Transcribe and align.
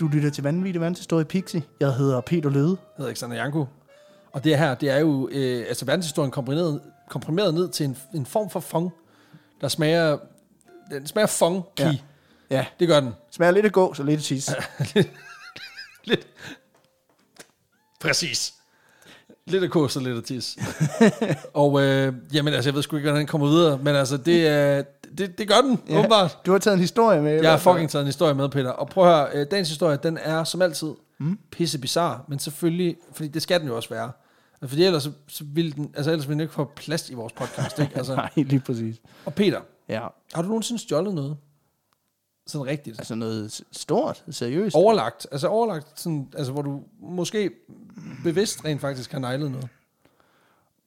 Du 0.00 0.08
lytter 0.08 0.30
til 0.30 0.42
Vanvittig 0.42 0.80
Verdenshistorie 0.80 1.24
Pixie. 1.24 1.62
Jeg 1.80 1.94
hedder 1.94 2.20
Peter 2.20 2.50
Løde. 2.50 2.68
Jeg 2.68 2.76
hedder 2.96 3.08
Alexander 3.08 3.36
Janko. 3.36 3.66
Og 4.32 4.44
det 4.44 4.58
her, 4.58 4.74
det 4.74 4.90
er 4.90 4.98
jo 4.98 5.28
øh, 5.32 5.64
altså 5.68 5.84
verdenshistorien 5.84 6.30
komprimeret, 6.30 6.80
komprimeret 7.08 7.54
ned 7.54 7.68
til 7.68 7.86
en, 7.86 7.96
en 8.14 8.26
form 8.26 8.50
for 8.50 8.60
fong, 8.60 8.90
der 9.60 9.68
smager, 9.68 10.18
den 10.90 11.06
smager 11.06 11.26
fong 11.26 11.62
Ja. 11.78 11.96
ja. 12.50 12.66
Det 12.80 12.88
gør 12.88 13.00
den. 13.00 13.12
smager 13.30 13.52
lidt 13.52 13.66
af 13.66 13.72
gås 13.72 13.98
og 13.98 14.04
lidt 14.04 14.18
af 14.18 14.24
tis. 14.24 14.50
Lidt. 16.04 16.26
Præcis. 18.00 18.54
Lidt 19.46 19.64
af 19.64 19.70
kos 19.70 19.96
og 19.96 20.02
lidt 20.02 20.16
af 20.16 20.22
tis. 20.22 20.58
og 21.54 21.82
øh, 21.82 22.14
jamen 22.32 22.54
altså, 22.54 22.70
jeg 22.70 22.74
ved 22.74 22.82
sgu 22.82 22.96
ikke, 22.96 23.06
hvordan 23.06 23.18
den 23.20 23.26
kommer 23.26 23.46
videre, 23.46 23.78
men 23.78 23.96
altså, 23.96 24.16
det, 24.16 24.46
er, 24.46 24.82
det, 25.18 25.38
det 25.38 25.48
gør 25.48 25.60
den, 25.60 25.80
ja. 25.88 25.98
åbenbart. 25.98 26.38
Du 26.46 26.52
har 26.52 26.58
taget 26.58 26.74
en 26.74 26.80
historie 26.80 27.22
med. 27.22 27.42
Jeg 27.42 27.50
har 27.50 27.58
fucking 27.58 27.90
taget 27.90 28.02
en 28.02 28.06
historie 28.06 28.34
med, 28.34 28.48
Peter. 28.48 28.70
Og 28.70 28.88
prøv 28.88 29.04
at 29.04 29.14
høre, 29.14 29.28
øh, 29.34 29.46
dagens 29.50 29.68
historie, 29.68 29.98
den 30.02 30.18
er 30.22 30.44
som 30.44 30.62
altid 30.62 30.88
mm. 31.18 31.38
pisse 31.50 31.78
bizarre, 31.78 32.20
men 32.28 32.38
selvfølgelig, 32.38 32.96
fordi 33.12 33.28
det 33.28 33.42
skal 33.42 33.60
den 33.60 33.68
jo 33.68 33.76
også 33.76 33.88
være. 33.88 34.12
Altså, 34.62 34.68
Fordi 34.68 34.84
ellers, 34.84 35.02
så, 35.02 35.12
så 35.28 35.44
vil 35.44 35.76
den, 35.76 35.90
altså 35.96 36.10
ellers 36.10 36.28
vil 36.28 36.32
den 36.32 36.40
ikke 36.40 36.52
få 36.52 36.70
plads 36.76 37.10
i 37.10 37.14
vores 37.14 37.32
podcast, 37.32 37.78
ikke? 37.78 37.96
Altså, 37.96 38.14
Nej, 38.24 38.30
lige 38.36 38.60
præcis. 38.60 38.96
og 39.24 39.34
Peter, 39.34 39.60
Ja, 39.88 40.00
har 40.34 40.42
du 40.42 40.48
nogensinde 40.48 40.82
stjålet 40.82 41.14
noget? 41.14 41.36
Sådan 42.46 42.66
rigtigt. 42.66 42.98
altså 42.98 43.14
noget 43.14 43.60
stort, 43.72 44.24
seriøst. 44.30 44.76
Overlagt, 44.76 45.26
altså 45.32 45.48
overlagt, 45.48 46.00
sådan, 46.00 46.28
altså 46.36 46.52
hvor 46.52 46.62
du 46.62 46.82
måske 47.00 47.50
bevidst 48.24 48.64
rent 48.64 48.80
faktisk 48.80 49.12
har 49.12 49.18
neglet 49.18 49.50
noget. 49.50 49.68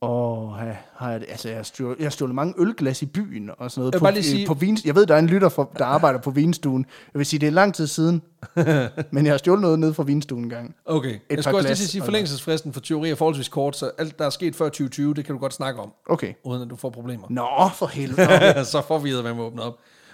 Og 0.01 0.57
ja, 0.65 0.75
har 0.95 1.11
jeg, 1.11 1.19
det- 1.21 1.27
altså, 1.29 1.47
jeg 1.49 1.57
har 1.57 1.63
stjålet, 1.63 1.97
jeg 1.97 2.05
har 2.05 2.09
stjålet 2.09 2.35
mange 2.35 2.53
ølglas 2.57 3.01
i 3.01 3.05
byen 3.05 3.49
og 3.57 3.71
sådan 3.71 3.79
noget. 3.81 3.93
Jeg 3.93 3.99
på, 3.99 4.03
bare 4.05 4.13
lige 4.13 4.23
sige- 4.23 4.47
på 4.47 4.53
vin, 4.53 4.77
jeg 4.85 4.95
ved, 4.95 5.05
der 5.05 5.15
er 5.15 5.19
en 5.19 5.27
lytter, 5.27 5.49
for, 5.49 5.71
der 5.77 5.85
arbejder 5.85 6.19
på 6.19 6.31
vinstuen. 6.31 6.85
Jeg 7.13 7.19
vil 7.19 7.25
sige, 7.25 7.39
det 7.39 7.47
er 7.47 7.51
lang 7.51 7.73
tid 7.73 7.87
siden. 7.87 8.21
men 9.11 9.25
jeg 9.25 9.33
har 9.33 9.37
stjålet 9.37 9.61
noget 9.61 9.79
nede 9.79 9.93
fra 9.93 10.03
vinstuen 10.03 10.43
en 10.43 10.49
gang. 10.49 10.75
Okay, 10.85 11.09
Et 11.09 11.21
jeg 11.29 11.43
skulle 11.43 11.57
også 11.57 11.67
lige 11.67 11.75
sige, 11.77 12.03
forlængelsesfristen 12.03 12.73
for 12.73 12.79
teori 12.79 13.09
er 13.09 13.15
forholdsvis 13.15 13.47
kort, 13.49 13.77
så 13.77 13.91
alt, 13.97 14.19
der 14.19 14.25
er 14.25 14.29
sket 14.29 14.55
før 14.55 14.65
2020, 14.65 15.13
det 15.13 15.25
kan 15.25 15.35
du 15.35 15.39
godt 15.41 15.53
snakke 15.53 15.79
om, 15.81 15.91
Okay. 16.09 16.33
uden 16.43 16.61
at 16.61 16.69
du 16.69 16.75
får 16.75 16.89
problemer. 16.89 17.27
Nå, 17.29 17.69
for 17.75 17.85
helvede. 17.87 18.65
så 18.73 18.81
får 18.87 18.99
vi 18.99 19.11
at 19.11 19.23
være 19.23 19.35
med 19.35 19.43
åbnet 19.43 19.63
op. 19.63 19.73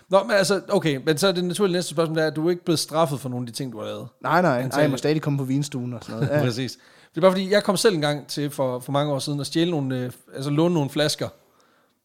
Nå, 0.09 0.23
men 0.23 0.31
altså, 0.31 0.61
okay, 0.69 0.99
men 1.05 1.17
så 1.17 1.27
er 1.27 1.31
det 1.31 1.43
naturlige 1.43 1.73
næste 1.73 1.89
spørgsmål, 1.91 2.17
det 2.17 2.23
er, 2.23 2.27
at 2.27 2.35
du 2.35 2.45
er 2.45 2.49
ikke 2.49 2.65
blevet 2.65 2.79
straffet 2.79 3.19
for 3.19 3.29
nogle 3.29 3.43
af 3.43 3.47
de 3.47 3.53
ting, 3.57 3.71
du 3.71 3.77
har 3.79 3.85
lavet. 3.85 4.07
nej, 4.23 4.41
nej, 4.41 4.67
nej, 4.67 4.81
jeg 4.81 4.89
må 4.89 4.97
stadig 4.97 5.21
komme 5.21 5.39
på 5.39 5.45
vinstuen 5.45 5.93
og 5.93 6.03
sådan 6.03 6.15
noget. 6.21 6.29
Ja. 6.39 6.43
Præcis. 6.45 6.77
Det 7.09 7.17
er 7.17 7.21
bare 7.21 7.31
fordi, 7.31 7.51
jeg 7.51 7.63
kom 7.63 7.77
selv 7.77 7.95
en 7.95 8.01
gang 8.01 8.27
til 8.27 8.49
for, 8.49 8.79
for 8.79 8.91
mange 8.91 9.13
år 9.13 9.19
siden 9.19 9.39
at 9.39 9.47
stjæle 9.47 9.71
nogle, 9.71 9.99
øh, 9.99 10.11
altså 10.35 10.49
låne 10.49 10.73
nogle 10.73 10.89
flasker. 10.89 11.29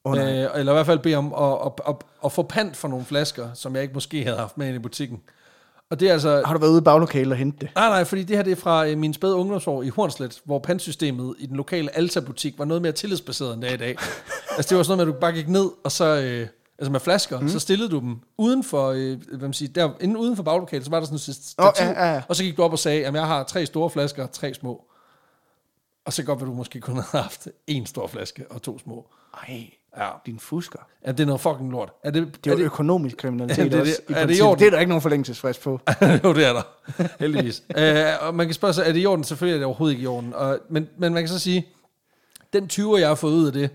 Oh, 0.04 0.14
nej. 0.14 0.44
øh, 0.44 0.50
eller 0.54 0.72
i 0.72 0.74
hvert 0.74 0.86
fald 0.86 0.98
bede 0.98 1.14
om 1.14 1.34
at, 1.34 1.58
at, 1.66 1.72
at, 1.88 1.96
at 2.24 2.32
få 2.32 2.42
pant 2.42 2.76
for 2.76 2.88
nogle 2.88 3.04
flasker, 3.04 3.48
som 3.54 3.74
jeg 3.74 3.82
ikke 3.82 3.94
måske 3.94 4.24
havde 4.24 4.36
haft 4.36 4.58
med 4.58 4.66
ind 4.66 4.76
i 4.76 4.78
butikken. 4.78 5.20
Og 5.90 6.00
det 6.00 6.08
er 6.08 6.12
altså... 6.12 6.42
Har 6.46 6.54
du 6.54 6.60
været 6.60 6.70
ude 6.70 6.78
i 6.78 6.82
baglokalet 6.82 7.32
og 7.32 7.38
hente 7.38 7.58
det? 7.60 7.68
Nej, 7.74 7.88
nej, 7.88 8.04
fordi 8.04 8.22
det 8.22 8.36
her 8.36 8.42
det 8.42 8.50
er 8.50 8.56
fra 8.56 8.86
øh, 8.86 8.98
min 8.98 9.14
spæde 9.14 9.34
ungdomsår 9.34 9.82
i 9.82 9.88
Hornslet, 9.88 10.40
hvor 10.44 10.58
pantsystemet 10.58 11.34
i 11.38 11.46
den 11.46 11.56
lokale 11.56 11.96
Alta-butik 11.96 12.58
var 12.58 12.64
noget 12.64 12.82
mere 12.82 12.92
tillidsbaseret, 12.92 13.54
end 13.54 13.62
det 13.62 13.70
er 13.70 13.74
i 13.74 13.76
dag. 13.76 13.96
altså 14.56 14.68
det 14.68 14.76
var 14.76 14.82
sådan 14.82 14.96
noget 14.96 15.08
med, 15.08 15.14
at 15.14 15.16
du 15.16 15.20
bare 15.20 15.32
gik 15.32 15.48
ned, 15.48 15.70
og 15.84 15.92
så... 15.92 16.04
Øh, 16.04 16.48
altså 16.78 16.92
med 16.92 17.00
flasker, 17.00 17.40
mm. 17.40 17.48
så 17.48 17.58
stillede 17.58 17.90
du 17.90 18.00
dem 18.00 18.20
uden 18.38 18.64
for, 18.64 18.88
øh, 18.90 19.18
hvad 19.28 19.38
man 19.38 19.52
siger, 19.52 19.72
der, 19.72 19.90
inden 20.00 20.16
uden 20.16 20.36
for 20.36 20.42
baglokalet, 20.42 20.84
så 20.84 20.90
var 20.90 20.98
der 20.98 21.06
sådan 21.06 21.16
et 21.16 21.22
stativ, 21.22 21.86
ja, 21.86 22.06
ja, 22.06 22.14
ja. 22.14 22.22
og 22.28 22.36
så 22.36 22.42
gik 22.42 22.56
du 22.56 22.62
op 22.62 22.72
og 22.72 22.78
sagde, 22.78 23.06
at 23.06 23.14
jeg 23.14 23.26
har 23.26 23.42
tre 23.42 23.66
store 23.66 23.90
flasker, 23.90 24.26
tre 24.26 24.54
små. 24.54 24.84
Og 26.04 26.12
så 26.12 26.22
godt, 26.22 26.40
at 26.40 26.46
du 26.46 26.52
måske 26.52 26.80
kun 26.80 26.94
havde 26.94 27.22
haft 27.22 27.48
en 27.66 27.86
stor 27.86 28.06
flaske 28.06 28.44
og 28.50 28.62
to 28.62 28.78
små. 28.78 29.06
Ej, 29.48 29.64
Ja, 29.98 30.08
din 30.26 30.38
fusker. 30.38 30.78
ja 31.06 31.12
det 31.12 31.20
er 31.20 31.24
noget 31.26 31.40
fucking 31.40 31.70
lort. 31.70 31.92
Er 32.04 32.10
det, 32.10 32.44
Det 32.44 32.50
er 32.52 32.54
er 32.54 32.58
jo 32.60 32.64
økonomisk 32.64 33.16
kriminalitet 33.16 33.58
Ja, 33.58 33.64
det 33.64 33.74
er 33.74 33.80
også. 33.80 34.00
det. 34.08 34.14
i 34.14 34.18
Er 34.18 34.26
det 34.26 34.38
i 34.38 34.40
orden? 34.40 34.58
det 34.58 34.66
er 34.66 34.70
der 34.70 34.78
ikke 34.78 34.88
nogen 34.88 35.02
forlængelsesfrist 35.02 35.62
på. 35.62 35.70
jo, 36.24 36.32
det 36.34 36.46
er 36.46 36.52
der. 36.52 36.62
Heldigvis. 37.20 37.62
øh, 37.78 38.04
og 38.20 38.34
man 38.34 38.46
kan 38.46 38.54
spørge 38.54 38.74
sig, 38.74 38.84
er 38.88 38.92
det 38.92 39.02
i 39.02 39.06
orden? 39.06 39.24
Selvfølgelig 39.24 39.54
er 39.54 39.58
det 39.58 39.66
overhovedet 39.66 39.92
ikke 39.94 40.04
i 40.04 40.06
orden. 40.06 40.34
Og, 40.34 40.58
men, 40.70 40.88
men 40.98 41.14
man 41.14 41.22
kan 41.22 41.28
så 41.28 41.38
sige, 41.38 41.66
den 42.52 42.64
20'er, 42.72 42.96
jeg 42.96 43.08
har 43.08 43.14
fået 43.14 43.32
ud 43.32 43.46
af 43.46 43.52
det, 43.52 43.70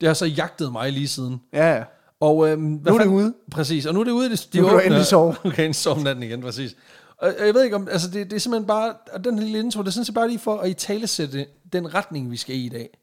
det 0.00 0.06
har 0.06 0.14
så 0.14 0.26
jagtet 0.26 0.72
mig 0.72 0.92
lige 0.92 1.08
siden. 1.08 1.40
Ja, 1.52 1.74
ja. 1.76 1.82
Og, 2.20 2.48
øhm, 2.48 2.60
Nu 2.60 2.76
er 2.86 2.90
det 2.92 2.96
fanden- 3.00 3.14
ude. 3.16 3.34
Præcis, 3.50 3.86
og 3.86 3.94
nu 3.94 4.00
er 4.00 4.04
det 4.04 4.10
ude. 4.10 4.30
Det, 4.30 4.48
de 4.52 4.60
Nu 4.60 4.66
kan 4.66 4.74
du 4.76 4.80
endelig 4.80 5.06
sove. 5.06 5.34
Nu 5.44 5.50
kan 5.50 5.64
jeg 5.64 5.74
sove 5.74 6.02
natten 6.02 6.22
igen, 6.22 6.40
præcis. 6.42 6.76
Og 7.18 7.34
og 7.38 7.46
jeg 7.46 7.54
ved 7.54 7.64
ikke 7.64 7.76
om, 7.76 7.88
altså 7.88 8.10
det, 8.10 8.30
det 8.30 8.36
er 8.36 8.40
simpelthen 8.40 8.66
bare, 8.66 8.94
og 9.12 9.24
den 9.24 9.38
her 9.38 9.44
lille 9.44 9.58
intro, 9.58 9.82
det 9.82 9.86
er 9.88 9.92
sådan 9.92 10.04
set 10.04 10.14
bare 10.14 10.28
lige 10.28 10.38
for 10.38 10.58
at 10.58 10.70
i 10.70 10.74
talesætte 10.74 11.46
den 11.72 11.94
retning, 11.94 12.30
vi 12.30 12.36
skal 12.36 12.56
i 12.56 12.66
i 12.66 12.68
dag. 12.68 12.98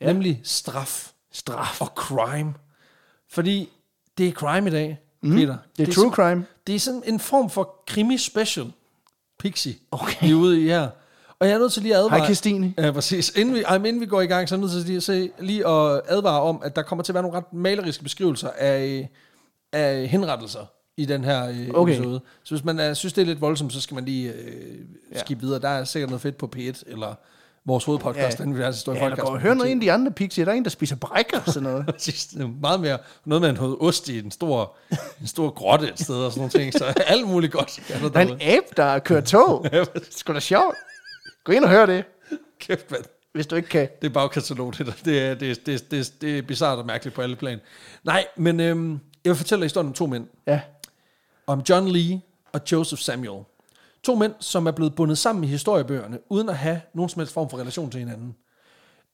Ja. 0.00 0.06
Nemlig 0.06 0.40
straf. 0.44 1.12
Straf. 1.32 1.80
Og 1.80 1.86
crime. 1.86 2.54
Fordi 3.30 3.68
det 4.18 4.28
er 4.28 4.32
crime 4.32 4.68
i 4.68 4.70
dag, 4.70 4.98
mm. 5.22 5.36
Peter. 5.36 5.56
Det 5.76 5.88
er 5.88 5.92
true 5.92 6.12
crime. 6.12 6.46
Det 6.66 6.74
er 6.74 6.78
sådan 6.80 7.02
en 7.06 7.20
form 7.20 7.50
for 7.50 7.82
krimi-special, 7.86 8.72
Pixie, 9.38 9.74
Okay. 9.90 10.26
vi 10.26 10.30
er 10.30 10.34
ude 10.34 10.60
i 10.60 10.64
her. 10.64 10.88
Og 11.38 11.46
jeg 11.46 11.54
er 11.54 11.58
nødt 11.58 11.72
til 11.72 11.82
lige 11.82 11.94
at 11.94 12.00
advare... 12.00 12.18
Hej, 12.18 12.26
Christine. 12.26 12.74
Ja, 12.78 12.90
præcis. 12.90 13.30
Inden 13.36 13.54
vi, 13.54 13.62
ej, 13.62 13.78
men 13.78 13.86
inden 13.86 14.00
vi 14.00 14.06
går 14.06 14.20
i 14.20 14.26
gang, 14.26 14.48
så 14.48 14.54
er 14.54 14.58
jeg 14.58 14.60
nødt 14.60 14.72
til 14.72 14.84
lige 14.86 14.96
at, 14.96 15.02
se, 15.02 15.30
lige 15.38 15.68
at 15.68 16.02
advare 16.08 16.40
om, 16.40 16.60
at 16.64 16.76
der 16.76 16.82
kommer 16.82 17.02
til 17.02 17.12
at 17.12 17.14
være 17.14 17.22
nogle 17.22 17.36
ret 17.38 17.52
maleriske 17.52 18.02
beskrivelser 18.02 18.50
af, 18.50 19.10
af 19.72 20.08
henrettelser 20.08 20.66
i 20.96 21.04
den 21.06 21.24
her 21.24 21.48
øh, 21.48 21.68
Okay. 21.74 21.92
episode. 21.94 22.20
Så 22.42 22.54
hvis 22.54 22.64
man 22.64 22.78
er, 22.78 22.94
synes, 22.94 23.12
det 23.12 23.22
er 23.22 23.26
lidt 23.26 23.40
voldsomt, 23.40 23.72
så 23.72 23.80
skal 23.80 23.94
man 23.94 24.04
lige 24.04 24.32
øh, 24.32 24.78
Ja. 25.12 25.18
skifte 25.20 25.40
videre. 25.42 25.60
Der 25.60 25.68
er 25.68 25.84
sikkert 25.84 26.10
noget 26.10 26.20
fedt 26.22 26.36
på 26.36 26.50
P1, 26.56 26.82
eller 26.86 27.14
vores 27.66 27.84
hovedpodcast, 27.84 28.38
Ja. 28.38 28.44
ja. 28.44 28.50
den 28.50 28.58
vi 28.58 28.64
historie 28.64 28.98
Ja, 28.98 29.04
eller 29.04 29.16
podcast. 29.16 29.28
gå 29.28 29.34
og 29.34 29.40
hør 29.40 29.54
noget 29.54 29.70
af 29.70 29.80
de 29.80 29.92
andre 29.92 30.12
pixier. 30.12 30.44
Der 30.44 30.52
er 30.52 30.56
en, 30.56 30.64
der 30.64 30.70
spiser 30.70 30.96
brækker 30.96 31.40
og 31.46 31.52
sådan 31.52 31.62
noget. 31.62 32.56
Meget 32.60 32.80
mere 32.80 32.98
noget 33.24 33.40
med 33.42 33.52
noget 33.52 33.76
ost 33.80 34.08
i 34.08 34.18
en 34.18 34.30
stor, 34.30 34.76
en 35.20 35.26
stor 35.26 35.50
grotte 35.50 35.88
et 35.88 36.00
sted 36.00 36.14
og 36.14 36.32
sådan 36.32 36.40
nogle 36.40 36.50
ting. 36.50 36.72
Så 36.72 36.94
alt 37.06 37.28
muligt 37.28 37.52
godt. 37.52 37.90
Ja, 37.90 38.08
Der 38.08 38.20
er 38.20 38.24
en 38.24 38.40
abe, 38.42 38.66
der 38.76 38.98
kører 38.98 39.20
tog. 39.20 39.64
Det 39.72 39.74
er 39.80 39.84
sgu 40.10 40.32
da 40.32 40.40
sjovt. 40.40 40.76
Gå 41.44 41.52
ind 41.52 41.64
og 41.64 41.70
hør 41.70 41.86
det, 41.86 42.04
Kæft, 42.60 42.90
mand. 42.90 43.02
hvis 43.32 43.46
du 43.46 43.56
ikke 43.56 43.68
kan. 43.68 43.88
Det 44.02 44.08
er 44.08 44.12
bagkatalog, 44.12 44.78
det 44.78 44.86
der. 44.86 44.92
Det 45.04 45.20
er, 45.22 45.34
det, 45.34 45.66
det, 45.66 45.90
det, 45.90 46.12
det 46.20 46.38
er 46.38 46.42
bizarrt 46.42 46.78
og 46.78 46.86
mærkeligt 46.86 47.14
på 47.16 47.22
alle 47.22 47.36
plan. 47.36 47.60
Nej, 48.04 48.26
men 48.36 48.60
øhm, 48.60 48.90
jeg 49.24 49.30
vil 49.30 49.36
fortælle 49.36 49.60
dig 49.60 49.64
historien 49.66 49.88
om 49.88 49.92
to 49.94 50.06
mænd. 50.06 50.26
Ja. 50.46 50.60
Om 51.46 51.62
John 51.68 51.88
Lee 51.88 52.20
og 52.52 52.60
Joseph 52.72 53.02
Samuel. 53.02 53.44
To 54.02 54.14
mænd, 54.14 54.32
som 54.40 54.66
er 54.66 54.70
blevet 54.70 54.94
bundet 54.94 55.18
sammen 55.18 55.44
i 55.44 55.46
historiebøgerne, 55.46 56.18
uden 56.28 56.48
at 56.48 56.56
have 56.56 56.80
nogen 56.94 57.08
som 57.08 57.20
helst 57.20 57.32
form 57.32 57.50
for 57.50 57.58
relation 57.58 57.90
til 57.90 58.00
hinanden. 58.00 58.36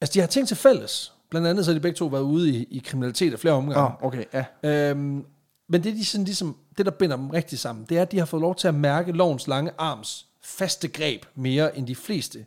Altså, 0.00 0.14
de 0.14 0.20
har 0.20 0.26
ting 0.26 0.48
til 0.48 0.56
fælles. 0.56 1.12
Blandt 1.30 1.48
andet 1.48 1.64
så 1.64 1.70
har 1.70 1.74
de 1.74 1.82
begge 1.82 1.96
to 1.96 2.06
været 2.06 2.22
ude 2.22 2.50
i, 2.50 2.64
i 2.70 2.82
kriminalitet 2.84 3.32
af 3.32 3.38
flere 3.38 3.54
omgange. 3.54 3.82
Oh, 3.82 4.04
okay, 4.04 4.24
ja. 4.34 4.44
Øhm, 4.62 5.24
men 5.68 5.84
det, 5.84 5.96
de 5.96 6.04
sådan 6.04 6.24
ligesom, 6.24 6.56
det, 6.78 6.86
der 6.86 6.92
binder 6.92 7.16
dem 7.16 7.30
rigtig 7.30 7.58
sammen, 7.58 7.86
det 7.88 7.98
er, 7.98 8.02
at 8.02 8.12
de 8.12 8.18
har 8.18 8.26
fået 8.26 8.40
lov 8.40 8.54
til 8.54 8.68
at 8.68 8.74
mærke 8.74 9.12
lovens 9.12 9.48
lange 9.48 9.70
arms 9.78 10.26
faste 10.42 10.88
greb 10.88 11.24
mere 11.34 11.78
end 11.78 11.86
de 11.86 11.94
fleste 11.94 12.46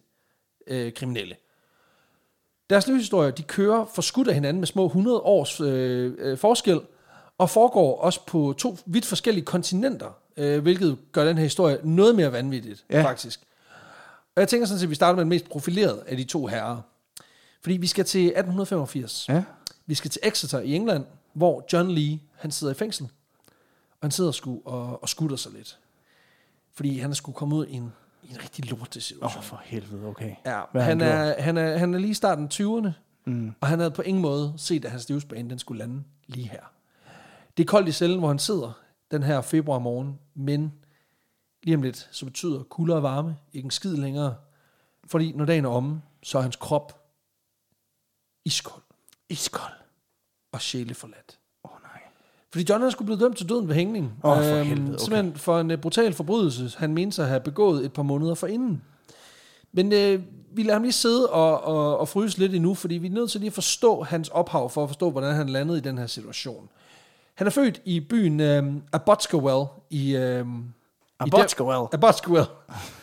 øh, 0.67 0.93
kriminelle. 0.93 1.35
Deres 2.69 2.87
livshistorier, 2.87 3.31
de 3.31 3.43
kører 3.43 3.85
forskudt 3.95 4.27
af 4.27 4.33
hinanden 4.33 4.61
med 4.61 4.67
små 4.67 4.85
100 4.85 5.19
års 5.19 5.61
øh, 5.61 6.13
øh, 6.17 6.37
forskel, 6.37 6.81
og 7.37 7.49
foregår 7.49 8.01
også 8.01 8.25
på 8.25 8.53
to 8.57 8.77
vidt 8.85 9.05
forskellige 9.05 9.45
kontinenter, 9.45 10.09
øh, 10.37 10.61
hvilket 10.61 10.97
gør 11.11 11.25
den 11.25 11.37
her 11.37 11.43
historie 11.43 11.77
noget 11.83 12.15
mere 12.15 12.31
vanvittigt, 12.31 12.85
Ja. 12.89 13.03
faktisk. 13.03 13.41
Og 14.35 14.39
jeg 14.39 14.47
tænker 14.49 14.65
sådan 14.67 14.79
set, 14.79 14.85
at 14.85 14.89
vi 14.89 14.95
starter 14.95 15.15
med 15.15 15.21
den 15.21 15.29
mest 15.29 15.49
profilerede 15.49 16.03
af 16.07 16.17
de 16.17 16.23
to 16.23 16.47
herrer. 16.47 16.81
Fordi 17.61 17.77
vi 17.77 17.87
skal 17.87 18.05
til 18.05 18.21
1885. 18.25 19.29
Ja. 19.29 19.43
Vi 19.85 19.95
skal 19.95 20.11
til 20.11 20.19
Exeter 20.23 20.59
i 20.59 20.75
England, 20.75 21.05
hvor 21.33 21.65
John 21.73 21.91
Lee, 21.91 22.19
han 22.35 22.51
sidder 22.51 22.73
i 22.73 22.77
fængsel. 22.77 23.03
Og 23.91 23.97
han 24.01 24.11
sidder 24.11 24.31
sgu 24.31 24.61
og, 24.65 25.03
og 25.03 25.09
skutter 25.09 25.35
sig 25.37 25.51
lidt. 25.51 25.77
Fordi 26.73 26.99
han 26.99 27.09
er 27.09 27.15
sgu 27.15 27.31
kommet 27.31 27.57
ud 27.57 27.65
i 27.67 27.73
en, 27.73 27.93
i 28.23 28.31
en 28.31 28.37
rigtig 28.41 28.65
lorte 28.69 28.97
Åh, 28.97 29.01
situation. 29.01 29.37
oh, 29.37 29.43
for 29.43 29.61
helvede, 29.65 30.05
okay. 30.07 30.35
Ja, 30.45 30.61
Hvad 30.71 30.81
han, 30.83 31.01
han 31.01 31.09
er, 31.11 31.41
han, 31.41 31.57
er, 31.57 31.77
han 31.77 31.93
er 31.93 31.97
lige 31.99 32.11
i 32.11 32.13
starten 32.13 32.43
af 32.45 32.49
20'erne, 32.53 32.89
Mm. 33.25 33.51
og 33.61 33.67
han 33.67 33.79
havde 33.79 33.91
på 33.91 34.01
ingen 34.01 34.21
måde 34.21 34.53
set, 34.57 34.85
at 34.85 34.91
hans 34.91 35.09
livsbane 35.09 35.49
den 35.49 35.59
skulle 35.59 35.79
lande 35.79 36.03
lige 36.27 36.49
her. 36.49 36.61
Det 37.57 37.63
er 37.63 37.67
koldt 37.67 37.89
i 37.89 37.91
cellen, 37.91 38.19
hvor 38.19 38.27
han 38.27 38.39
sidder 38.39 38.71
den 39.11 39.23
her 39.23 39.41
februar 39.41 39.79
morgen, 39.79 40.19
men 40.35 40.73
lige 41.63 41.75
om 41.75 41.81
lidt, 41.81 42.09
så 42.11 42.25
betyder 42.25 42.63
kulde 42.63 42.95
og 42.95 43.03
varme 43.03 43.37
ikke 43.53 43.65
en 43.65 43.71
skid 43.71 43.95
længere. 43.95 44.35
Fordi 45.07 45.31
når 45.31 45.45
dagen 45.45 45.65
er 45.65 45.69
omme, 45.69 46.01
så 46.23 46.37
er 46.37 46.41
hans 46.41 46.55
krop 46.55 47.03
iskold 48.45 48.83
Iskold. 49.29 49.73
og 50.51 50.61
sjæleforladt. 50.61 51.39
Åh, 51.63 51.71
oh, 51.71 51.77
nej. 51.81 52.01
Fordi 52.51 52.65
John 52.69 52.83
er 52.83 52.89
skulle 52.89 53.05
blive 53.05 53.25
dømt 53.25 53.37
til 53.37 53.49
døden 53.49 53.67
ved 53.67 53.75
hængning. 53.75 54.05
Øhm, 54.05 54.19
Åh, 54.23 54.37
for 54.37 54.63
helvede, 54.63 54.89
okay. 54.89 55.03
Simpelthen 55.03 55.35
for 55.35 55.59
en 55.59 55.71
uh, 55.71 55.77
brutal 55.77 56.13
forbrydelse, 56.13 56.71
han 56.77 56.93
mente 56.93 57.15
sig 57.15 57.23
at 57.23 57.29
have 57.29 57.41
begået 57.41 57.85
et 57.85 57.93
par 57.93 58.03
måneder 58.03 58.35
forinden. 58.35 58.83
Men 59.71 59.93
øh, 59.93 60.23
vi 60.51 60.63
lader 60.63 60.73
ham 60.73 60.81
lige 60.81 60.91
sidde 60.91 61.29
og, 61.29 61.61
og, 61.61 61.97
og 61.97 62.09
fryse 62.09 62.39
lidt 62.39 62.53
endnu, 62.55 62.73
fordi 62.73 62.95
vi 62.95 63.07
er 63.07 63.11
nødt 63.11 63.31
til 63.31 63.39
lige 63.39 63.47
at 63.47 63.53
forstå 63.53 64.03
hans 64.03 64.29
ophav, 64.29 64.69
for 64.69 64.83
at 64.83 64.89
forstå, 64.89 65.11
hvordan 65.11 65.35
han 65.35 65.49
landede 65.49 65.77
i 65.77 65.81
den 65.81 65.97
her 65.97 66.07
situation. 66.07 66.69
Han 67.35 67.47
er 67.47 67.51
født 67.51 67.81
i 67.85 67.99
byen 67.99 68.39
øh, 68.39 68.63
Abbotsgowell 68.93 69.65
i... 69.89 70.15
Øh, 70.15 70.45
Abbotsgowell. 71.19 71.87
Abbotsgowell. 71.93 72.45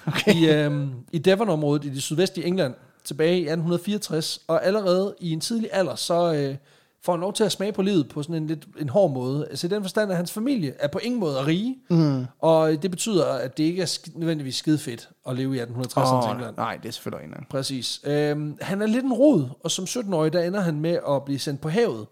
Okay. 0.07 0.35
I, 0.35 0.51
øh, 0.51 0.87
i 1.13 1.19
Devon-området 1.19 1.85
i 1.85 1.89
det 1.89 2.03
sydvestlige 2.03 2.47
England 2.47 2.75
tilbage 3.05 3.33
i 3.37 3.41
1864, 3.41 4.41
og 4.49 4.65
allerede 4.67 5.15
i 5.21 5.33
en 5.33 5.41
tidlig 5.41 5.69
alder, 5.73 5.95
så, 5.95 6.33
øh, 6.35 6.57
får 7.03 7.13
han 7.13 7.21
lov 7.21 7.33
til 7.33 7.45
at 7.45 7.53
smage 7.53 7.73
på 7.73 7.83
livet 7.83 8.09
på 8.09 8.23
sådan 8.23 8.35
en 8.37 8.47
lidt 8.47 8.67
en 8.81 8.89
hård 8.89 9.11
måde. 9.11 9.47
Altså 9.51 9.67
i 9.67 9.71
den 9.71 9.83
forstand, 9.83 10.11
at 10.11 10.17
hans 10.17 10.33
familie 10.33 10.75
er 10.79 10.89
på 10.89 10.99
ingen 10.99 11.21
måde 11.21 11.47
rige, 11.47 11.77
mm. 11.91 12.27
og 12.39 12.83
det 12.83 12.91
betyder, 12.91 13.25
at 13.27 13.57
det 13.59 13.65
ikke 13.65 13.83
er 13.83 13.87
sk- 13.87 14.19
nødvendigvis 14.19 14.57
skide 14.57 14.79
fedt 14.79 15.09
at 15.29 15.37
leve 15.37 15.57
i 15.57 15.61
1860'ernes 15.61 16.15
Åh, 16.27 16.31
England. 16.31 16.57
nej, 16.57 16.77
det 16.83 16.89
er 16.89 16.93
selvfølgelig 16.93 17.27
en 17.27 17.33
anden. 17.35 17.47
Præcis. 17.51 18.01
Øhm, 18.05 18.57
han 18.61 18.83
er 18.83 18.87
lidt 18.87 19.05
en 19.05 19.13
rod, 19.13 19.49
og 19.65 19.71
som 19.71 19.85
17-årig, 19.85 20.33
der 20.33 20.43
ender 20.43 20.61
han 20.61 20.81
med 20.81 20.99
at 21.09 21.25
blive 21.25 21.39
sendt 21.39 21.61
på 21.61 21.69
havet, 21.69 22.07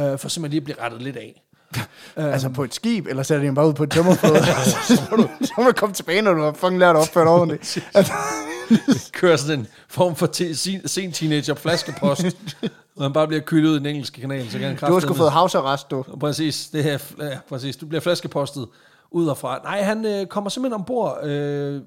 øh, 0.00 0.18
for 0.18 0.28
simpelthen 0.28 0.50
lige 0.50 0.60
at 0.60 0.64
blive 0.64 0.84
rettet 0.84 1.02
lidt 1.02 1.16
af. 1.16 1.42
Altså 2.16 2.48
på 2.48 2.64
et 2.64 2.74
skib, 2.74 3.06
eller 3.06 3.22
sætter 3.22 3.48
de 3.48 3.54
bare 3.54 3.68
ud 3.68 3.74
på 3.74 3.82
et 3.82 3.90
tømmerflod? 3.90 4.36
så, 4.96 5.02
må 5.10 5.16
du, 5.16 5.28
så 5.42 5.52
må 5.58 5.64
du 5.64 5.72
komme 5.72 5.94
tilbage, 5.94 6.22
når 6.22 6.32
du 6.32 6.42
har 6.42 6.52
fucking 6.52 6.78
lært 6.78 6.96
at 6.96 7.00
opføre 7.00 7.24
dig 7.24 7.32
ordentligt. 7.32 7.78
Altså, 7.94 8.12
Kører 9.12 9.36
sådan 9.36 9.58
en 9.58 9.66
form 9.88 10.16
for 10.16 10.26
te- 10.26 10.54
sen, 10.56 10.88
sen 10.88 11.12
teenager 11.12 11.54
flaskepost, 11.54 12.24
og 12.96 13.02
han 13.02 13.12
bare 13.12 13.26
bliver 13.26 13.40
kølet 13.42 13.68
ud 13.68 13.74
i 13.74 13.78
den 13.78 13.86
engelske 13.86 14.20
kanal, 14.20 14.50
så 14.50 14.58
kan 14.58 14.68
han 14.68 14.76
du 14.76 14.92
har 14.92 15.00
sgu 15.00 15.14
fået 15.14 15.30
housarrest, 15.32 15.90
du. 15.90 16.04
Præcis, 16.20 16.68
det 16.72 16.84
her, 16.84 16.98
ja, 17.18 17.38
præcis. 17.48 17.76
Du 17.76 17.86
bliver 17.86 18.00
flaskepostet 18.00 18.66
ud 19.10 19.26
og 19.26 19.38
fra. 19.38 19.60
Nej, 19.64 19.82
han 19.82 20.04
øh, 20.04 20.26
kommer 20.26 20.50
simpelthen 20.50 20.74
ombord 20.80 21.26
øh, 21.26 21.82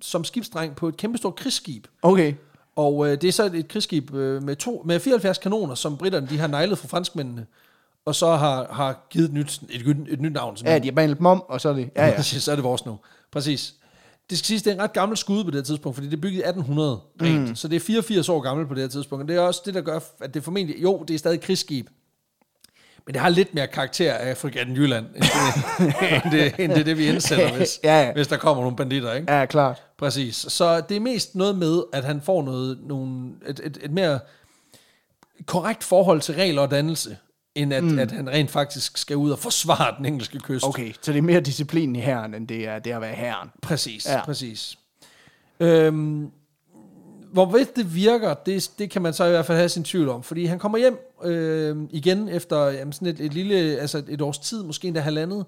som 0.00 0.24
skibsdreng 0.24 0.76
på 0.76 0.88
et 0.88 0.96
kæmpestort 0.96 1.34
krigsskib. 1.36 1.86
Okay. 2.02 2.34
Og 2.76 3.08
øh, 3.08 3.20
det 3.20 3.28
er 3.28 3.32
så 3.32 3.44
et, 3.44 3.54
et 3.54 3.68
krigsskib 3.68 4.14
øh, 4.14 4.42
med, 4.42 4.56
to, 4.56 4.82
med 4.84 5.00
74 5.00 5.38
kanoner, 5.38 5.74
som 5.74 5.96
britterne 5.96 6.26
de 6.26 6.38
har 6.38 6.46
nejlet 6.46 6.78
fra 6.78 6.88
franskmændene, 6.88 7.46
og 8.04 8.14
så 8.14 8.36
har, 8.36 8.72
har 8.72 9.06
givet 9.10 9.28
et 9.28 9.32
nyt, 9.32 9.60
et, 9.70 9.80
et, 9.80 10.06
et 10.08 10.20
nyt 10.20 10.32
navn. 10.32 10.56
Ja, 10.64 10.78
de 10.78 10.84
har 10.84 10.92
behandlet 10.92 11.18
dem 11.18 11.26
om, 11.26 11.44
og 11.48 11.60
så 11.60 11.68
er 11.68 11.72
det... 11.72 11.90
Ja, 11.96 12.06
ja. 12.06 12.16
Præcis, 12.16 12.42
så 12.42 12.50
er 12.50 12.56
det 12.56 12.64
vores 12.64 12.86
nu. 12.86 12.98
Præcis. 13.32 13.74
Det 14.30 14.38
skal 14.38 14.46
siges, 14.46 14.62
det 14.62 14.70
er 14.70 14.74
en 14.74 14.82
ret 14.82 14.92
gammel 14.92 15.16
skud 15.16 15.44
på 15.44 15.50
det 15.50 15.58
her 15.58 15.64
tidspunkt, 15.64 15.96
fordi 15.96 16.08
det 16.08 16.16
er 16.16 16.20
bygget 16.20 16.38
i 16.38 16.42
1800 16.42 17.00
rent. 17.22 17.48
Mm. 17.48 17.54
Så 17.54 17.68
det 17.68 17.76
er 17.76 17.80
84 17.80 18.28
år 18.28 18.40
gammelt 18.40 18.68
på 18.68 18.74
det 18.74 18.82
her 18.82 18.88
tidspunkt. 18.88 19.22
Og 19.22 19.28
det 19.28 19.36
er 19.36 19.40
også 19.40 19.62
det, 19.64 19.74
der 19.74 19.80
gør, 19.80 20.00
at 20.20 20.34
det 20.34 20.44
formentlig... 20.44 20.82
Jo, 20.82 21.04
det 21.08 21.14
er 21.14 21.18
stadig 21.18 21.40
krigsskib. 21.40 21.88
Men 23.06 23.14
det 23.14 23.22
har 23.22 23.28
lidt 23.28 23.54
mere 23.54 23.66
karakter 23.66 24.14
af 24.14 24.36
Frigatten 24.36 24.76
Jylland, 24.76 25.06
end 25.06 25.22
det, 25.24 26.22
end 26.24 26.32
det, 26.32 26.54
end 26.58 26.72
det, 26.72 26.86
det 26.86 26.98
vi 26.98 27.06
indsætter, 27.06 27.56
hvis, 27.56 27.80
Ja, 27.84 28.02
ja. 28.02 28.12
hvis 28.12 28.28
der 28.28 28.36
kommer 28.36 28.62
nogle 28.62 28.76
banditter, 28.76 29.12
ikke? 29.12 29.32
Ja, 29.32 29.46
klart. 29.46 29.82
Præcis. 29.98 30.36
Så 30.36 30.80
det 30.80 30.96
er 30.96 31.00
mest 31.00 31.34
noget 31.34 31.58
med, 31.58 31.82
at 31.92 32.04
han 32.04 32.20
får 32.20 32.42
noget, 32.42 32.78
nogle, 32.82 33.32
et, 33.46 33.60
et, 33.64 33.78
et 33.82 33.90
mere 33.90 34.20
korrekt 35.46 35.84
forhold 35.84 36.20
til 36.20 36.34
regler 36.34 36.62
og 36.62 36.70
dannelse, 36.70 37.16
end 37.54 37.74
at, 37.74 37.84
mm. 37.84 37.98
at 37.98 38.12
han 38.12 38.30
rent 38.30 38.50
faktisk 38.50 38.98
skal 38.98 39.16
ud 39.16 39.30
og 39.30 39.38
forsvare 39.38 39.94
den 39.98 40.06
engelske 40.06 40.38
kyst. 40.38 40.66
Okay, 40.66 40.92
så 41.00 41.12
det 41.12 41.18
er 41.18 41.22
mere 41.22 41.40
disciplin 41.40 41.96
i 41.96 42.00
herren, 42.00 42.34
end 42.34 42.48
det 42.48 42.68
er 42.68 42.78
det 42.78 42.90
at 42.90 43.00
være 43.00 43.14
herren. 43.14 43.50
Præcis, 43.62 44.06
ja. 44.06 44.24
præcis. 44.24 44.78
Øhm, 45.60 46.30
hvorvidt 47.34 47.76
det 47.76 47.94
virker, 47.94 48.34
det, 48.34 48.70
det 48.78 48.90
kan 48.90 49.02
man 49.02 49.12
så 49.12 49.24
i 49.24 49.30
hvert 49.30 49.46
fald 49.46 49.58
have 49.58 49.68
sin 49.68 49.84
tvivl 49.84 50.08
om, 50.08 50.22
fordi 50.22 50.44
han 50.44 50.58
kommer 50.58 50.78
hjem 50.78 50.98
øh, 51.24 51.76
igen 51.90 52.28
efter 52.28 52.66
jamen, 52.66 52.92
sådan 52.92 53.08
et, 53.08 53.20
et 53.20 53.34
lille, 53.34 53.54
altså 53.56 54.02
et 54.08 54.20
års 54.20 54.38
tid, 54.38 54.62
måske 54.62 54.88
endda 54.88 55.00
halvandet, 55.00 55.46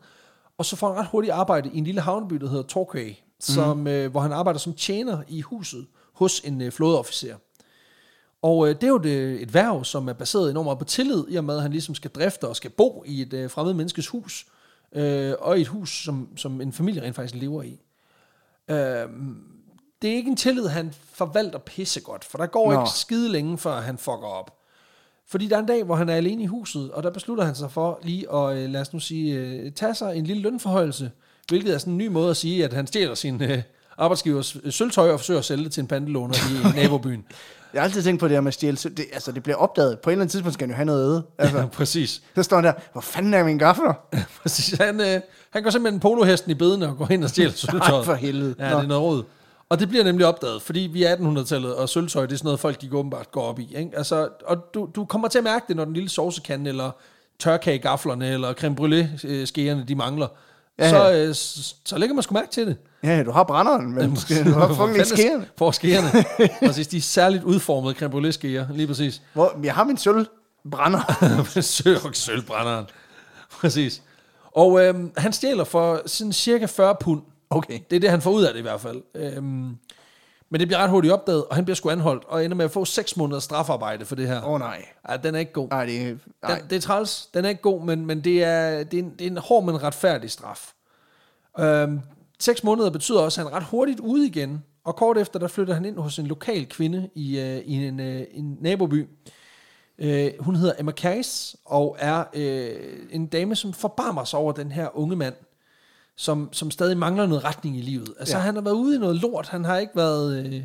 og 0.58 0.64
så 0.64 0.76
får 0.76 0.88
han 0.88 0.96
ret 0.96 1.06
hurtigt 1.06 1.32
arbejde 1.32 1.70
i 1.74 1.78
en 1.78 1.84
lille 1.84 2.00
havneby, 2.00 2.34
der 2.34 2.48
hedder 2.48 2.62
Torquay, 2.62 3.14
som, 3.40 3.86
øh, 3.86 4.10
hvor 4.10 4.20
han 4.20 4.32
arbejder 4.32 4.58
som 4.58 4.72
tjener 4.74 5.22
i 5.28 5.40
huset 5.40 5.86
hos 6.12 6.40
en 6.40 6.62
øh, 6.62 6.72
flådeofficer. 6.72 7.36
Og 8.42 8.68
øh, 8.68 8.74
det 8.74 8.84
er 8.84 8.88
jo 8.88 8.98
det, 8.98 9.42
et 9.42 9.54
værv, 9.54 9.84
som 9.84 10.08
er 10.08 10.12
baseret 10.12 10.50
enormt 10.50 10.66
meget 10.66 10.78
på 10.78 10.84
tillid, 10.84 11.24
i 11.28 11.36
og 11.36 11.44
med, 11.44 11.56
at 11.56 11.62
han 11.62 11.70
ligesom 11.70 11.94
skal 11.94 12.10
drifte 12.10 12.48
og 12.48 12.56
skal 12.56 12.70
bo 12.70 13.04
i 13.06 13.22
et 13.22 13.32
øh, 13.32 13.50
fremmed 13.50 13.74
menneskes 13.74 14.08
hus, 14.08 14.46
øh, 14.94 15.34
og 15.38 15.58
i 15.58 15.60
et 15.60 15.68
hus, 15.68 16.04
som, 16.04 16.28
som 16.36 16.60
en 16.60 16.72
familie 16.72 17.02
rent 17.02 17.16
faktisk 17.16 17.34
lever 17.34 17.62
i. 17.62 17.80
Øh, 18.70 19.08
det 20.02 20.10
er 20.10 20.14
ikke 20.14 20.30
en 20.30 20.36
tillid, 20.36 20.66
han 20.66 20.94
forvalter 21.14 21.58
pissegodt, 21.58 22.24
for 22.24 22.38
der 22.38 22.46
går 22.46 22.72
Nå. 22.72 22.80
Ikke 22.80 22.90
skide 22.90 23.28
længe, 23.28 23.58
før 23.58 23.80
han 23.80 23.98
fucker 23.98 24.26
op. 24.26 24.52
Fordi 25.28 25.48
der 25.48 25.56
er 25.56 25.60
en 25.60 25.66
dag, 25.66 25.84
hvor 25.84 25.94
han 25.96 26.08
er 26.08 26.14
alene 26.14 26.42
i 26.42 26.46
huset, 26.46 26.90
og 26.90 27.02
der 27.02 27.10
beslutter 27.10 27.44
han 27.44 27.54
sig 27.54 27.70
for 27.70 27.98
lige 28.02 28.32
at, 28.34 28.56
øh, 28.56 28.70
lad 28.70 28.80
os 28.80 28.92
nu 28.92 29.00
sige, 29.00 29.34
øh, 29.34 29.72
tage 29.72 29.94
sig 29.94 30.16
en 30.16 30.26
lille 30.26 30.42
lønforhøjelse, 30.42 31.10
hvilket 31.48 31.74
er 31.74 31.78
sådan 31.78 31.92
en 31.92 31.98
ny 31.98 32.06
måde 32.06 32.30
at 32.30 32.36
sige, 32.36 32.64
at 32.64 32.72
han 32.72 32.86
stjæler 32.86 33.14
sin 33.14 33.42
øh, 33.42 33.62
arbejdsgivers 33.98 34.56
sølvtøj 34.70 35.10
og 35.12 35.20
forsøger 35.20 35.38
at 35.38 35.44
sælge 35.44 35.64
det 35.64 35.72
til 35.72 35.80
en 35.80 35.86
pandelåner 35.86 36.34
i 36.34 36.66
nabobyen. 36.82 37.24
Jeg 37.74 37.82
har 37.82 37.84
altid 37.84 38.02
tænkt 38.02 38.20
på 38.20 38.28
det 38.28 38.36
her 38.36 38.40
med 38.40 38.52
stjæle. 38.52 38.76
så 38.76 38.88
Det, 38.88 39.04
altså, 39.12 39.32
det 39.32 39.42
bliver 39.42 39.56
opdaget. 39.56 39.98
På 39.98 40.10
et 40.10 40.12
eller 40.12 40.22
andet 40.22 40.32
tidspunkt 40.32 40.54
skal 40.54 40.66
han 40.66 40.70
jo 40.70 40.76
have 40.76 40.84
noget 40.86 41.02
at 41.04 41.08
æde. 41.10 41.22
Altså, 41.38 41.58
Ja, 41.58 41.66
præcis. 41.66 42.22
så 42.34 42.42
står 42.42 42.56
han 42.56 42.64
der, 42.64 42.72
hvor 42.92 43.00
fanden 43.00 43.34
er 43.34 43.44
mine 43.44 43.58
gafler? 43.58 43.94
præcis. 44.42 44.78
Han, 44.78 45.00
øh, 45.00 45.20
han 45.50 45.62
går 45.62 45.70
simpelthen 45.70 46.00
polohesten 46.00 46.50
i 46.50 46.54
bedene 46.54 46.88
og 46.88 46.96
går 46.96 47.10
ind 47.10 47.24
og 47.24 47.30
stjæler 47.30 47.52
sølvtøjet. 47.70 48.04
for 48.04 48.14
helvede. 48.14 48.54
Ja, 48.58 48.70
Nå. 48.70 48.76
det 48.76 48.84
er 48.84 48.88
noget 48.88 49.02
råd. 49.02 49.22
Og 49.68 49.80
det 49.80 49.88
bliver 49.88 50.04
nemlig 50.04 50.26
opdaget, 50.26 50.62
fordi 50.62 50.80
vi 50.80 51.02
er 51.02 51.16
1800-tallet, 51.16 51.74
og 51.74 51.88
sølvtøj, 51.88 52.26
det 52.26 52.32
er 52.32 52.36
sådan 52.36 52.46
noget, 52.46 52.60
folk 52.60 52.80
de 52.80 52.88
åbenbart 52.92 53.30
går 53.30 53.42
op 53.42 53.58
i. 53.58 53.76
Ikke? 53.76 53.90
Altså, 53.96 54.28
og 54.44 54.74
du, 54.74 54.88
du 54.96 55.04
kommer 55.04 55.28
til 55.28 55.38
at 55.38 55.44
mærke 55.44 55.64
det, 55.68 55.76
når 55.76 55.84
den 55.84 55.94
lille 55.94 56.08
sovsekande, 56.08 56.68
eller 56.68 56.90
tørkagegaflerne, 57.38 58.28
eller 58.28 58.52
creme 58.52 58.76
brûlée-skærerne, 58.80 59.84
de 59.88 59.94
mangler. 59.94 60.28
Ja, 60.78 60.90
så, 60.90 61.12
øh, 61.12 61.34
så, 61.84 61.98
lægger 61.98 62.14
man 62.14 62.22
sgu 62.22 62.34
mærke 62.34 62.50
til 62.50 62.66
det. 62.66 62.76
Ja, 63.02 63.22
du 63.22 63.30
har 63.30 63.44
brænderen, 63.44 63.94
men 63.94 64.10
måske, 64.10 64.44
du 64.44 64.50
har 64.58 64.68
fucking 64.68 64.96
lidt 64.96 65.08
skæren. 65.08 65.44
For 65.58 65.70
skærerne. 65.70 66.24
præcis, 66.66 66.86
de 66.86 66.96
er 66.96 67.00
særligt 67.00 67.44
udformede 67.44 67.94
creme 67.94 68.14
brûlée-skærer, 68.14 68.72
lige 68.76 68.86
præcis. 68.86 69.22
Hvor, 69.32 69.60
jeg 69.62 69.74
har 69.74 69.84
min 69.84 69.96
sølv 69.96 70.26
brænder. 70.70 71.30
Sølv, 71.60 72.14
sølvbrænderen. 72.14 72.86
Præcis. 73.60 74.02
Og 74.52 74.84
øhm, 74.84 75.12
han 75.16 75.32
stjæler 75.32 75.64
for 75.64 76.02
sådan 76.06 76.32
cirka 76.32 76.66
40 76.66 76.94
pund. 77.00 77.22
Okay. 77.50 77.80
Det 77.90 77.96
er 77.96 78.00
det, 78.00 78.10
han 78.10 78.20
får 78.20 78.30
ud 78.30 78.44
af 78.44 78.52
det 78.52 78.58
i 78.58 78.62
hvert 78.62 78.80
fald. 78.80 79.02
Øhm, 79.14 79.76
men 80.50 80.60
det 80.60 80.68
bliver 80.68 80.78
ret 80.78 80.90
hurtigt 80.90 81.12
opdaget, 81.12 81.44
og 81.44 81.54
han 81.54 81.64
bliver 81.64 81.74
sgu 81.74 81.90
anholdt, 81.90 82.24
og 82.24 82.44
ender 82.44 82.56
med 82.56 82.64
at 82.64 82.70
få 82.70 82.84
6 82.84 83.16
måneders 83.16 83.44
strafarbejde 83.44 84.04
for 84.04 84.14
det 84.14 84.28
her. 84.28 84.42
Åh 84.42 84.50
oh, 84.50 84.58
nej. 84.58 84.84
Ja, 85.08 85.16
den 85.16 85.34
er 85.34 85.38
ikke 85.38 85.52
god. 85.52 85.68
Nej, 85.68 85.86
det 85.86 86.02
er... 86.02 86.16
Nej. 86.42 86.58
Den, 86.58 86.70
det 86.70 86.76
er 86.76 86.80
træls. 86.80 87.28
Den 87.34 87.44
er 87.44 87.48
ikke 87.48 87.62
god, 87.62 87.82
men, 87.82 88.06
men 88.06 88.24
det, 88.24 88.44
er, 88.44 88.84
det, 88.84 88.98
er 88.98 89.02
en, 89.02 89.10
det 89.18 89.26
er 89.26 89.30
en 89.30 89.36
hård, 89.36 89.64
men 89.64 89.82
retfærdig 89.82 90.30
straf. 90.30 90.72
Øhm, 91.58 92.00
seks 92.38 92.64
måneder 92.64 92.90
betyder 92.90 93.20
også, 93.20 93.40
at 93.40 93.44
han 93.44 93.52
er 93.52 93.56
ret 93.56 93.66
hurtigt 93.66 94.00
ude 94.00 94.26
igen, 94.26 94.64
og 94.84 94.96
kort 94.96 95.18
efter, 95.18 95.38
der 95.38 95.48
flytter 95.48 95.74
han 95.74 95.84
ind 95.84 95.98
hos 95.98 96.18
en 96.18 96.26
lokal 96.26 96.68
kvinde 96.68 97.10
i, 97.14 97.38
øh, 97.38 97.56
i 97.58 97.86
en, 97.86 98.00
øh, 98.00 98.24
en 98.30 98.58
naboby. 98.60 99.06
Øh, 99.98 100.30
hun 100.40 100.56
hedder 100.56 100.74
Emma 100.78 100.92
Case, 100.92 101.56
og 101.64 101.96
er 101.98 102.24
øh, 102.34 102.76
en 103.10 103.26
dame, 103.26 103.56
som 103.56 103.72
forbarmer 103.72 104.24
sig 104.24 104.38
over 104.38 104.52
den 104.52 104.72
her 104.72 104.98
unge 104.98 105.16
mand, 105.16 105.34
som, 106.16 106.48
som 106.52 106.70
stadig 106.70 106.98
mangler 106.98 107.26
noget 107.26 107.44
retning 107.44 107.76
i 107.78 107.80
livet. 107.80 108.14
Altså, 108.18 108.36
Ja. 108.36 108.42
han 108.42 108.54
har 108.54 108.62
været 108.62 108.74
ude 108.74 108.96
i 108.96 108.98
noget 108.98 109.16
lort. 109.16 109.48
Han 109.48 109.64
har 109.64 109.78
ikke 109.78 109.96
været 109.96 110.46
øh, 110.46 110.64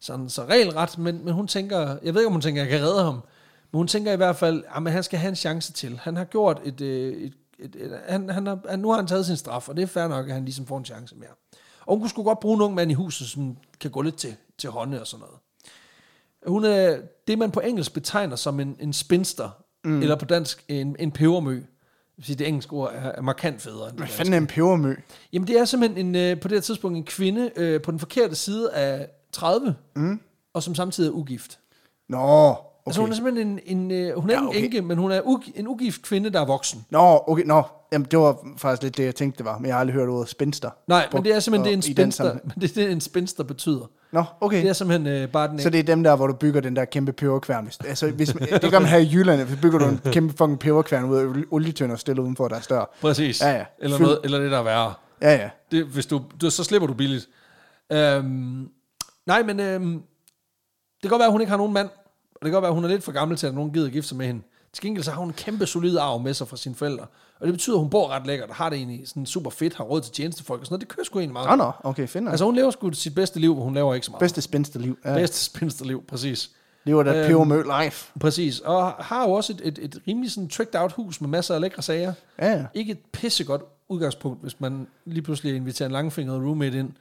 sådan 0.00 0.28
så 0.28 0.44
regelret, 0.44 0.98
men, 0.98 1.24
men 1.24 1.34
hun 1.34 1.46
tænker, 1.46 1.78
jeg 1.78 2.14
ved 2.14 2.20
ikke, 2.20 2.26
om 2.26 2.32
hun 2.32 2.40
tænker, 2.40 2.62
at 2.62 2.70
jeg 2.70 2.78
kan 2.78 2.88
redde 2.88 3.02
ham, 3.04 3.14
men 3.72 3.78
hun 3.78 3.86
tænker 3.88 4.12
i 4.12 4.16
hvert 4.16 4.36
fald, 4.36 4.64
at 4.76 4.92
han 4.92 5.02
skal 5.02 5.18
have 5.18 5.28
en 5.28 5.36
chance 5.36 5.72
til. 5.72 5.98
Han 6.02 6.16
har 6.16 6.24
gjort 6.24 6.60
et... 6.64 6.80
øh, 6.80 7.12
et, 7.16 7.32
et, 7.58 7.76
et 7.76 8.00
han, 8.08 8.30
han 8.30 8.46
har, 8.46 8.76
nu 8.76 8.88
har 8.90 8.96
han 8.96 9.06
taget 9.06 9.26
sin 9.26 9.36
straf, 9.36 9.68
og 9.68 9.76
det 9.76 9.82
er 9.82 9.86
fair 9.86 10.08
nok, 10.08 10.26
at 10.28 10.34
han 10.34 10.44
ligesom 10.44 10.66
får 10.66 10.78
en 10.78 10.84
chance 10.84 11.14
mere. 11.16 11.30
Og 11.86 11.94
hun 11.94 12.00
kunne 12.00 12.10
sgu 12.10 12.22
godt 12.22 12.40
bruge 12.40 12.54
en 12.54 12.60
ung 12.62 12.74
mand 12.74 12.90
i 12.90 12.94
huset, 12.94 13.26
som 13.28 13.56
kan 13.80 13.90
gå 13.90 14.02
lidt 14.02 14.16
til, 14.16 14.34
til 14.58 14.70
hånde 14.70 15.00
og 15.00 15.06
sådan 15.06 15.20
noget. 15.20 15.36
Hun 16.46 16.64
er 16.64 16.98
det, 17.26 17.38
man 17.38 17.50
på 17.50 17.60
engelsk 17.60 17.92
betegner 17.94 18.36
som 18.36 18.60
en, 18.60 18.76
en 18.80 18.92
spinster, 18.92 19.50
mm. 19.84 20.02
eller 20.02 20.16
på 20.16 20.24
dansk 20.24 20.64
en, 20.68 20.96
en 20.98 21.10
pebermø. 21.12 21.62
Sige, 22.22 22.36
det 22.36 22.48
engelske 22.48 22.72
ord 22.72 22.92
er, 22.94 23.12
er 23.12 23.22
markant 23.22 23.62
federe 23.62 23.88
end 23.88 23.98
Hvad 23.98 24.06
fanden 24.06 24.34
er 24.34 24.38
en 24.38 24.46
pebermø? 24.46 24.96
Jamen, 25.32 25.48
det 25.48 25.58
er 25.58 25.64
simpelthen 25.64 26.06
en, 26.06 26.16
øh, 26.16 26.40
på 26.40 26.48
det 26.48 26.56
her 26.56 26.60
tidspunkt 26.60 26.96
en 26.96 27.04
kvinde 27.04 27.50
øh, 27.56 27.82
på 27.82 27.90
den 27.90 27.98
forkerte 27.98 28.34
side 28.34 28.72
af 28.72 29.08
30, 29.32 29.74
mm. 29.96 30.20
og 30.54 30.62
som 30.62 30.74
samtidig 30.74 31.08
er 31.08 31.12
ugift. 31.12 31.58
Nå. 32.08 32.56
Altså, 32.86 33.00
hun 33.00 33.10
er 33.10 33.14
simpelthen 33.14 33.48
en, 33.66 33.80
en 33.80 33.90
øh, 33.90 34.18
hun 34.18 34.30
er 34.30 34.34
Ja, 34.34 34.46
okay. 34.48 34.58
en 34.58 34.64
enke, 34.64 34.82
men 34.82 34.98
hun 34.98 35.12
er 35.12 35.20
ug, 35.24 35.42
en 35.54 35.68
ugift 35.68 36.02
kvinde, 36.02 36.30
der 36.30 36.40
er 36.40 36.44
voksen. 36.44 36.86
Nå, 36.90 37.22
okay, 37.26 37.42
nå. 37.44 37.62
Jamen, 37.92 38.06
det 38.10 38.18
var 38.18 38.36
faktisk 38.56 38.82
lidt 38.82 38.96
det, 38.96 39.04
jeg 39.04 39.14
tænkte, 39.14 39.38
det 39.38 39.46
var. 39.46 39.58
Men 39.58 39.66
jeg 39.66 39.74
har 39.74 39.80
aldrig 39.80 39.94
hørt 39.94 40.08
ordet 40.08 40.28
spinster. 40.28 40.70
Nej, 40.86 41.02
brugt, 41.10 41.14
men 41.14 41.24
det 41.24 41.34
er 41.36 41.40
simpelthen 41.40 41.64
det, 41.64 41.70
er 41.70 41.74
en 41.74 41.78
og 41.78 41.84
i 41.88 41.92
den 42.04 42.12
spinster, 42.12 42.32
men 42.44 42.52
det 42.60 42.70
er 42.70 42.74
det, 42.84 42.92
en 42.92 43.00
spinster 43.00 43.44
betyder. 43.44 43.90
Nå, 44.12 44.24
okay. 44.40 44.62
Det 44.62 44.68
er 44.68 44.72
simpelthen 44.72 45.06
øh, 45.06 45.28
bare 45.28 45.48
den 45.48 45.58
Så 45.58 45.70
det 45.70 45.78
er 45.78 45.82
dem 45.82 46.02
der, 46.02 46.16
hvor 46.16 46.26
du 46.26 46.32
bygger 46.34 46.60
den 46.60 46.76
der 46.76 46.84
kæmpe 46.84 47.12
peberkværn. 47.12 47.64
Hvis, 47.64 47.78
altså, 47.84 48.10
hvis, 48.10 48.28
det 48.62 48.70
gør 48.70 48.78
man 48.78 48.88
her 48.88 48.98
i 48.98 49.08
Jylland, 49.12 49.42
hvis 49.42 49.58
bygger 49.62 49.78
du 49.78 49.84
en 49.84 50.00
kæmpe 50.12 50.36
fucking 50.36 50.58
peberkværn 50.58 51.04
ud 51.04 51.16
af 51.16 51.26
olietønder 51.50 51.94
og 51.94 51.98
stiller 52.00 52.22
udenfor, 52.22 52.48
der 52.48 52.56
er 52.56 52.60
større. 52.60 52.86
Præcis. 53.00 53.40
Ja, 53.40 53.50
ja. 53.50 53.64
Eller, 53.78 53.96
Fyld- 53.96 54.02
noget, 54.02 54.20
eller 54.24 54.38
det, 54.38 54.50
der 54.50 54.58
er 54.58 54.62
værre. 54.62 54.94
Ja, 55.22 55.32
ja. 55.34 55.50
Det, 55.70 55.84
hvis 55.84 56.06
du, 56.06 56.20
du, 56.40 56.50
så 56.50 56.64
slipper 56.64 56.86
du 56.86 56.94
billigt. 56.94 57.28
Øhm, 57.92 58.68
nej, 59.26 59.42
men 59.42 59.60
øhm, 59.60 59.92
det 59.92 61.02
kan 61.02 61.10
godt 61.10 61.18
være, 61.20 61.26
at 61.26 61.32
hun 61.32 61.40
ikke 61.40 61.50
har 61.50 61.56
nogen 61.56 61.72
mand. 61.72 61.88
Og 62.40 62.44
det 62.44 62.50
kan 62.50 62.52
godt 62.52 62.62
være, 62.62 62.68
at 62.68 62.74
hun 62.74 62.84
er 62.84 62.88
lidt 62.88 63.02
for 63.04 63.12
gammel 63.12 63.36
til, 63.36 63.46
at 63.46 63.54
nogen 63.54 63.72
gider 63.72 63.90
gifte 63.90 64.08
sig 64.08 64.16
med 64.18 64.26
hende. 64.26 64.42
Til 64.72 64.82
gengæld 64.82 65.04
så 65.04 65.10
har 65.10 65.18
hun 65.18 65.28
en 65.28 65.34
kæmpe 65.34 65.66
solid 65.66 65.98
arv 65.98 66.20
med 66.20 66.34
sig 66.34 66.48
fra 66.48 66.56
sine 66.56 66.74
forældre. 66.74 67.06
Og 67.40 67.46
det 67.46 67.54
betyder, 67.54 67.76
at 67.76 67.80
hun 67.80 67.90
bor 67.90 68.08
ret 68.08 68.26
lækkert, 68.26 68.48
og 68.48 68.54
har 68.54 68.70
det 68.70 68.76
egentlig 68.76 69.08
sådan 69.08 69.26
super 69.26 69.50
fedt, 69.50 69.74
har 69.74 69.84
råd 69.84 70.00
til 70.00 70.12
tjenestefolk 70.12 70.60
og 70.60 70.66
sådan 70.66 70.72
noget. 70.74 70.80
Det 70.80 70.96
kører 70.96 71.04
sgu 71.04 71.18
egentlig 71.18 71.32
meget. 71.32 71.58
Nå, 71.58 71.64
nå, 71.64 71.72
okay, 71.84 72.08
finder. 72.08 72.30
Altså, 72.30 72.44
hun 72.44 72.54
lever 72.54 72.70
sgu 72.70 72.92
sit 72.92 73.14
bedste 73.14 73.40
liv, 73.40 73.54
hvor 73.54 73.64
hun 73.64 73.74
laver 73.74 73.94
ikke 73.94 74.06
så 74.06 74.12
meget. 74.12 74.20
bedste 74.20 74.42
spinsterliv. 74.42 74.98
Ja. 75.04 75.14
Bedste 75.14 75.38
spinsterliv, 75.38 76.04
præcis. 76.08 76.50
Lever 76.84 77.02
der 77.02 77.14
Øhm, 77.14 77.26
pebermø 77.26 77.62
life. 77.82 78.12
Præcis. 78.20 78.60
Og 78.60 78.90
har 78.90 79.24
jo 79.24 79.32
også 79.32 79.52
et, 79.52 79.60
et, 79.64 79.78
et 79.82 80.00
rimelig 80.08 80.30
sådan 80.30 80.48
tricked 80.48 80.80
out 80.80 80.92
hus 80.92 81.20
med 81.20 81.28
masser 81.28 81.54
af 81.54 81.60
lækre 81.60 81.82
sager. 81.82 82.12
Ja. 82.38 82.64
Ikke 82.74 82.92
et 82.92 82.98
pissegodt 83.12 83.62
udgangspunkt, 83.88 84.42
hvis 84.42 84.60
man 84.60 84.86
lige 85.04 85.22
pludselig 85.22 85.56
inviterer 85.56 85.86
en 85.86 85.92
langfingret 85.92 86.42
roommate 86.42 86.78
ind, 86.78 86.92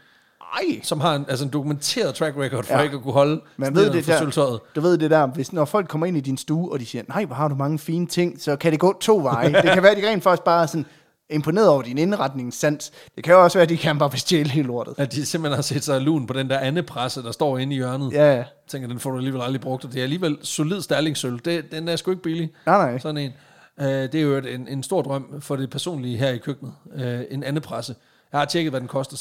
Ej. 0.53 0.79
som 0.83 0.99
har 0.99 1.15
en, 1.15 1.25
altså 1.29 1.45
en 1.45 1.51
dokumenteret 1.51 2.15
track 2.15 2.37
record 2.37 2.63
for 2.63 2.73
Ja. 2.73 2.81
ikke 2.81 2.95
at 2.95 3.03
kunne 3.03 3.13
holde 3.13 3.41
Man 3.57 3.75
ved 3.75 3.89
det 3.91 4.05
for 4.05 4.11
der, 4.11 4.59
du 4.75 4.81
ved 4.81 4.97
det 4.97 5.11
der, 5.11 5.27
hvis 5.27 5.53
når 5.53 5.65
folk 5.65 5.87
kommer 5.87 6.07
ind 6.07 6.17
i 6.17 6.19
din 6.19 6.37
stue, 6.37 6.71
og 6.71 6.79
de 6.79 6.85
siger, 6.85 7.03
nej, 7.07 7.25
hvor 7.25 7.35
har 7.35 7.47
du 7.47 7.55
mange 7.55 7.79
fine 7.79 8.07
ting, 8.07 8.41
så 8.41 8.55
kan 8.55 8.71
det 8.71 8.79
gå 8.79 8.97
to 9.01 9.17
veje. 9.17 9.53
det 9.53 9.71
kan 9.73 9.83
være, 9.83 9.91
at 9.91 9.97
de 10.03 10.09
rent 10.09 10.23
faktisk 10.23 10.43
bare 10.43 10.67
sådan 10.67 10.85
imponeret 11.29 11.69
over 11.69 11.81
din 11.81 11.97
indretningssans. 11.97 12.91
Det 13.15 13.23
kan 13.23 13.33
jo 13.33 13.43
også 13.43 13.57
være, 13.57 13.63
at 13.63 13.69
de 13.69 13.77
kan 13.77 13.99
bare 13.99 14.09
bestjæle 14.09 14.49
hele 14.49 14.67
lortet. 14.67 14.93
At 14.97 15.11
de 15.11 15.25
simpelthen 15.25 15.55
har 15.55 15.61
set 15.61 15.83
sig 15.83 16.01
lun 16.01 16.27
på 16.27 16.33
den 16.33 16.49
der 16.49 16.59
anden 16.59 16.85
presse, 16.85 17.23
der 17.23 17.31
står 17.31 17.57
inde 17.57 17.73
i 17.73 17.75
hjørnet. 17.75 18.11
Ja, 18.11 18.35
ja. 18.35 18.43
Tænker, 18.67 18.87
den 18.87 18.99
får 18.99 19.11
du 19.11 19.17
alligevel 19.17 19.41
aldrig 19.41 19.61
brugt, 19.61 19.85
og 19.85 19.91
det 19.93 19.99
er 19.99 20.03
alligevel 20.03 20.37
solid 20.41 20.81
stærlingssølv. 20.81 21.39
Det, 21.39 21.71
den 21.71 21.87
er 21.87 21.95
sgu 21.95 22.11
ikke 22.11 22.23
billig. 22.23 22.51
Nej, 22.65 22.91
nej. 22.91 22.99
Sådan 22.99 23.17
en. 23.17 23.31
Uh, 23.77 23.85
det 23.85 24.15
er 24.15 24.21
jo 24.21 24.37
en, 24.37 24.67
en 24.67 24.83
stor 24.83 25.01
drøm 25.01 25.41
for 25.41 25.55
det 25.55 25.69
personlige 25.69 26.17
her 26.17 26.29
i 26.29 26.37
køkkenet. 26.37 26.73
Uh, 26.95 27.01
en 27.31 27.43
anden 27.43 27.61
presse. 27.61 27.95
Jeg 28.31 28.39
har 28.39 28.45
tjekket, 28.45 28.71
hvad 28.71 28.79
den 28.79 28.87
koster. 28.87 29.17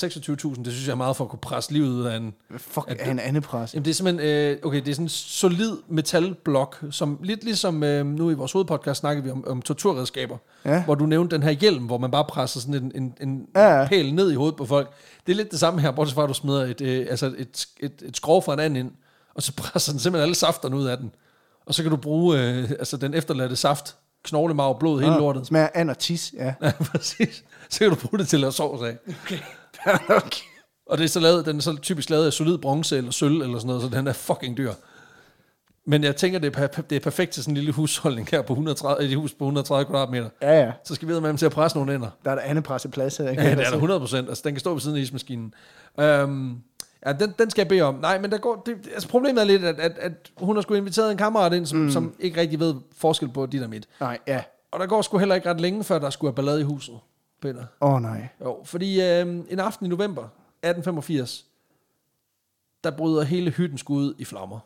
26.000, 0.56 0.62
det 0.64 0.72
synes 0.72 0.86
jeg 0.86 0.92
er 0.92 0.96
meget 0.96 1.16
for 1.16 1.24
at 1.24 1.30
kunne 1.30 1.38
presse 1.38 1.72
livet 1.72 1.88
ud 1.88 2.04
af 2.04 2.16
en... 2.16 2.34
Fuck, 2.56 2.90
At 2.90 2.96
er 3.00 3.10
en 3.10 3.18
anden 3.18 3.42
pres. 3.42 3.74
Jamen 3.74 3.84
det 3.84 3.90
er 3.90 3.94
simpelthen, 3.94 4.30
øh, 4.30 4.58
okay, 4.64 4.76
det 4.80 4.88
er 4.88 4.94
sådan 4.94 5.04
en 5.04 5.08
solid 5.08 5.76
metalblok, 5.88 6.84
som 6.90 7.18
lidt 7.22 7.44
ligesom 7.44 7.82
øh, 7.82 8.06
nu 8.06 8.30
i 8.30 8.34
vores 8.34 8.52
hovedpodcast 8.52 9.00
snakkede 9.00 9.24
vi 9.24 9.30
om, 9.30 9.44
om 9.46 9.62
torturredskaber, 9.62 10.36
Ja. 10.64 10.84
hvor 10.84 10.94
du 10.94 11.06
nævnte 11.06 11.36
den 11.36 11.42
her 11.42 11.50
hjelm, 11.50 11.84
hvor 11.86 11.98
man 11.98 12.10
bare 12.10 12.24
presser 12.24 12.60
sådan 12.60 12.74
en, 12.74 12.92
en, 12.94 13.14
en 13.20 13.46
Ja, 13.56 13.86
pæl 13.88 14.14
ned 14.14 14.30
i 14.30 14.34
hovedet 14.34 14.56
på 14.56 14.66
folk. 14.66 14.90
Det 15.26 15.32
er 15.32 15.36
lidt 15.36 15.50
det 15.50 15.60
samme 15.60 15.80
her, 15.80 15.90
bortset 15.90 16.14
fra 16.14 16.22
at 16.22 16.28
du 16.28 16.34
smider 16.34 16.64
et, 16.64 16.80
øh, 16.80 17.06
altså 17.10 17.26
et, 17.38 17.66
et, 17.80 18.02
et 18.02 18.16
skrov 18.16 18.42
fra 18.42 18.52
en 18.52 18.60
anden 18.60 18.76
ind, 18.86 18.90
og 19.34 19.42
så 19.42 19.52
presser 19.62 19.92
den 19.92 20.00
simpelthen 20.00 20.22
alle 20.22 20.34
safterne 20.34 20.76
ud 20.76 20.86
af 20.86 20.98
den. 20.98 21.10
Og 21.66 21.74
så 21.74 21.82
kan 21.82 21.90
du 21.90 21.96
bruge 21.96 22.38
øh, 22.40 22.70
altså 22.70 22.96
den 22.96 23.14
efterladte 23.14 23.56
saft, 23.56 23.96
knoglemarv, 24.28 24.78
blod, 24.78 25.00
hele 25.00 25.14
lortet. 25.14 25.46
Smager 25.46 25.68
and 25.74 25.90
og 25.90 25.98
tis, 25.98 26.34
ja. 26.36 26.54
Ja, 26.62 26.72
præcis. 26.80 27.44
Så 27.70 27.78
kan 27.78 27.90
du 27.90 27.94
bruge 27.94 28.18
det 28.18 28.28
til 28.28 28.36
at 28.36 28.40
lave 28.40 28.52
sovs 28.52 28.82
af. 28.82 28.96
okay. 30.08 30.44
Og 30.86 30.98
det 30.98 31.04
er 31.04 31.08
så 31.08 31.20
lavet, 31.20 31.46
den 31.46 31.56
er 31.56 31.60
så 31.60 31.76
typisk 31.76 32.10
lavet 32.10 32.26
af 32.26 32.32
solid 32.32 32.58
bronze 32.58 32.96
eller 32.96 33.10
sølv 33.10 33.42
eller 33.42 33.58
sådan 33.58 33.66
noget, 33.66 33.82
så 33.82 33.88
den 33.88 34.06
er 34.06 34.12
fucking 34.12 34.56
dyr. 34.56 34.72
Men 35.90 36.04
jeg 36.04 36.16
tænker, 36.16 36.38
det 36.38 36.56
er, 36.56 36.66
det 36.66 36.96
er 36.96 37.00
perfekt 37.00 37.32
til 37.32 37.42
sådan 37.42 37.52
en 37.52 37.56
lille 37.56 37.72
husholdning 37.72 38.28
her 38.30 38.42
på 38.42 38.52
130, 38.52 39.04
et 39.04 39.16
hus 39.16 39.34
på 39.34 39.44
130 39.44 39.84
kvadratmeter. 39.84 40.28
Ja, 40.42 40.60
ja. 40.60 40.72
Så 40.84 40.94
skal 40.94 41.08
vi 41.08 41.12
med 41.12 41.28
dem 41.28 41.36
til 41.36 41.46
at 41.46 41.52
presse 41.52 41.76
nogle 41.78 41.94
ender. 41.94 42.08
Der 42.24 42.30
er 42.30 42.34
der 42.34 42.42
anden 42.42 42.62
pres 42.62 42.84
i 42.84 42.88
plads 42.88 43.16
her. 43.16 43.24
Ja, 43.24 43.30
det 43.30 43.52
er 43.52 43.54
der 43.54 43.72
100 43.72 44.00
procent. 44.00 44.28
Altså, 44.28 44.42
den 44.46 44.54
kan 44.54 44.60
stå 44.60 44.72
ved 44.72 44.80
siden 44.80 44.96
af 44.96 45.00
ismaskinen. 45.00 45.54
Um, 46.02 46.62
ja, 47.06 47.12
den, 47.12 47.34
den 47.38 47.50
skal 47.50 47.62
jeg 47.62 47.68
bede 47.68 47.82
om. 47.82 47.94
Nej, 47.94 48.18
men 48.18 48.30
der 48.30 48.38
går, 48.38 48.62
det, 48.66 48.88
altså, 48.94 49.08
problemet 49.08 49.40
er 49.40 49.44
lidt, 49.44 49.64
at, 49.64 49.80
at, 49.80 49.98
at 49.98 50.32
hun 50.36 50.56
har 50.56 50.62
sgu 50.62 50.74
inviteret 50.74 51.10
en 51.10 51.16
kammerat 51.16 51.52
ind, 51.52 51.66
som, 51.66 51.78
mm. 51.78 51.90
som 51.90 52.14
ikke 52.18 52.40
rigtig 52.40 52.60
ved 52.60 52.74
forskel 52.96 53.28
på 53.28 53.46
dit 53.46 53.62
og 53.62 53.70
mit. 53.70 53.88
Nej, 54.00 54.18
ja. 54.26 54.42
Og 54.70 54.80
der 54.80 54.86
går 54.86 55.02
sgu 55.02 55.18
heller 55.18 55.34
ikke 55.34 55.50
ret 55.50 55.60
længe, 55.60 55.84
før 55.84 55.98
der 55.98 56.10
skulle 56.10 56.28
have 56.28 56.36
ballade 56.36 56.60
i 56.60 56.64
huset, 56.64 56.98
Peter. 57.42 57.64
Åh, 57.80 57.92
oh, 57.92 58.02
nej. 58.02 58.28
Jo, 58.44 58.60
fordi 58.64 59.02
øh, 59.02 59.26
en 59.48 59.60
aften 59.60 59.86
i 59.86 59.88
november 59.88 60.22
1885, 60.22 61.44
der 62.84 62.90
bryder 62.90 63.22
hele 63.22 63.50
hytten 63.50 63.78
sgu 63.78 63.94
ud 63.94 64.14
i 64.18 64.24
flammer. 64.24 64.58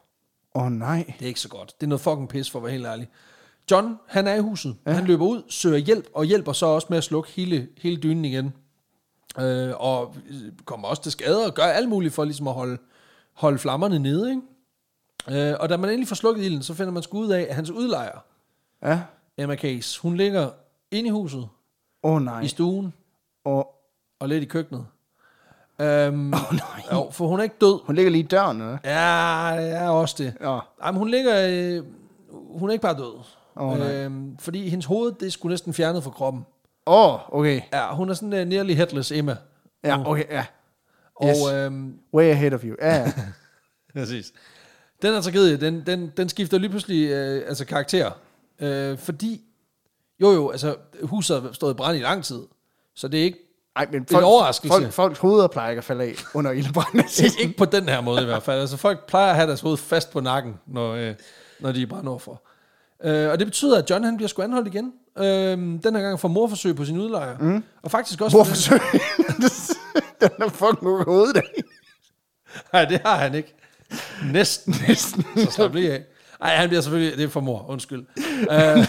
Åh, 0.54 0.62
oh, 0.62 0.72
nej. 0.72 1.14
Det 1.18 1.24
er 1.24 1.28
ikke 1.28 1.40
så 1.40 1.48
godt. 1.48 1.74
Det 1.80 1.86
er 1.86 1.88
noget 1.88 2.00
fucking 2.00 2.28
pis, 2.28 2.50
for 2.50 2.58
at 2.58 2.62
være 2.62 2.72
helt 2.72 2.86
ærlig. 2.86 3.08
John, 3.70 3.98
han 4.06 4.26
er 4.26 4.34
i 4.34 4.40
huset. 4.40 4.76
Ja. 4.86 4.92
Han 4.92 5.04
løber 5.04 5.26
ud, 5.26 5.42
søger 5.48 5.78
hjælp, 5.78 6.06
og 6.14 6.24
hjælper 6.24 6.52
så 6.52 6.66
også 6.66 6.86
med 6.90 6.98
at 6.98 7.04
slukke 7.04 7.30
hele, 7.30 7.68
hele 7.78 7.96
dynen 7.96 8.24
igen. 8.24 8.52
Øh, 9.40 9.72
og 9.76 10.14
kommer 10.64 10.88
også 10.88 11.02
til 11.02 11.12
skade 11.12 11.46
og 11.46 11.54
gør 11.54 11.62
alt 11.62 11.88
muligt 11.88 12.14
for 12.14 12.24
ligesom 12.24 12.48
at 12.48 12.54
holde, 12.54 12.78
holde 13.32 13.58
flammerne 13.58 13.98
nede. 13.98 14.30
Ikke? 14.30 15.50
Øh, 15.50 15.56
og 15.60 15.68
da 15.68 15.76
man 15.76 15.90
endelig 15.90 16.08
får 16.08 16.14
slukket 16.16 16.44
ilden, 16.44 16.62
så 16.62 16.74
finder 16.74 16.92
man 16.92 17.02
sgu 17.02 17.18
ud 17.18 17.28
af, 17.30 17.46
at 17.48 17.54
hans 17.54 17.70
udlejer, 17.70 18.18
Ja. 18.82 19.00
Emma 19.38 19.56
Case, 19.56 20.00
hun 20.00 20.16
ligger 20.16 20.50
inde 20.90 21.08
i 21.08 21.10
huset, 21.10 21.48
Åh, 22.02 22.12
oh, 22.12 22.22
nej. 22.22 22.40
i 22.40 22.48
stuen 22.48 22.92
Åh, 23.44 23.64
og 24.20 24.28
lidt 24.28 24.42
i 24.42 24.46
køkkenet. 24.46 24.86
Øhm, 25.78 26.32
oh, 26.34 26.40
nej. 26.52 26.82
jo, 26.92 27.10
for 27.10 27.26
hun 27.26 27.38
er 27.38 27.42
ikke 27.42 27.56
død. 27.60 27.80
Hun 27.84 27.94
ligger 27.94 28.10
lige 28.10 28.24
i 28.24 28.26
døren, 28.26 28.60
eller? 28.60 28.78
Ja, 28.84 29.54
er 29.54 29.88
også 29.88 30.14
det. 30.18 30.34
Ja. 30.40 30.58
Men 30.86 30.94
hun 30.96 31.08
ligger... 31.08 31.46
Øh, 31.48 31.84
hun 32.58 32.68
er 32.68 32.72
ikke 32.72 32.82
bare 32.82 32.96
død. 32.98 33.14
Åh, 33.56 33.78
nej. 33.78 33.94
øhm, 33.94 34.36
fordi 34.38 34.68
hendes 34.68 34.86
hoved, 34.86 35.12
det 35.12 35.32
sgu 35.32 35.48
næsten 35.48 35.74
fjernet 35.74 36.04
fra 36.04 36.10
kroppen. 36.10 36.46
Åh, 36.86 37.14
oh, 37.14 37.20
okay. 37.40 37.60
Ja, 37.72 37.94
hun 37.94 38.10
er 38.10 38.14
sådan 38.14 38.32
uh, 38.32 38.48
nearly 38.48 38.74
headless 38.74 39.12
Emma. 39.12 39.36
Ja, 39.84 40.10
okay, 40.10 40.24
ja. 40.30 40.44
Og 41.14 41.28
Yes. 41.28 41.52
øhm, 41.52 41.98
Way 42.14 42.30
ahead 42.30 42.52
of 42.52 42.64
you. 42.64 42.76
Ja, 42.80 42.96
ja. 42.96 43.12
præcis. 44.00 44.32
Den 45.02 45.14
her 45.14 45.20
tragedie, 45.20 45.56
den, 45.56 45.86
den, 45.86 46.12
den 46.16 46.28
skifter 46.28 46.58
lige 46.58 46.70
pludselig 46.70 47.10
øh, 47.10 47.42
altså 47.48 47.64
karakter. 47.64 48.10
Øh, 48.60 48.98
fordi, 48.98 49.40
jo 50.20 50.30
jo, 50.30 50.50
altså 50.50 50.76
huset 51.02 51.42
har 51.42 51.52
stået 51.52 51.74
i 51.74 51.76
brand 51.76 51.98
i 51.98 52.00
lang 52.00 52.24
tid. 52.24 52.42
Så 52.94 53.08
det 53.08 53.20
er 53.20 53.24
ikke, 53.24 53.38
Ej, 53.76 53.86
men 53.86 53.94
er 53.94 53.98
en 53.98 54.06
folk, 54.10 54.24
overraskelse. 54.24 54.78
Folk, 54.78 54.92
folks 54.92 55.18
hoveder 55.18 55.48
plejer 55.48 55.70
ikke 55.70 55.78
at 55.78 55.84
falde 55.84 56.04
af 56.04 56.14
under 56.34 56.50
ildbranden. 56.50 57.04
ikke 57.40 57.56
på 57.58 57.64
den 57.64 57.88
her 57.88 58.00
måde 58.00 58.22
i 58.22 58.24
hvert 58.24 58.42
fald. 58.42 58.60
Altså 58.60 58.76
folk 58.76 59.06
plejer 59.06 59.30
at 59.30 59.36
have 59.36 59.46
deres 59.48 59.60
hoved 59.60 59.76
fast 59.76 60.10
på 60.10 60.20
nakken, 60.20 60.54
når, 60.66 60.92
øh, 60.92 61.14
når 61.60 61.72
de 61.72 61.82
er 61.82 61.86
brændt 61.86 62.22
for. 62.22 62.42
Øh, 63.04 63.30
og 63.30 63.38
det 63.38 63.46
betyder, 63.46 63.78
at 63.78 63.90
John 63.90 64.04
han 64.04 64.16
bliver 64.16 64.28
sgu 64.28 64.42
anholdt 64.42 64.68
igen. 64.68 64.92
Øh, 65.18 65.58
den 65.58 65.94
her 65.94 66.02
gang 66.02 66.20
for 66.20 66.28
morforsøg 66.28 66.76
på 66.76 66.84
sin 66.84 66.98
udlejer. 66.98 67.38
Mm. 67.38 67.64
Og 67.82 67.90
faktisk 67.90 68.20
også... 68.20 68.36
Hvorfor 68.36 68.54
så? 68.54 68.80
Den 70.20 70.30
er 70.38 70.48
fucking 70.48 70.82
ud 70.82 71.04
hovedet 71.04 71.36
af. 71.36 71.62
Nej, 72.72 72.84
det 72.84 73.00
har 73.04 73.16
han 73.16 73.34
ikke. 73.34 73.54
Næsten. 74.32 74.74
Næsten. 74.88 75.24
Så 75.36 75.50
slap 75.50 75.74
lige 75.74 75.92
af. 75.92 76.04
Nej, 76.40 76.54
han 76.56 76.68
bliver 76.68 76.80
selvfølgelig... 76.80 77.18
Det 77.18 77.24
er 77.24 77.28
for 77.28 77.40
mor, 77.40 77.66
undskyld. 77.68 78.06
øh, 78.50 78.88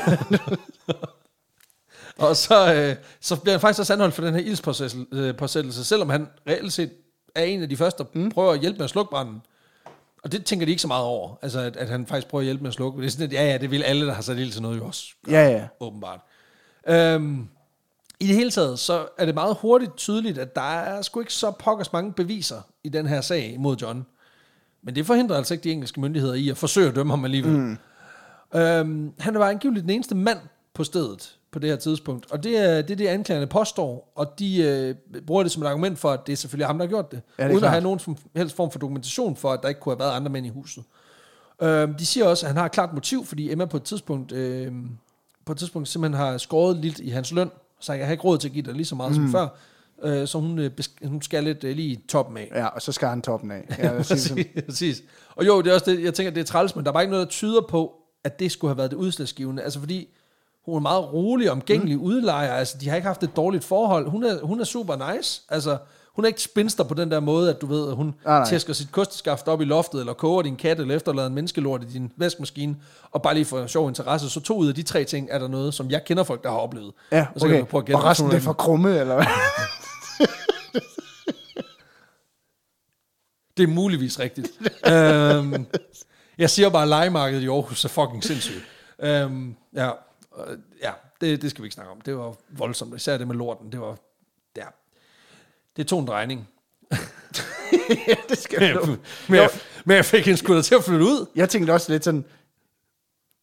og 2.27 2.35
så, 2.35 2.73
øh, 2.73 2.95
så 3.21 3.35
bliver 3.35 3.53
han 3.53 3.61
faktisk 3.61 3.79
også 3.79 3.93
anholdt 3.93 4.15
for 4.15 4.23
den 4.23 4.33
her 4.33 4.41
ildspåsættelse, 4.41 5.85
selvom 5.85 6.09
han 6.09 6.27
reelt 6.47 6.73
set 6.73 6.91
er 7.35 7.43
en 7.43 7.61
af 7.61 7.69
de 7.69 7.77
første, 7.77 8.03
der 8.03 8.09
mm. 8.13 8.29
prøver 8.29 8.53
at 8.53 8.59
hjælpe 8.59 8.77
med 8.77 8.83
at 8.83 8.89
slukke 8.89 9.09
branden. 9.09 9.41
Og 10.23 10.31
det 10.31 10.45
tænker 10.45 10.65
de 10.65 10.69
ikke 10.71 10.81
så 10.81 10.87
meget 10.87 11.05
over, 11.05 11.35
altså 11.41 11.59
at, 11.59 11.77
at 11.77 11.89
han 11.89 12.07
faktisk 12.07 12.27
prøver 12.27 12.39
at 12.41 12.45
hjælpe 12.45 12.63
med 12.63 12.67
at 12.69 12.73
slukke. 12.73 13.01
Det 13.01 13.07
er 13.07 13.11
sådan, 13.11 13.25
at 13.27 13.33
ja, 13.33 13.45
ja, 13.51 13.57
det 13.57 13.71
vil 13.71 13.83
alle, 13.83 14.05
der 14.07 14.13
har 14.13 14.21
sat 14.21 14.37
ild 14.37 14.51
til 14.51 14.61
noget, 14.61 14.77
jo 14.77 14.85
også 14.85 15.05
Ja, 15.27 15.49
ja. 15.49 15.67
åbenbart. 15.79 16.19
Øhm, 16.87 17.47
I 18.19 18.27
det 18.27 18.35
hele 18.35 18.51
taget, 18.51 18.79
så 18.79 19.07
er 19.17 19.25
det 19.25 19.35
meget 19.35 19.57
hurtigt 19.61 19.95
tydeligt, 19.97 20.37
at 20.37 20.55
der 20.55 20.61
er 20.61 21.01
sgu 21.01 21.19
ikke 21.19 21.33
så 21.33 21.51
pokkers 21.51 21.93
mange 21.93 22.13
beviser 22.13 22.61
i 22.83 22.89
den 22.89 23.07
her 23.07 23.21
sag 23.21 23.55
mod 23.59 23.75
John. 23.77 24.05
Men 24.83 24.95
det 24.95 25.05
forhindrer 25.05 25.37
altså 25.37 25.53
ikke 25.53 25.63
de 25.63 25.71
engelske 25.71 26.01
myndigheder 26.01 26.33
i 26.33 26.49
at 26.49 26.57
forsøge 26.57 26.89
at 26.89 26.95
dømme 26.95 27.13
ham 27.13 27.25
alligevel. 27.25 27.51
Mm. 27.57 27.77
Øhm, 28.55 29.13
han 29.19 29.33
var 29.39 29.49
angiveligt 29.49 29.83
den 29.83 29.89
eneste 29.89 30.15
mand 30.15 30.39
på 30.73 30.83
stedet 30.83 31.35
på 31.53 31.59
det 31.59 31.69
her 31.69 31.77
tidspunkt, 31.77 32.31
og 32.31 32.43
det 32.43 32.57
er 32.57 32.81
det, 32.81 32.91
er 32.91 32.95
det 32.95 33.07
anklagerne 33.07 33.47
påstår, 33.47 34.11
og 34.15 34.39
de 34.39 34.61
øh, 34.63 35.21
bruger 35.27 35.43
det 35.43 35.51
som 35.51 35.63
et 35.63 35.67
argument 35.67 35.99
for, 35.99 36.11
at 36.11 36.19
det 36.27 36.33
er 36.33 36.37
selvfølgelig 36.37 36.67
ham, 36.67 36.77
der 36.77 36.85
har 36.85 36.89
gjort 36.89 37.11
det, 37.11 37.21
Ja, 37.39 37.43
det 37.43 37.49
uden 37.49 37.55
at 37.55 37.61
klart. 37.61 37.71
have 37.71 37.83
nogen 37.83 37.99
som 37.99 38.17
helst 38.35 38.55
form 38.55 38.71
for 38.71 38.79
dokumentation 38.79 39.35
for, 39.35 39.51
at 39.51 39.59
der 39.63 39.69
ikke 39.69 39.81
kunne 39.81 39.93
have 39.93 39.99
været 39.99 40.11
andre 40.11 40.31
mænd 40.31 40.45
i 40.45 40.49
huset. 40.49 40.83
Øhm, 41.61 41.93
de 41.93 42.05
siger 42.05 42.25
også, 42.25 42.45
at 42.45 42.49
han 42.49 42.57
har 42.57 42.65
et 42.65 42.71
klart 42.71 42.93
motiv, 42.93 43.25
fordi 43.25 43.51
Emma 43.51 43.65
på 43.65 43.77
et 43.77 43.83
tidspunkt, 43.83 44.31
øh, 44.31 44.71
på 45.45 45.51
et 45.51 45.57
tidspunkt 45.57 45.87
simpelthen 45.87 46.17
har 46.25 46.37
skåret 46.37 46.77
lidt 46.77 46.99
i 46.99 47.09
hans 47.09 47.31
løn, 47.31 47.51
så 47.79 47.93
jeg 47.93 48.05
har 48.05 48.11
ikke 48.11 48.23
råd 48.23 48.37
til 48.37 48.47
at 48.47 48.53
give 48.53 48.65
dig 48.65 48.73
lige 48.73 48.85
så 48.85 48.95
meget 48.95 49.11
mm. 49.11 49.15
som 49.15 49.31
før, 49.31 49.47
øh, 50.03 50.27
så 50.27 50.39
hun, 50.39 50.59
øh, 50.59 50.71
hun 51.05 51.21
skal 51.21 51.43
lidt 51.43 51.63
øh, 51.63 51.75
lige 51.75 52.01
toppen 52.09 52.37
af. 52.37 52.51
Ja, 52.55 52.65
og 52.65 52.81
så 52.81 52.91
skar 52.91 53.09
han 53.09 53.21
toppen 53.21 53.51
af. 53.51 53.75
Ja, 53.79 53.91
præcis, 53.97 54.33
præcis. 54.65 55.03
Og 55.35 55.45
jo, 55.45 55.61
det 55.61 55.69
er 55.69 55.73
også 55.73 55.91
det, 55.91 56.03
jeg 56.03 56.13
tænker, 56.13 56.31
det 56.31 56.41
er 56.41 56.45
træls, 56.45 56.75
men 56.75 56.85
der 56.85 56.91
er 56.91 56.93
bare 56.93 57.03
ikke 57.03 57.11
noget, 57.11 57.25
der 57.27 57.31
tyder 57.31 57.61
på, 57.69 57.93
at 58.23 58.39
det 58.39 58.51
skulle 58.51 58.69
have 58.69 58.77
været 58.77 58.91
det 58.91 58.97
udslagsgivende. 58.97 59.63
Altså 59.63 59.79
fordi, 59.79 60.09
hun 60.65 60.75
er 60.75 60.79
meget 60.79 61.13
rolig, 61.13 61.51
omgængelig 61.51 61.97
mm. 61.97 62.03
udlejer, 62.03 62.53
altså 62.53 62.77
de 62.81 62.89
har 62.89 62.95
ikke 62.95 63.07
haft 63.07 63.23
et 63.23 63.35
dårligt 63.35 63.63
forhold. 63.63 64.09
Hun 64.09 64.23
er, 64.23 64.41
hun 64.43 64.59
er 64.59 64.63
super 64.63 65.13
nice, 65.13 65.41
altså 65.49 65.77
hun 66.15 66.25
er 66.25 66.27
ikke 66.27 66.41
spinster 66.41 66.83
på 66.83 66.93
den 66.93 67.11
der 67.11 67.19
måde, 67.19 67.49
at 67.49 67.61
du 67.61 67.65
ved, 67.65 67.89
at 67.89 67.95
hun 67.95 68.15
nej. 68.25 68.45
tæsker 68.45 68.73
sit 68.73 68.91
kosteskaft 68.91 69.47
op 69.47 69.61
i 69.61 69.65
loftet, 69.65 69.99
eller 69.99 70.13
koger 70.13 70.41
din 70.41 70.55
kat, 70.55 70.79
eller 70.79 70.95
efterlader 70.95 71.27
en 71.27 71.33
menneskelort 71.33 71.83
i 71.83 71.85
din 71.85 72.11
vaskemaskine, 72.17 72.75
og 73.11 73.21
bare 73.21 73.33
lige 73.33 73.45
for 73.45 73.67
sjov 73.67 73.87
interesse, 73.87 74.29
så 74.29 74.39
to 74.39 74.57
ud 74.57 74.67
af 74.67 74.75
de 74.75 74.83
tre 74.83 75.03
ting 75.03 75.27
er 75.31 75.39
der 75.39 75.47
noget, 75.47 75.73
som 75.73 75.91
jeg 75.91 76.03
kender 76.05 76.23
folk, 76.23 76.43
der 76.43 76.49
har 76.49 76.57
oplevet. 76.57 76.93
Ja, 77.11 77.25
Og 77.33 77.39
så 77.39 77.47
kan 77.47 77.55
okay. 77.55 77.61
du 77.61 77.65
prøve 77.65 77.81
at 77.81 77.85
gætte, 77.85 77.97
Og 77.97 78.03
resten 78.03 78.31
er 78.31 78.39
for 78.39 78.53
krumme, 78.53 78.99
eller 78.99 79.15
hvad? 79.15 79.25
Det 83.57 83.63
er 83.63 83.67
muligvis 83.67 84.19
rigtigt. 84.19 84.47
øhm, 84.87 85.65
jeg 86.37 86.49
siger 86.49 86.69
bare, 86.69 86.81
at 86.81 86.87
legemarkedet 86.87 87.43
i 87.43 87.47
Aarhus 87.47 87.85
er 87.85 87.89
fucking 87.89 88.23
sindssygt. 88.23 88.63
Øhm, 88.99 89.55
ja, 89.75 89.89
øh, 90.37 90.57
ja 90.81 90.91
det, 91.21 91.41
det 91.41 91.49
skal 91.49 91.61
vi 91.61 91.65
ikke 91.65 91.73
snakke 91.73 91.91
om. 91.91 92.01
Det 92.01 92.17
var 92.17 92.35
voldsomt. 92.49 92.95
Især 92.95 93.17
det 93.17 93.27
med 93.27 93.35
lorten. 93.35 93.71
Det 93.71 93.79
var, 93.81 93.97
ja. 94.57 94.65
Det 95.77 95.87
tog 95.87 95.99
en 95.99 96.07
drejning. 96.07 96.49
ja, 98.07 98.15
det 98.29 98.37
skal 98.37 98.59
Men, 98.59 98.69
jeg 98.69 98.97
men, 99.29 99.39
jeg, 99.39 99.49
men 99.85 99.95
jeg 99.95 100.05
fik 100.05 100.37
sgu 100.37 100.55
da 100.55 100.61
til 100.61 100.75
at 100.75 100.83
flytte 100.83 101.05
ud. 101.05 101.25
Jeg 101.35 101.49
tænkte 101.49 101.71
også 101.71 101.91
lidt 101.91 102.03
sådan, 102.03 102.25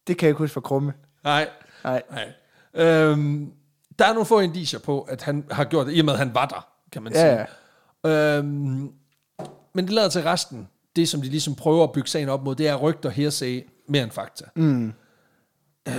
det 0.07 0.17
kan 0.17 0.25
jeg 0.25 0.29
ikke 0.29 0.37
huske 0.37 0.53
for 0.53 0.61
krumme. 0.61 0.93
Nej. 1.23 1.49
Nej. 1.83 2.03
Nej. 2.11 2.33
Øhm, 2.73 3.53
der 3.99 4.05
er 4.05 4.13
nogle 4.13 4.25
få 4.25 4.39
indicier 4.39 4.79
på, 4.79 5.01
at 5.01 5.21
han 5.21 5.45
har 5.51 5.63
gjort 5.63 5.87
det, 5.87 5.95
i 5.95 5.99
og 5.99 6.05
med, 6.05 6.13
at 6.13 6.19
han 6.19 6.33
var 6.33 6.45
der, 6.45 6.67
kan 6.91 7.03
man 7.03 7.13
Ja, 7.13 7.45
sige. 8.05 8.13
Øhm, 8.13 8.91
men 9.73 9.85
det 9.85 9.89
lader 9.89 10.09
til 10.09 10.23
resten. 10.23 10.69
Det, 10.95 11.09
som 11.09 11.21
de 11.21 11.29
ligesom 11.29 11.55
prøver 11.55 11.83
at 11.83 11.91
bygge 11.91 12.09
sagen 12.09 12.29
op 12.29 12.43
mod, 12.43 12.55
det 12.55 12.67
er 12.67 12.75
rygter, 12.75 13.09
hearsay, 13.09 13.67
mere 13.87 14.03
end 14.03 14.11
fakta. 14.11 14.45
Mm. 14.55 14.93
Øh, 15.87 15.93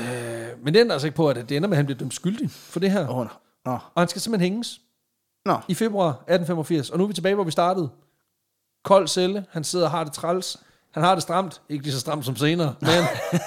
men 0.65 0.75
det 0.75 0.81
ændrer 0.81 0.95
altså 0.95 1.07
ikke 1.07 1.17
på, 1.17 1.29
at 1.29 1.37
det 1.37 1.57
ender 1.57 1.69
med, 1.69 1.77
at 1.77 1.77
han 1.77 1.87
bliver 1.87 1.99
dømt 1.99 2.15
skyldig 2.15 2.51
for 2.51 2.81
det 2.81 2.91
her. 2.91 3.09
Åh, 3.09 3.17
nå. 3.17 3.29
Nå. 3.65 3.73
Og 3.73 4.01
han 4.03 4.09
skal 4.09 4.23
simpelthen 4.23 4.53
hænges 4.53 4.81
Nå. 5.45 5.57
i 5.69 5.75
februar 5.75 6.09
1885. 6.09 6.91
Og 6.91 6.99
nu 6.99 7.05
er 7.05 7.09
vi 7.09 7.15
tilbage, 7.15 7.35
hvor 7.35 7.45
vi 7.45 7.51
startede. 7.51 7.89
Kold 8.85 9.09
celle. 9.09 9.45
Han 9.51 9.65
sidder 9.65 9.85
og 9.85 9.91
har 9.91 10.05
det 10.05 10.13
træls. 10.13 10.57
Han 10.91 11.03
har 11.03 11.15
det 11.15 11.23
stramt. 11.23 11.61
Ikke 11.69 11.85
lige 11.85 11.95
så 11.95 12.01
stramt 12.01 12.25
som 12.25 12.37
senere, 12.37 12.75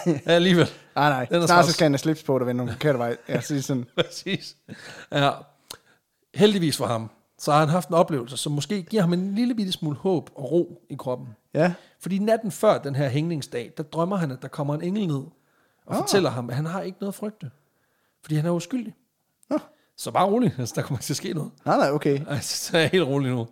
men 0.06 0.22
alligevel. 0.26 0.70
Nej, 0.96 1.10
nej. 1.10 1.26
Den 1.26 1.42
er 1.42 1.46
Snart 1.46 1.66
så 1.66 1.72
skal 1.74 1.86
han 1.86 1.92
have 1.92 1.98
slips 1.98 2.24
på, 2.24 2.40
der 2.40 2.46
vender 2.46 2.66
den 2.66 2.74
forkerte 2.74 3.00
vej. 3.00 3.18
Jeg 3.28 3.44
siger 3.44 3.62
sådan, 3.62 3.86
Præcis. 3.96 4.56
Ja. 5.12 5.32
Heldigvis 6.36 6.78
for 6.78 6.86
ham, 6.86 7.10
så 7.40 7.52
har 7.52 7.60
han 7.60 7.70
haft 7.70 7.90
en 7.90 7.96
oplevelse, 7.96 8.38
som 8.38 8.52
måske 8.52 8.82
giver 8.84 9.02
ham 9.02 9.14
en 9.14 9.36
lille 9.36 9.56
bitte 9.56 9.72
smule 9.72 9.96
håb 9.96 10.30
og 10.36 10.52
ro 10.52 10.82
i 10.90 10.96
kroppen. 10.96 11.28
ja. 11.54 11.74
Fordi 12.00 12.20
natten 12.20 12.52
før 12.52 12.78
den 12.78 12.96
her 12.96 13.10
hængningsdag, 13.10 13.72
der 13.78 13.84
drømmer 13.84 14.16
han, 14.16 14.32
at 14.32 14.42
der 14.42 14.48
kommer 14.48 14.76
en 14.76 14.82
engel 14.82 15.08
ned 15.08 15.24
og 15.86 15.96
Ah. 15.96 16.02
fortæller 16.02 16.30
ham, 16.30 16.50
at 16.50 16.56
han 16.56 16.66
har 16.66 16.82
ikke 16.82 16.98
noget 17.02 17.12
at 17.12 17.16
frygte. 17.16 17.52
Fordi 18.22 18.36
han 18.36 18.46
er 18.46 18.50
uskyldig. 18.52 18.94
Nå. 19.50 19.58
Så 19.98 20.12
bare 20.12 20.26
rolig, 20.26 20.56
altså, 20.60 20.74
der 20.76 20.82
kommer 20.82 20.98
ikke 20.98 21.06
til 21.06 21.14
at 21.14 21.18
ske 21.18 21.34
noget. 21.34 21.52
Nej, 21.66 21.78
nej, 21.78 21.92
okay. 21.92 22.20
Altså, 22.30 22.58
så 22.66 22.78
er 22.78 22.82
jeg 22.82 22.90
helt 22.90 23.04
rolig 23.04 23.32
nu. 23.32 23.48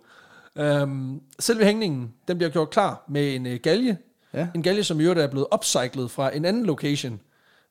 Øhm, 0.56 1.20
selve 1.38 1.64
hængningen, 1.64 2.14
den 2.28 2.36
bliver 2.38 2.50
gjort 2.50 2.70
klar 2.70 3.04
med 3.08 3.34
en 3.34 3.46
øh, 3.46 3.60
galge. 3.62 3.98
Ja. 4.32 4.48
En 4.54 4.62
galge, 4.62 4.84
som 4.84 5.00
i 5.00 5.02
øvrigt 5.02 5.20
er 5.20 5.26
blevet 5.26 5.46
upcyclet 5.54 6.10
fra 6.10 6.36
en 6.36 6.44
anden 6.44 6.66
location. 6.66 7.20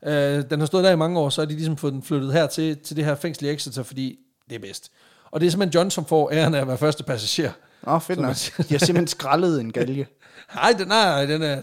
Øh, 0.05 0.43
den 0.49 0.59
har 0.59 0.65
stået 0.65 0.83
der 0.83 0.91
i 0.91 0.95
mange 0.95 1.19
år, 1.19 1.29
så 1.29 1.41
har 1.41 1.45
de 1.45 1.53
ligesom 1.53 1.77
fået 1.77 1.93
den 1.93 2.03
flyttet 2.03 2.33
her 2.33 2.47
til, 2.47 2.77
til 2.77 2.95
det 2.95 3.05
her 3.05 3.15
fængsel 3.15 3.45
i 3.45 3.49
Exeter, 3.49 3.83
fordi 3.83 4.19
det 4.49 4.55
er 4.55 4.59
bedst. 4.59 4.91
Og 5.31 5.39
det 5.41 5.47
er 5.47 5.51
simpelthen 5.51 5.79
John, 5.79 5.91
som 5.91 6.05
får 6.05 6.31
æren 6.31 6.53
af 6.53 6.61
at 6.61 6.67
være 6.67 6.77
første 6.77 7.03
passager. 7.03 7.51
Nå, 7.83 7.99
fedt 7.99 8.15
Som 8.17 8.21
nok. 8.21 8.29
man 8.29 8.35
siger. 8.35 8.63
De 8.63 8.73
har 8.73 8.79
simpelthen 8.79 9.07
skrællet 9.07 9.61
en 9.61 9.71
galge. 9.71 10.07
Nej, 10.55 10.71
den, 10.77 10.87
nej, 10.87 11.25
den 11.25 11.41
er, 11.41 11.61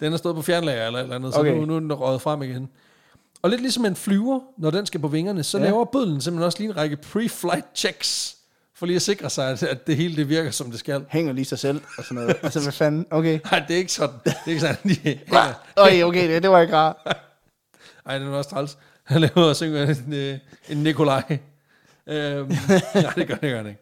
den 0.00 0.12
er 0.12 0.16
stået 0.16 0.36
på 0.36 0.42
fjernlager 0.42 0.86
eller 0.86 0.98
et 0.98 1.02
eller 1.02 1.16
andet, 1.16 1.34
så 1.34 1.40
Okay. 1.40 1.50
nu, 1.52 1.64
nu 1.64 1.76
er 1.76 1.80
den 1.80 1.92
røget 1.92 2.22
frem 2.22 2.42
igen. 2.42 2.68
Og 3.42 3.50
lidt 3.50 3.60
ligesom 3.60 3.84
en 3.84 3.96
flyver, 3.96 4.40
når 4.58 4.70
den 4.70 4.86
skal 4.86 5.00
på 5.00 5.08
vingerne, 5.08 5.42
så 5.42 5.58
Ja. 5.58 5.64
laver 5.64 5.84
bødlen 5.84 6.20
simpelthen 6.20 6.46
også 6.46 6.58
lige 6.58 6.68
en 6.70 6.76
række 6.76 6.96
pre-flight 7.06 7.66
checks, 7.74 8.36
for 8.74 8.86
lige 8.86 8.96
at 8.96 9.02
sikre 9.02 9.30
sig, 9.30 9.50
at, 9.50 9.62
at 9.62 9.86
det 9.86 9.96
hele 9.96 10.16
det 10.16 10.28
virker, 10.28 10.50
som 10.50 10.70
det 10.70 10.78
skal. 10.80 11.04
Hænger 11.08 11.32
lige 11.32 11.44
sig 11.44 11.58
selv 11.58 11.80
og 11.98 12.04
sådan 12.04 12.14
noget. 12.14 12.36
Altså, 12.42 12.60
hvad 12.62 12.72
fanden? 12.72 13.06
Okay. 13.10 13.38
Nej, 13.50 13.64
det 13.68 13.74
er 13.74 13.78
ikke 13.78 13.92
sådan. 13.92 14.16
Det 14.24 14.32
er 14.46 14.48
ikke 14.48 14.60
sådan, 14.60 14.76
de 15.04 15.18
Ja. 15.32 15.52
Okay, 15.76 16.02
okay, 16.02 16.34
det, 16.34 16.42
det 16.42 16.50
var 16.50 16.60
ikke 16.60 16.76
rart. 16.76 16.96
Ej, 18.06 18.18
den 18.18 18.28
er 18.28 18.32
også 18.32 18.50
træls. 18.50 18.78
Han 19.04 19.20
laver 19.20 19.48
og 19.48 19.56
synger 19.56 19.86
en, 20.06 20.12
øh, 20.12 20.38
en 20.68 20.76
Nikolaj. 20.82 21.38
Øhm, 22.06 22.48
nej, 22.94 23.12
det 23.16 23.28
gør, 23.28 23.34
det 23.34 23.40
gør 23.40 23.56
han 23.56 23.66
ikke. 23.66 23.80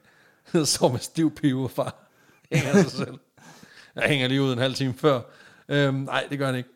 Han 0.52 0.66
står 0.66 0.88
med 0.92 1.00
stiv 1.00 1.35
pive, 1.35 1.68
far. 1.68 1.94
Hænger 2.52 2.83
sig 2.83 2.90
selv. 2.90 3.18
Jeg 3.94 4.02
hænger 4.04 4.28
lige 4.28 4.42
ud 4.42 4.52
en 4.52 4.59
halv 4.59 4.75
time 4.75 4.94
før. 4.99 5.21
Øhm, 5.68 5.94
nej, 5.94 6.25
det 6.30 6.38
gør 6.38 6.47
han 6.47 6.54
ikke. 6.56 6.68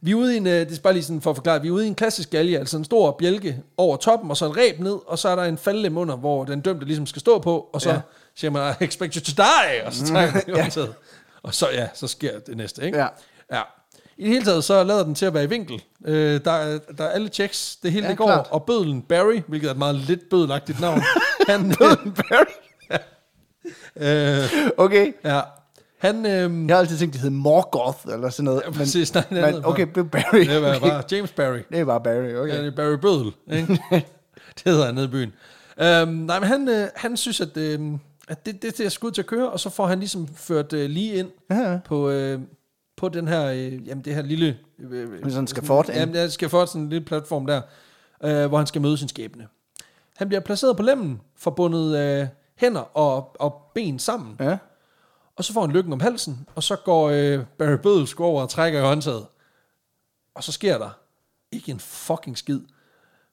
Vi 0.00 0.10
er 0.10 0.14
ude 0.14 0.34
i 0.34 0.36
en, 0.36 0.46
øh, 0.46 0.52
det 0.68 0.78
er 0.78 0.82
bare 0.82 0.92
lige 0.92 1.02
sådan 1.04 1.20
for 1.20 1.30
at 1.30 1.36
forklare, 1.36 1.62
vi 1.62 1.68
er 1.68 1.72
ude 1.72 1.84
i 1.84 1.88
en 1.88 1.94
klassisk 1.94 2.30
galge, 2.30 2.58
altså 2.58 2.76
en 2.76 2.84
stor 2.84 3.10
bjælke 3.18 3.62
over 3.76 3.96
toppen, 3.96 4.30
og 4.30 4.36
så 4.36 4.46
en 4.46 4.56
reb 4.56 4.80
ned, 4.80 4.98
og 5.06 5.18
så 5.18 5.28
er 5.28 5.36
der 5.36 5.42
en 5.44 5.58
faldlem 5.58 5.96
under, 5.96 6.16
hvor 6.16 6.44
den 6.44 6.60
dømte 6.60 6.86
ligesom 6.86 7.06
skal 7.06 7.20
stå 7.20 7.38
på, 7.38 7.68
og 7.72 7.80
så 7.82 7.88
Ja. 7.88 7.94
ja. 7.94 8.00
siger 8.34 8.50
man, 8.50 8.74
I 8.80 8.84
expect 8.84 9.14
you 9.14 9.20
to 9.22 9.32
die, 9.42 9.86
og 9.86 9.92
så 9.92 10.06
tager 10.06 10.26
han 10.26 10.42
ja. 10.48 10.66
Og 11.42 11.54
så, 11.54 11.68
ja, 11.70 11.88
så 11.94 12.06
sker 12.06 12.38
det 12.38 12.56
næste, 12.56 12.84
ikke? 12.84 12.98
Ja. 12.98 13.06
ja. 13.52 13.60
I 14.18 14.22
det 14.22 14.30
hele 14.30 14.44
taget, 14.44 14.64
så 14.64 14.84
lader 14.84 15.04
den 15.04 15.14
til 15.14 15.26
at 15.26 15.34
være 15.34 15.44
i 15.44 15.48
vinkel. 15.48 15.82
Øh, 16.04 16.40
der, 16.44 16.50
er- 16.50 16.78
der 16.98 17.04
er 17.04 17.08
alle 17.08 17.28
checks, 17.28 17.76
det 17.76 17.92
hele 17.92 18.04
Ja, 18.04 18.10
det 18.10 18.18
går, 18.18 18.26
klart. 18.26 18.46
og 18.50 18.64
bødlen 18.64 19.02
Barry, 19.02 19.40
hvilket 19.48 19.66
er 19.66 19.70
et 19.72 19.78
meget 19.78 19.94
lidt 19.94 20.20
bødelagtigt 20.30 20.80
navn, 20.80 21.02
han, 21.48 21.74
bødlen 21.78 22.12
Barry? 22.12 22.52
øh, 23.96 24.70
Okay. 24.76 25.12
ja, 25.24 25.40
han, 26.06 26.26
øh, 26.26 26.68
Jeg 26.68 26.76
har 26.76 26.80
altid 26.80 26.98
tænkt, 26.98 27.12
det 27.14 27.22
hed 27.22 27.30
Morgoth 27.30 27.98
eller 28.14 28.30
sådan 28.30 28.44
noget. 28.44 28.62
Ja, 28.66 28.70
præcis. 28.70 29.14
Nej, 29.14 29.24
men, 29.30 29.38
andet 29.38 29.54
men 29.54 29.64
okay, 29.66 29.86
det 29.86 29.96
er 29.96 30.02
Barry. 30.02 30.38
det 30.40 30.62
var 30.62 30.76
Okay. 30.76 30.88
bare 30.90 31.02
James 31.12 31.32
Barry. 31.32 31.58
Det 31.70 31.80
er 31.80 31.84
bare 31.84 32.00
Barry, 32.00 32.34
okay. 32.34 32.52
Ja, 32.54 32.58
det 32.62 32.66
er 32.72 32.76
Barry 32.76 32.96
Bødel, 32.98 33.32
ikke? 33.52 33.82
det 34.56 34.62
hedder 34.72 34.86
han 34.86 34.94
nede 34.94 35.06
i 35.06 35.08
byen. 35.08 35.32
Øhm, 35.80 36.08
nej, 36.12 36.40
men 36.40 36.48
han, 36.48 36.68
øh, 36.68 36.88
han 36.96 37.16
synes, 37.16 37.40
at, 37.40 37.56
øh, 37.56 37.80
at 38.28 38.46
det, 38.46 38.62
det, 38.62 38.78
det 38.78 38.86
er 38.86 38.90
skud 38.90 39.10
til 39.10 39.22
at 39.22 39.26
køre, 39.26 39.50
og 39.50 39.60
så 39.60 39.70
får 39.70 39.86
han 39.86 39.98
ligesom 39.98 40.28
ført 40.36 40.72
øh, 40.72 40.90
lige 40.90 41.14
ind 41.14 41.28
Ja, 41.50 41.70
ja. 41.70 41.78
på, 41.84 42.10
øh, 42.10 42.40
på 42.96 43.08
den 43.08 43.28
her, 43.28 43.46
øh, 43.46 43.88
jamen 43.88 44.04
det 44.04 44.14
her 44.14 44.22
lille... 44.22 44.56
Øh, 44.78 45.10
Med 45.10 45.18
sådan 45.24 45.38
en 45.40 45.46
skafot. 45.46 45.88
Jamen, 45.88 46.30
skal 46.30 46.48
få 46.48 46.66
sådan 46.66 46.82
en 46.82 46.88
lille 46.88 47.04
platform 47.06 47.46
der, 47.46 47.60
øh, 48.24 48.46
hvor 48.46 48.58
han 48.58 48.66
skal 48.66 48.80
møde 48.82 48.98
sin 48.98 49.08
skæbne. 49.08 49.46
Han 50.16 50.28
bliver 50.28 50.40
placeret 50.40 50.76
på 50.76 50.82
lemmen, 50.82 51.20
forbundet 51.38 51.98
øh, 51.98 52.26
hænder 52.56 52.80
og, 52.96 53.36
og 53.40 53.62
ben 53.74 53.98
sammen, 53.98 54.36
Ja. 54.40 54.56
Og 55.36 55.44
så 55.44 55.52
får 55.52 55.60
han 55.60 55.70
lykken 55.70 55.92
om 55.92 56.00
halsen, 56.00 56.48
og 56.54 56.62
så 56.62 56.76
går 56.76 57.10
øh, 57.10 57.44
Barry 57.58 57.76
Bødel 57.82 58.08
over 58.18 58.42
og 58.42 58.48
trækker 58.50 58.78
i 58.78 58.82
håndtaget. 58.82 59.26
Og 60.34 60.44
så 60.44 60.52
sker 60.52 60.78
der 60.78 60.90
ikke 61.52 61.70
en 61.72 61.80
fucking 61.80 62.38
skid. 62.38 62.60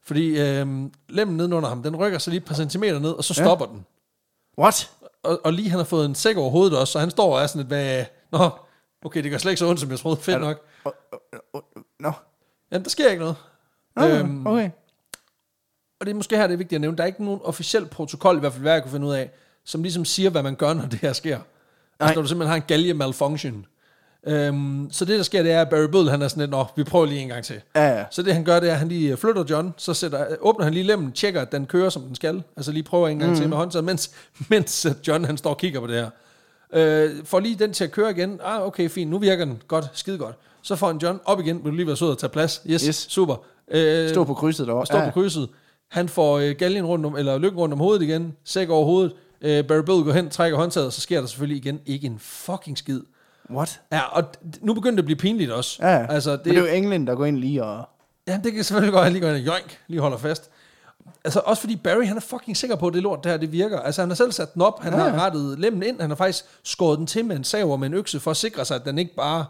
Fordi 0.05 0.39
øh, 0.41 0.67
lemmen 1.09 1.37
nedenunder 1.37 1.69
ham, 1.69 1.83
den 1.83 1.95
rykker 1.95 2.19
sig 2.19 2.31
lige 2.31 2.41
et 2.41 2.45
par 2.47 2.55
centimeter 2.55 2.99
ned, 2.99 3.11
og 3.11 3.23
så 3.23 3.33
Ja. 3.37 3.45
stopper 3.45 3.65
den. 3.65 3.85
What? 4.59 4.91
Og, 5.23 5.39
og 5.43 5.53
lige 5.53 5.69
han 5.69 5.79
har 5.79 5.83
fået 5.85 6.05
en 6.05 6.15
sæk 6.15 6.37
over 6.37 6.49
hovedet 6.49 6.79
også, 6.79 6.91
så 6.91 6.99
han 6.99 7.11
står 7.11 7.35
og 7.35 7.41
er 7.43 7.47
sådan 7.47 7.59
lidt, 7.59 7.67
hvad, 7.67 8.05
nå, 8.31 8.49
okay, 9.05 9.23
det 9.23 9.31
gør 9.31 9.37
slet 9.37 9.51
ikke 9.51 9.59
så 9.59 9.67
ondt, 9.69 9.79
som 9.81 9.91
jeg 9.91 9.99
troede, 9.99 10.17
fedt 10.17 10.41
nok. 10.41 10.65
Nå. 11.99 12.11
Jamen, 12.71 12.83
der 12.83 12.89
sker 12.89 13.09
ikke 13.09 13.19
noget. 13.23 13.35
Øhm, 14.19 14.47
okay. 14.47 14.69
Og 15.99 16.05
det 16.05 16.09
er 16.11 16.15
måske 16.15 16.37
her, 16.37 16.47
det 16.47 16.53
er 16.53 16.57
vigtigt 16.57 16.77
at 16.77 16.81
nævne, 16.81 16.97
der 16.97 17.03
er 17.03 17.07
ikke 17.07 17.23
nogen 17.25 17.41
officiel 17.43 17.85
protokol, 17.85 18.35
i 18.35 18.39
hvert 18.39 18.51
fald 18.53 18.61
hvad 18.61 18.73
jeg 18.73 18.81
kunne 18.81 18.91
finde 18.91 19.07
ud 19.07 19.13
af, 19.13 19.31
som 19.63 19.83
ligesom 19.83 20.05
siger, 20.05 20.29
hvad 20.29 20.43
man 20.43 20.55
gør, 20.55 20.73
når 20.73 20.85
det 20.85 20.99
her 20.99 21.13
sker. 21.13 21.39
Altså, 21.99 22.15
når 22.15 22.21
du 22.21 22.27
simpelthen 22.27 22.49
har 22.49 22.55
en 22.55 22.63
galge 22.67 22.93
malfunction. 22.93 23.65
Øhm, 24.27 24.87
så 24.91 25.05
det, 25.05 25.17
der 25.17 25.23
sker, 25.23 25.43
det 25.43 25.51
er, 25.51 25.61
at 25.61 25.69
Barry 25.69 25.85
Bødel, 25.91 26.09
han 26.09 26.21
er 26.21 26.27
sådan 26.27 26.41
lidt, 26.41 26.51
nå, 26.51 26.65
vi 26.75 26.83
prøver 26.83 27.05
lige 27.05 27.19
en 27.21 27.27
gang 27.27 27.43
til. 27.43 27.61
Ja, 27.75 27.97
ja. 27.97 28.05
Så 28.11 28.21
det 28.23 28.33
han 28.33 28.43
gør, 28.43 28.59
det 28.59 28.69
er, 28.69 28.73
at 28.73 28.79
han 28.79 28.87
lige 28.87 29.17
flytter 29.17 29.43
John, 29.49 29.73
så 29.77 29.93
sætter, 29.93 30.25
åbner 30.41 30.63
han 30.63 30.73
lige 30.73 30.83
lemmen, 30.83 31.11
tjekker, 31.11 31.41
at 31.41 31.51
den 31.51 31.65
kører, 31.65 31.89
som 31.89 32.01
den 32.01 32.15
skal. 32.15 32.43
Altså 32.57 32.71
lige 32.71 32.83
prøver 32.83 33.07
en 33.07 33.19
gang 33.19 33.31
mm. 33.31 33.37
til 33.37 33.49
med 33.49 33.57
håndtaget, 33.57 33.85
mens, 33.85 34.11
mens 34.49 34.85
at 34.85 35.07
John 35.07 35.25
han 35.25 35.37
står 35.37 35.49
og 35.49 35.57
kigger 35.57 35.79
på 35.79 35.87
det 35.87 35.95
her. 35.95 36.09
Øh, 36.73 37.11
får 37.25 37.39
lige 37.39 37.55
den 37.55 37.73
til 37.73 37.83
at 37.83 37.91
køre 37.91 38.11
igen. 38.11 38.39
Ah, 38.43 38.61
okay, 38.67 38.89
fint, 38.89 39.11
nu 39.11 39.17
virker 39.17 39.45
den. 39.45 39.61
Godt, 39.67 39.85
skide 39.93 40.17
godt. 40.17 40.35
Så 40.61 40.75
får 40.75 40.87
han 40.87 40.97
John 40.97 41.19
op 41.25 41.39
igen. 41.39 41.63
Vil 41.63 41.71
du 41.71 41.75
lige 41.75 41.87
være 41.87 41.97
sød 41.97 42.09
og 42.09 42.17
tage 42.17 42.29
plads? 42.29 42.61
Yes, 42.69 42.81
Yes. 42.81 42.95
super. 42.95 43.35
Øh, 43.71 44.09
Stå 44.09 44.23
på 44.23 44.33
krydset 44.33 44.67
derovre. 44.67 44.85
Står 44.85 44.97
ja. 44.97 45.05
på 45.05 45.11
krydset. 45.11 45.49
Han 45.91 46.09
får 46.09 46.39
øh, 46.39 46.55
galgen 46.57 46.85
rundt 46.85 47.05
om, 47.05 47.17
eller 47.17 47.37
lykken 47.37 47.59
rundt 47.59 47.73
om 47.73 47.79
hovedet 47.79 48.01
igen. 48.01 48.33
Sæk 48.45 48.69
over 48.69 48.85
hovedet. 48.85 49.13
Øh, 49.43 49.63
Barry 49.67 49.83
Bødel 49.85 50.03
går 50.03 50.11
hen, 50.11 50.29
trækker 50.29 50.57
håndtaget, 50.57 50.87
og 50.87 50.93
så 50.93 51.01
sker 51.01 51.19
der 51.19 51.27
selvfølgelig 51.27 51.57
igen 51.57 51.79
ikke 51.85 52.07
en 52.07 52.19
fucking 52.19 52.77
skid. 52.77 52.99
What? 53.51 53.81
Ja, 53.91 54.01
og 54.01 54.23
nu 54.61 54.73
begynder 54.73 54.91
det 54.95 54.99
at 54.99 55.05
blive 55.05 55.17
pinligt 55.17 55.51
også. 55.51 55.77
Ja, 55.81 55.97
ja. 55.97 56.05
Altså, 56.09 56.31
det, 56.31 56.41
Men 56.45 56.55
det 56.55 56.61
er 56.63 56.67
jo 56.69 56.75
England, 56.77 57.07
der 57.07 57.15
går 57.15 57.25
ind 57.25 57.37
lige 57.37 57.63
og... 57.63 57.83
Ja, 58.27 58.39
det 58.43 58.53
kan 58.53 58.63
selvfølgelig 58.63 58.93
godt, 58.93 59.11
lige 59.11 59.21
går 59.21 59.27
ind 59.27 59.35
og 59.35 59.41
joink, 59.45 59.77
lige 59.87 60.01
holder 60.01 60.17
fast. 60.17 60.49
Altså 61.25 61.39
også 61.45 61.59
fordi 61.61 61.75
Barry, 61.75 62.05
han 62.05 62.17
er 62.17 62.21
fucking 62.21 62.57
sikker 62.57 62.75
på, 62.75 62.87
at 62.87 62.93
det 62.93 63.03
lort 63.03 63.23
det 63.23 63.31
her, 63.31 63.37
det 63.39 63.51
virker. 63.51 63.79
Altså 63.79 64.01
han 64.01 64.09
har 64.09 64.15
selv 64.15 64.31
sat 64.31 64.53
den 64.53 64.61
op, 64.61 64.83
han 64.83 64.93
Ja, 64.93 64.99
har 64.99 65.25
rettet 65.25 65.59
lemmen 65.59 65.83
ind, 65.83 66.01
han 66.01 66.09
har 66.09 66.15
faktisk 66.17 66.45
skåret 66.63 66.99
den 66.99 67.07
til 67.07 67.25
med 67.25 67.35
en 67.35 67.43
sav 67.43 67.71
og 67.71 67.79
med 67.79 67.87
en 67.87 67.93
økse, 67.93 68.19
for 68.19 68.31
at 68.31 68.37
sikre 68.37 68.65
sig, 68.65 68.75
at 68.75 68.85
den 68.85 68.97
ikke 68.97 69.15
bare 69.15 69.45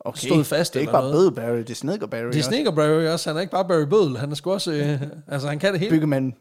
Okay. 0.00 0.26
stod 0.26 0.44
fast 0.44 0.72
Det 0.74 0.78
er 0.78 0.80
ikke 0.80 0.92
bare 0.92 1.10
noget. 1.10 1.34
Bøde 1.34 1.46
Barry, 1.46 1.58
det 1.58 1.70
er 1.70 1.74
Snedker 1.74 2.06
Barry. 2.06 2.20
Det 2.20 2.34
er 2.34 2.38
også. 2.38 2.42
Sneaker 2.50 2.70
Barry 2.70 3.06
også, 3.06 3.30
han 3.30 3.36
er 3.36 3.40
ikke 3.40 3.50
bare 3.50 3.64
Barry 3.64 3.82
Bødel, 3.86 4.16
han 4.18 4.30
er 4.30 4.34
sgu 4.34 4.52
også, 4.52 4.72
øh, 4.72 5.02
altså 5.28 5.48
han 5.48 5.58
kan 5.58 5.72
det 5.72 5.80
hele. 5.80 5.90
Bygger 5.90 6.06
man, 6.06 6.34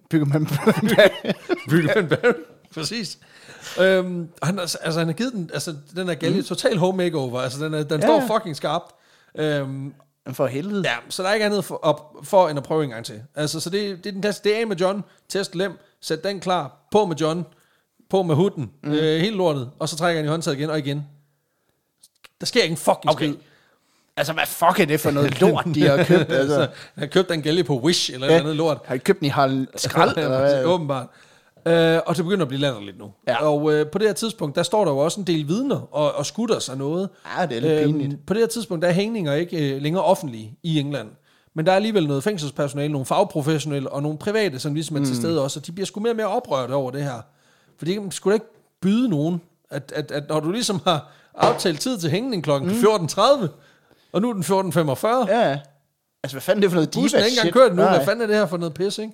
Barry. 0.95 1.31
Byggeman 1.69 2.07
Barry, 2.07 2.33
præcis. 2.75 3.17
Øhm, 3.79 4.29
han, 4.43 4.57
er- 4.57 4.61
altså 4.61 4.99
han 4.99 5.07
har 5.07 5.13
givet 5.13 5.33
den, 5.33 5.49
altså 5.53 5.75
den 5.95 6.07
her 6.07 6.15
galge, 6.15 6.37
mm. 6.37 6.43
total 6.43 6.77
home 6.77 6.97
makeover, 6.97 7.41
altså 7.41 7.65
den, 7.65 7.73
er, 7.73 7.83
den 7.83 8.01
Ja, 8.01 8.07
står 8.07 8.23
fucking 8.35 8.55
skarpt. 8.55 8.95
Øhm, 9.37 9.93
For 10.33 10.47
helvede. 10.47 10.81
Ja, 10.89 10.95
så 11.09 11.23
der 11.23 11.29
er 11.29 11.33
ikke 11.33 11.45
andet 11.45 11.65
for, 11.65 11.75
op, 11.83 12.15
for 12.23 12.49
end 12.49 12.59
at 12.59 12.63
prøve 12.63 12.83
en 12.83 12.89
gang 12.89 13.05
til. 13.05 13.21
Altså, 13.35 13.59
så 13.59 13.69
det, 13.69 13.97
det 14.03 14.05
er 14.09 14.11
den 14.11 14.21
klasse, 14.21 14.41
det 14.43 14.61
er 14.61 14.65
med 14.65 14.75
John, 14.75 15.03
test 15.29 15.55
lem, 15.55 15.77
sæt 16.01 16.23
den 16.23 16.39
klar, 16.39 16.87
på 16.91 17.05
med 17.05 17.15
John, 17.15 17.45
på 18.09 18.23
med 18.23 18.35
huden, 18.35 18.71
mm. 18.83 18.91
øh, 18.91 19.19
helt 19.21 19.35
lortet, 19.35 19.69
og 19.79 19.89
så 19.89 19.95
trækker 19.97 20.19
han 20.21 20.25
i 20.25 20.29
håndtaget 20.29 20.57
igen 20.57 20.69
og 20.69 20.79
igen. 20.79 21.03
Der 22.39 22.45
sker 22.45 22.61
ikke 22.63 22.71
en 22.73 22.77
fucking 22.77 23.09
Okay. 23.11 23.25
skid. 23.25 23.35
Altså, 24.17 24.33
hvad 24.33 24.45
fuck 24.45 24.79
er 24.79 24.85
det 24.85 24.99
for 24.99 25.11
noget 25.11 25.39
lort, 25.41 25.65
de 25.75 25.87
har 25.87 26.03
købt? 26.03 26.31
Altså, 26.31 26.59
Altså, 26.59 26.67
han 26.97 27.09
købte 27.09 27.33
en 27.33 27.41
gælge 27.41 27.63
på 27.63 27.79
Wish, 27.79 28.13
eller 28.13 28.27
ja. 28.27 28.31
Ja. 28.33 28.37
et 28.37 28.39
eller 28.39 28.49
andet 28.51 28.57
lort. 28.57 28.77
har 28.85 28.95
I 28.95 28.97
købt 28.97 29.19
den 29.19 29.25
i 29.25 29.29
Harald 29.29 29.67
Skrald? 29.77 30.17
eller 30.17 30.39
hvad? 30.39 30.63
Åbenbart. 30.65 31.07
Øh, 31.67 31.99
og 32.05 32.15
det 32.15 32.25
begynder 32.25 32.41
at 32.41 32.47
blive 32.47 32.61
latterligt 32.61 32.99
nu. 32.99 33.11
Ja. 33.27 33.45
Og 33.45 33.73
øh, 33.73 33.87
på 33.87 33.97
det 33.97 34.07
her 34.07 34.13
tidspunkt, 34.13 34.55
der 34.55 34.63
står 34.63 34.85
der 34.85 34.91
jo 34.91 34.97
også 34.97 35.19
en 35.19 35.27
del 35.27 35.47
vidner 35.47 35.95
og, 35.95 36.11
og 36.15 36.25
skutter 36.25 36.59
sig 36.59 36.77
noget. 36.77 37.09
Ja, 37.39 37.45
det 37.45 37.57
er 37.57 37.61
lidt 37.61 37.85
pinligt. 37.85 38.25
På 38.25 38.33
det 38.33 38.41
her 38.41 38.47
tidspunkt, 38.47 38.81
der 38.81 38.87
er 38.89 38.93
hængninger 38.93 39.33
ikke 39.33 39.75
øh, 39.75 39.81
længere 39.81 40.03
offentlige 40.03 40.57
i 40.63 40.79
England. 40.79 41.07
Men 41.53 41.65
der 41.65 41.71
er 41.71 41.75
alligevel 41.75 42.07
noget 42.07 42.23
fængselspersonale, 42.23 42.91
nogle 42.91 43.05
fagprofessionelle 43.05 43.89
og 43.91 44.01
nogle 44.03 44.17
private, 44.17 44.59
som 44.59 44.73
ligesom 44.73 44.95
er 44.95 44.99
Mm. 44.99 45.05
til 45.05 45.15
stede 45.15 45.43
også. 45.43 45.59
Og 45.59 45.65
de 45.65 45.71
bliver 45.71 45.85
sgu 45.85 45.99
mere 45.99 46.11
og 46.11 46.15
mere 46.17 46.27
oprørte 46.27 46.71
over 46.71 46.91
det 46.91 47.03
her. 47.03 47.21
For 47.77 47.85
det 47.85 48.13
skulle 48.13 48.31
da 48.31 48.35
ikke 48.35 48.53
byde 48.81 49.09
nogen, 49.09 49.41
at, 49.69 49.91
at, 49.95 50.11
at 50.11 50.29
når 50.29 50.39
du 50.39 50.51
ligesom 50.51 50.79
har 50.87 51.11
aftalt 51.35 51.79
tid 51.81 51.97
til 51.97 52.09
hængning 52.09 52.43
kl. 52.43 52.49
Mm. 52.61 52.69
14.30, 52.69 53.47
og 54.13 54.21
nu 54.21 54.29
er 54.29 54.33
den 54.33 54.43
14.45, 54.43 55.31
Ja. 55.37 55.59
Altså, 56.23 56.35
hvad 56.35 56.41
fanden 56.41 56.63
er 56.63 56.67
det 56.67 56.71
for 56.71 56.75
noget 56.75 56.91
Bussen 56.91 57.19
er 57.19 57.23
diva 57.23 57.25
ikke 57.29 57.37
engang 57.39 57.53
kørt 57.53 57.75
nu. 57.75 57.81
Nej. 57.81 57.95
Hvad 57.95 58.05
fanden 58.05 58.21
er 58.21 58.27
det 58.27 58.35
her 58.35 58.45
for 58.45 58.57
noget 58.57 58.73
pis, 58.73 58.97
ikke? 58.97 59.13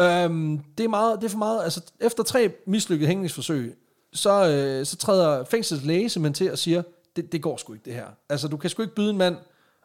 Øhm, 0.00 0.58
det, 0.78 0.84
er 0.84 0.88
meget, 0.88 1.20
det 1.20 1.26
er 1.26 1.30
for 1.30 1.38
meget. 1.38 1.64
Altså, 1.64 1.80
efter 2.00 2.22
tre 2.22 2.52
mislykkede 2.66 3.08
hængningsforsøg, 3.08 3.78
så, 4.12 4.48
øh, 4.48 4.86
så 4.86 4.96
træder 4.96 5.44
fængslets 5.44 5.84
læge 5.84 6.08
simpelthen 6.08 6.34
til 6.34 6.52
og 6.52 6.58
siger, 6.58 6.82
det, 7.16 7.32
det 7.32 7.42
går 7.42 7.56
sgu 7.56 7.72
ikke, 7.72 7.84
det 7.84 7.94
her. 7.94 8.06
Altså, 8.28 8.48
du 8.48 8.56
kan 8.56 8.70
sgu 8.70 8.82
ikke 8.82 8.94
byde 8.94 9.10
en 9.10 9.18
mand 9.18 9.36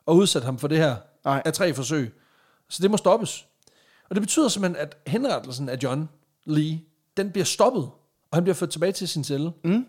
og 0.06 0.15
udsætte 0.15 0.45
ham 0.45 0.60
for 0.60 0.67
det 0.67 0.78
her 0.78 0.95
Nej. 1.26 1.41
af 1.45 1.54
tre 1.54 1.73
forsøg. 1.73 2.13
Så 2.69 2.84
det 2.84 2.91
må 2.91 2.97
stoppes. 2.97 3.45
Og 4.10 4.15
det 4.15 4.21
betyder 4.21 4.47
simpelthen, 4.47 4.82
at 4.82 4.97
henrettelsen 5.08 5.69
af 5.69 5.78
John 5.84 6.10
Lee, 6.45 6.80
den 7.17 7.32
bliver 7.32 7.45
stoppet, 7.45 7.84
og 8.32 8.38
han 8.38 8.43
bliver 8.43 8.56
ført 8.56 8.69
tilbage 8.69 8.91
til 8.91 9.08
sin 9.08 9.23
celle. 9.23 9.52
Mm. 9.63 9.86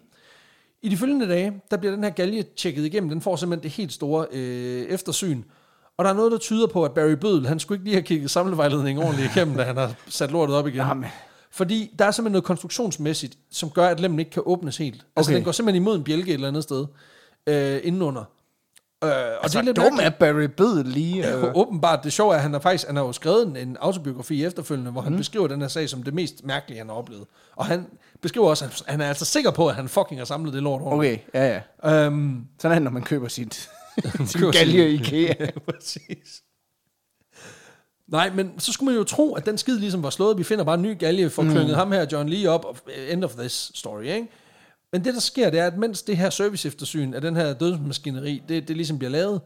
I 0.82 0.88
de 0.88 0.96
følgende 0.96 1.28
dage, 1.28 1.62
der 1.70 1.76
bliver 1.76 1.94
den 1.94 2.04
her 2.04 2.10
galge 2.10 2.42
tjekket 2.56 2.84
igennem. 2.84 3.10
Den 3.10 3.20
får 3.20 3.36
simpelthen 3.36 3.62
det 3.62 3.70
helt 3.70 3.92
store 3.92 4.26
øh, 4.32 4.82
eftersyn. 4.82 5.42
Og 5.98 6.04
der 6.04 6.10
er 6.10 6.14
noget, 6.14 6.32
der 6.32 6.38
tyder 6.38 6.66
på, 6.66 6.84
at 6.84 6.92
Barry 6.92 7.10
Bødel, 7.12 7.46
han 7.46 7.58
skulle 7.60 7.76
ikke 7.76 7.84
lige 7.84 7.94
have 7.94 8.02
kigget 8.02 8.30
samlevejledningen 8.30 9.04
ordentligt 9.04 9.36
igennem, 9.36 9.56
da 9.56 9.62
han 9.62 9.76
har 9.76 9.92
sat 10.08 10.30
lortet 10.30 10.56
op 10.56 10.66
igen. 10.66 10.76
Jamen. 10.76 11.06
Fordi 11.50 11.94
der 11.98 12.04
er 12.04 12.10
simpelthen 12.10 12.32
noget 12.32 12.44
konstruktionsmæssigt, 12.44 13.38
som 13.50 13.70
gør, 13.70 13.86
at 13.88 14.00
lemmen 14.00 14.18
ikke 14.18 14.30
kan 14.30 14.42
åbnes 14.46 14.76
helt. 14.76 15.04
Altså, 15.16 15.30
Okay. 15.30 15.36
den 15.36 15.44
går 15.44 15.52
simpelthen 15.52 15.82
imod 15.82 15.96
en 15.96 16.04
bjælke 16.04 16.28
et 16.30 16.34
eller 16.34 16.48
andet 16.48 16.62
sted 16.62 16.86
øh, 17.46 17.80
indenunder. 17.84 18.20
Øh, 19.04 19.10
og 19.10 19.42
Altså, 19.42 19.58
det 19.60 19.68
er 19.68 19.72
lidt 19.72 19.76
dum 19.76 19.98
er 20.02 20.10
Barry 20.10 20.44
Bødel 20.56 20.86
lige. 20.86 21.16
Ja, 21.18 21.36
Øh, 21.38 21.52
åbenbart, 21.54 22.04
det 22.04 22.12
sjove 22.12 22.32
er, 22.32 22.36
at 22.36 22.42
han 22.42 22.52
har 22.52 22.60
faktisk 22.60 22.86
han 22.86 22.96
har 22.96 23.02
jo 23.04 23.12
skrevet 23.12 23.62
en, 23.62 23.76
autobiografi 23.80 24.44
efterfølgende, 24.44 24.90
hvor 24.90 25.00
han 25.00 25.12
mm. 25.12 25.18
beskriver 25.18 25.46
den 25.46 25.60
her 25.60 25.68
sag 25.68 25.88
som 25.88 26.02
det 26.02 26.14
mest 26.14 26.44
mærkelige, 26.44 26.78
han 26.78 26.88
har 26.88 26.96
oplevet. 26.96 27.24
Og 27.56 27.66
han 27.66 27.86
beskriver 28.22 28.48
også, 28.48 28.64
at 28.64 28.82
han 28.86 29.00
er 29.00 29.08
altså 29.08 29.24
sikker 29.24 29.50
på, 29.50 29.68
at 29.68 29.74
han 29.74 29.88
fucking 29.88 30.20
har 30.20 30.24
samlet 30.24 30.54
det 30.54 30.62
lort 30.62 30.82
ordentligt. 30.82 31.24
okay, 31.28 31.40
ja, 31.40 31.60
ja. 31.84 32.04
Øhm, 32.06 32.44
Sådan 32.58 32.72
er 32.72 32.78
det, 32.78 32.82
når 32.82 32.90
man 32.90 33.02
køber 33.02 33.28
sit, 33.28 33.70
sin 34.26 34.50
galge 34.50 34.90
i 34.90 34.94
IKEA. 34.94 35.34
ja, 35.40 35.46
præcis. 35.70 36.42
Nej, 38.08 38.30
men 38.30 38.58
så 38.58 38.72
skulle 38.72 38.90
man 38.90 38.98
jo 38.98 39.04
tro, 39.04 39.34
at 39.34 39.46
den 39.46 39.58
skid 39.58 39.78
ligesom 39.78 40.02
var 40.02 40.10
slået. 40.10 40.38
Vi 40.38 40.44
finder 40.44 40.64
bare 40.64 40.74
en 40.74 40.82
ny 40.82 40.98
galge, 40.98 41.30
får 41.30 41.42
klynget 41.42 41.66
mm. 41.66 41.74
ham 41.74 41.92
her, 41.92 42.06
John 42.12 42.28
Lee, 42.28 42.50
op, 42.50 42.64
og 42.64 42.76
end 43.10 43.24
of 43.24 43.34
this 43.34 43.70
story, 43.74 44.02
ikke? 44.02 44.28
Men 44.92 45.04
det, 45.04 45.14
der 45.14 45.20
sker, 45.20 45.50
det 45.50 45.60
er, 45.60 45.66
at 45.66 45.78
mens 45.78 46.02
det 46.02 46.16
her 46.16 46.30
service 46.30 46.68
eftersyn 46.68 47.14
af 47.14 47.20
den 47.20 47.36
her 47.36 47.52
dødsmaskineri, 47.52 48.42
det, 48.48 48.68
det 48.68 48.76
ligesom 48.76 48.98
bliver 48.98 49.10
lavet, 49.10 49.40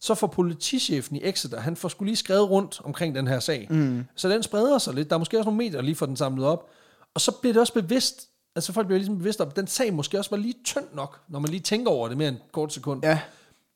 så 0.00 0.14
får 0.14 0.26
politichefen 0.26 1.16
i 1.16 1.20
Exeter, 1.22 1.60
han 1.60 1.76
får 1.76 1.88
skulle 1.88 2.06
lige 2.08 2.16
skrevet 2.16 2.50
rundt 2.50 2.80
omkring 2.84 3.14
den 3.14 3.26
her 3.26 3.40
sag. 3.40 3.66
Mm. 3.70 4.04
Så 4.16 4.28
den 4.28 4.42
spreder 4.42 4.78
sig 4.78 4.94
lidt. 4.94 5.10
Der 5.10 5.16
er 5.16 5.18
måske 5.18 5.38
også 5.38 5.44
nogle 5.44 5.58
medier, 5.58 5.72
der 5.72 5.82
lige 5.82 5.94
får 5.94 6.06
den 6.06 6.16
samlet 6.16 6.46
op. 6.46 6.70
Og 7.14 7.20
så 7.20 7.32
bliver 7.32 7.52
det 7.52 7.60
også 7.60 7.72
bevidst, 7.72 8.28
altså 8.56 8.72
folk 8.72 8.86
bliver 8.86 8.98
ligesom 8.98 9.18
bevidst 9.18 9.40
om, 9.40 9.48
at 9.48 9.56
den 9.56 9.66
sag 9.66 9.94
måske 9.94 10.18
også 10.18 10.30
var 10.30 10.36
lige 10.36 10.54
tynd 10.64 10.84
nok, 10.94 11.20
når 11.28 11.38
man 11.38 11.50
lige 11.50 11.60
tænker 11.60 11.90
over 11.90 12.08
det 12.08 12.16
mere 12.16 12.28
end 12.28 12.36
et 12.36 12.52
kort 12.52 12.72
sekund. 12.72 13.04
Ja, 13.04 13.20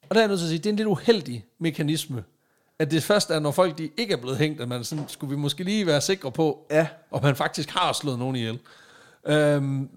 Og 0.08 0.14
der 0.14 0.20
er 0.20 0.22
jeg 0.22 0.28
nødt 0.28 0.40
til 0.40 0.46
at 0.46 0.50
sige, 0.50 0.58
det 0.58 0.66
er 0.66 0.70
en 0.70 0.76
lidt 0.76 0.88
uheldig 0.88 1.44
mekanisme. 1.58 2.24
At 2.78 2.90
det 2.90 3.02
først 3.02 3.30
er, 3.30 3.38
når 3.40 3.50
folk 3.50 3.78
de 3.78 3.90
ikke 3.96 4.12
er 4.12 4.16
blevet 4.16 4.36
hængt, 4.38 4.60
at 4.60 4.68
man 4.68 4.84
sådan, 4.84 5.04
skulle 5.08 5.30
vi 5.30 5.36
måske 5.36 5.64
lige 5.64 5.86
være 5.86 6.00
sikre 6.00 6.32
på, 6.32 6.66
Ja. 6.70 6.86
om 7.10 7.22
man 7.22 7.36
faktisk 7.36 7.70
har 7.70 7.92
slået 7.92 8.18
nogen 8.18 8.36
ihjel. 8.36 8.58
Øhm, 9.26 9.88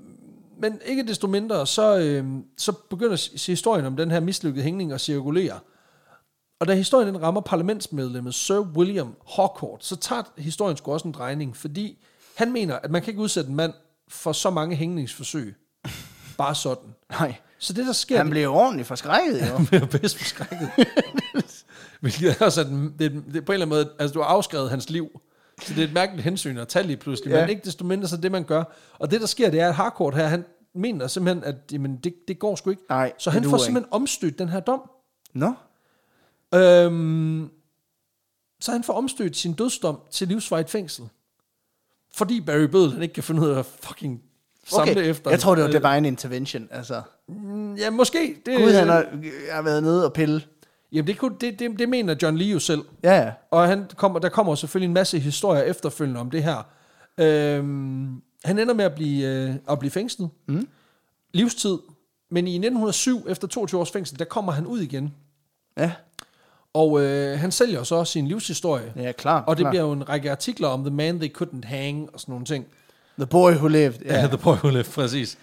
men 0.60 0.80
ikke 0.86 1.08
desto 1.08 1.28
mindre, 1.28 1.67
så, 1.67 1.97
øhm, 2.00 2.43
så 2.58 2.71
begynder 2.71 3.45
historien 3.47 3.86
om 3.86 3.95
den 3.97 4.12
her 4.12 4.19
mislykkede 4.19 4.63
hængning 4.63 4.91
at 4.91 5.02
cirkulere. 5.02 5.60
Og 6.60 6.67
da 6.67 6.74
historien 6.74 7.08
den 7.08 7.21
rammer 7.21 7.41
parlamentsmedlemmet 7.41 8.36
Sir 8.36 8.60
William 8.60 9.15
Harcourt, 9.36 9.86
så 9.86 9.95
tager 9.95 10.24
historien 10.38 10.78
sgu 10.78 10.91
også 10.93 11.08
en 11.08 11.13
drejning, 11.13 11.58
fordi 11.58 12.04
han 12.36 12.52
mener, 12.52 12.76
at 12.76 12.91
man 12.91 13.02
kan 13.02 13.12
ikke 13.12 13.21
udsætte 13.21 13.50
en 13.50 13.56
mand 13.56 13.74
for 14.08 14.32
så 14.32 14.50
mange 14.50 14.76
hængningsforsøg. 14.76 15.56
Bare 16.38 16.56
sådan. 16.56 16.95
nej. 17.12 17.36
Så 17.62 17.74
det, 17.74 17.86
der 17.86 17.93
sker... 17.93 18.17
Han 18.17 18.30
blev 18.30 18.50
ordentligt 18.50 18.88
forskrækket, 18.88 19.41
jo. 19.41 19.56
Han 19.58 19.65
bliver 19.65 19.86
bedst 19.86 20.17
forskrækket. 20.17 20.69
Hvilket 22.02 22.41
er 22.41 22.45
også, 22.45 22.62
at 22.62 22.67
det, 22.67 23.24
det, 23.34 23.45
på 23.45 23.52
en 23.52 23.54
eller 23.54 23.65
anden 23.65 23.69
måde, 23.69 23.89
altså 24.00 24.13
du 24.13 24.19
har 24.19 24.28
afskrevet 24.28 24.69
hans 24.69 24.89
liv. 24.89 25.21
Så 25.62 25.74
det 25.74 25.84
er 25.84 25.88
et 25.88 25.93
mærkeligt 25.93 26.24
hensyn 26.24 26.58
at 26.58 26.67
tage 26.67 26.88
lige 26.88 26.97
pludselig. 26.97 27.32
Ja. 27.32 27.41
Men 27.41 27.50
ikke 27.50 27.62
desto 27.65 27.86
mindre, 27.86 28.08
så 28.08 28.17
det 28.17 28.32
man 28.32 28.43
gør. 28.43 28.63
Og 29.00 29.12
det 29.12 29.21
der 29.21 29.28
sker, 29.28 29.50
det 29.50 29.60
er, 29.60 29.67
at 29.67 29.76
Harcourt 29.76 30.15
her, 30.15 30.28
han 30.28 30.45
mener 30.76 31.08
simpelthen, 31.08 31.43
at 31.43 31.56
jamen, 31.71 31.97
det, 31.97 32.13
det 32.28 32.39
går 32.39 32.56
sgu 32.56 32.69
ikke. 32.69 32.84
Nej, 32.89 33.13
så 33.17 33.30
han 33.30 33.43
får 33.43 33.58
ikke. 33.58 33.63
simpelthen 33.63 33.93
omstødt 33.93 34.39
den 34.39 34.50
her 34.50 34.60
dom. 34.60 34.89
Nå, 35.34 35.54
Øhm, 36.54 37.50
så 38.60 38.71
han 38.71 38.84
får 38.84 38.93
omstødt 38.93 39.38
sin 39.38 39.54
dødsdom 39.54 40.00
til 40.12 40.28
livsvarigt 40.28 40.69
fængsel. 40.69 41.10
Fordi 42.13 42.41
Barry 42.41 42.63
Bødel, 42.63 42.91
han 42.93 43.02
ikke 43.02 43.13
kan 43.13 43.24
finde 43.24 43.41
ud 43.41 43.50
af 43.50 43.60
at 43.60 43.65
fucking 43.65 44.21
samle 44.67 44.91
okay. 44.91 45.10
efter. 45.10 45.30
Jeg 45.32 45.39
tror, 45.39 45.56
det 45.56 45.63
var 45.63 45.69
Øh, 45.69 45.91
divine 45.91 46.08
intervention. 46.08 46.67
Altså, 46.71 47.02
Ja, 47.78 47.89
måske. 47.89 48.36
Det, 48.45 48.58
Gud, 48.58 48.71
han 48.71 48.88
har, 48.88 49.06
har 49.52 49.62
været 49.62 49.84
nede 49.84 50.06
og 50.06 50.13
pille. 50.13 50.41
Jamen, 50.91 51.08
det, 51.08 51.17
kunne, 51.17 51.36
det, 51.41 51.60
det, 51.60 51.80
det 51.80 51.89
mener 51.89 52.15
John 52.21 52.38
Lee 52.38 52.47
jo 52.52 52.60
selv. 52.60 52.82
Ja, 53.04 53.15
ja. 53.15 53.32
Og 53.52 53.67
han 53.67 53.86
kommer, 53.95 54.19
der 54.19 54.30
kommer 54.30 54.56
selvfølgelig 54.56 54.88
en 54.88 54.93
masse 54.93 55.19
historier 55.19 55.62
efterfølgende 55.63 56.19
om 56.19 56.30
det 56.32 56.43
her. 56.43 56.67
Øhm, 57.17 58.21
han 58.45 58.60
ender 58.60 58.74
med 58.74 58.86
at 58.86 58.95
blive, 58.95 59.28
øh, 59.28 59.56
at 59.69 59.80
blive 59.80 59.91
fængslet. 59.91 60.30
Mm. 60.47 60.67
Livstid. 61.34 61.78
Men 62.32 62.47
i 62.47 62.52
1907, 62.52 63.26
efter 63.30 63.47
22 63.47 63.82
års 63.82 63.91
fængsel, 63.91 64.19
der 64.19 64.26
kommer 64.26 64.52
han 64.52 64.65
ud 64.67 64.80
igen. 64.80 65.13
Ja, 65.78 65.91
Og 66.74 67.02
øh, 67.02 67.39
han 67.39 67.52
sælger 67.52 67.84
så 67.84 68.04
sin 68.06 68.28
livshistorie. 68.28 68.93
ja 68.95 69.12
klar. 69.12 69.41
Og 69.41 69.58
det 69.58 69.63
klar. 69.63 69.71
bliver 69.71 69.84
jo 69.84 69.91
en 69.91 70.10
række 70.10 70.32
artikler 70.32 70.67
om 70.67 70.84
The 70.84 70.93
Man 70.95 71.19
They 71.19 71.38
Couldn't 71.41 71.67
Hang 71.67 72.10
og 72.13 72.19
sådan 72.19 72.32
nogle 72.32 72.45
ting. 72.45 72.65
The 73.17 73.26
boy 73.26 73.52
who 73.52 73.67
lived. 73.67 73.93
Ja, 74.06 74.21
Ja. 74.21 74.28
The 74.28 74.38
Boy 74.38 74.54
Who 74.54 74.69
Lived, 74.69 74.93
præcis. 74.93 75.38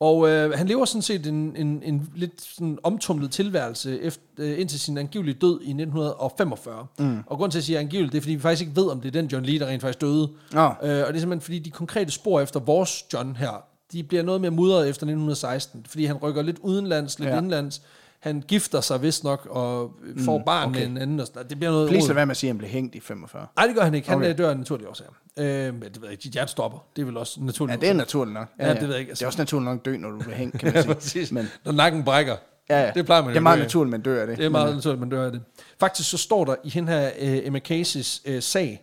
Og 0.00 0.28
øh, 0.28 0.52
han 0.52 0.66
lever 0.66 0.84
sådan 0.84 1.02
set 1.02 1.26
en, 1.26 1.56
en, 1.56 1.82
en 1.84 2.10
lidt 2.14 2.40
sådan 2.40 2.78
omtumlet 2.82 3.30
tilværelse 3.30 4.00
efter, 4.02 4.22
øh, 4.38 4.60
indtil 4.60 4.80
sin 4.80 4.98
angivelige 4.98 5.34
død 5.34 5.60
i 5.60 5.70
1945. 5.70 6.86
Mm. 6.98 7.18
Og 7.26 7.38
grund 7.38 7.52
til 7.52 7.58
at 7.58 7.64
sige 7.64 7.78
angiveligt, 7.78 8.12
det 8.12 8.18
er 8.18 8.22
fordi 8.22 8.34
vi 8.34 8.40
faktisk 8.40 8.62
ikke 8.62 8.76
ved, 8.76 8.90
om 8.90 9.00
det 9.00 9.08
er 9.08 9.12
den 9.20 9.26
John 9.26 9.44
Lee, 9.44 9.58
der 9.58 9.66
rent 9.66 9.82
faktisk 9.82 10.00
døde. 10.00 10.28
Nå. 10.52 10.60
Øh, 10.60 10.70
og 10.72 10.82
det 10.82 10.90
er 10.90 11.04
simpelthen 11.04 11.40
fordi 11.40 11.58
de 11.58 11.70
konkrete 11.70 12.10
spor 12.10 12.40
efter 12.40 12.60
vores 12.60 13.04
John 13.12 13.36
her, 13.36 13.64
de 13.92 14.02
bliver 14.02 14.22
noget 14.22 14.40
mere 14.40 14.50
mudret 14.50 14.80
efter 14.88 15.06
1916, 15.06 15.86
fordi 15.88 16.04
han 16.04 16.16
rykker 16.16 16.42
lidt 16.42 16.58
udenlands, 16.58 17.18
lidt. 17.18 17.30
Ja. 17.30 17.38
indlands. 17.38 17.82
Han 18.20 18.40
gifter 18.48 18.80
sig 18.80 19.02
vist 19.02 19.24
nok 19.24 19.46
og 19.50 19.92
får 20.24 20.38
mm, 20.38 20.44
barn 20.44 20.68
okay. 20.68 20.80
med 20.80 20.86
en 20.86 20.96
anden. 20.98 21.20
Og 21.20 21.26
sådan, 21.26 21.48
det 21.48 21.58
bliver 21.58 21.70
noget 21.70 21.88
Please 21.88 22.06
lad 22.06 22.14
være 22.14 22.26
med 22.26 22.30
at 22.30 22.36
sige, 22.36 22.48
at 22.48 22.52
han 22.54 22.58
blev 22.58 22.70
hængt 22.70 22.94
i 22.94 23.00
45. 23.00 23.46
Nej, 23.56 23.66
det 23.66 23.74
gør 23.76 23.82
han 23.82 23.94
ikke. 23.94 24.08
Han 24.08 24.18
Okay. 24.18 24.28
okay. 24.30 24.38
dør 24.42 24.50
af 24.50 24.56
naturlige 24.56 24.88
årsager. 24.88 25.10
Øh, 25.38 25.44
men 25.74 25.82
det 25.82 26.00
ved 26.00 26.08
jeg 26.08 26.12
ikke. 26.26 26.38
Dit 26.40 26.50
stopper. 26.50 26.78
Det 26.96 27.02
er 27.02 27.06
vel 27.06 27.16
også 27.16 27.40
naturligt. 27.40 27.76
Ja, 27.76 27.80
det 27.80 27.88
er 27.88 27.94
naturligt 27.94 28.34
nok. 28.34 28.48
Ja, 28.58 28.74
det 28.74 28.80
ved 28.82 28.88
jeg 28.90 28.98
ikke, 28.98 29.10
altså. 29.10 29.20
Det 29.20 29.24
er 29.24 29.26
også 29.26 29.38
naturligt 29.40 29.64
nok 29.64 29.84
dø, 29.84 29.96
når 29.96 30.10
du 30.10 30.18
bliver 30.18 30.34
hængt, 30.36 30.58
kan 30.60 30.72
man 30.74 30.84
Ja, 30.88 30.94
sige. 30.98 31.34
Men, 31.34 31.48
Når 31.64 31.72
nakken 31.72 32.04
brækker. 32.04 32.36
ja, 32.70 32.80
ja. 32.84 32.90
Det 32.94 33.04
plejer 33.04 33.22
man 33.22 33.30
det 33.30 33.36
er 33.36 33.40
meget 33.40 33.58
naturligt, 33.58 33.90
man 33.90 34.00
dør 34.02 34.20
af 34.20 34.26
det. 34.26 34.38
Det 34.38 34.44
er 34.44 34.48
meget 34.50 34.74
naturligt, 34.74 35.00
man 35.00 35.10
dør 35.10 35.24
af 35.26 35.32
det. 35.32 35.40
Faktisk 35.80 36.10
så 36.10 36.18
står 36.18 36.44
der 36.44 36.54
i 36.64 36.70
hende 36.70 36.92
her 36.92 37.06
uh, 37.06 37.46
Emma 37.46 37.58
Caseys 37.58 38.22
uh, 38.28 38.38
sag, 38.40 38.82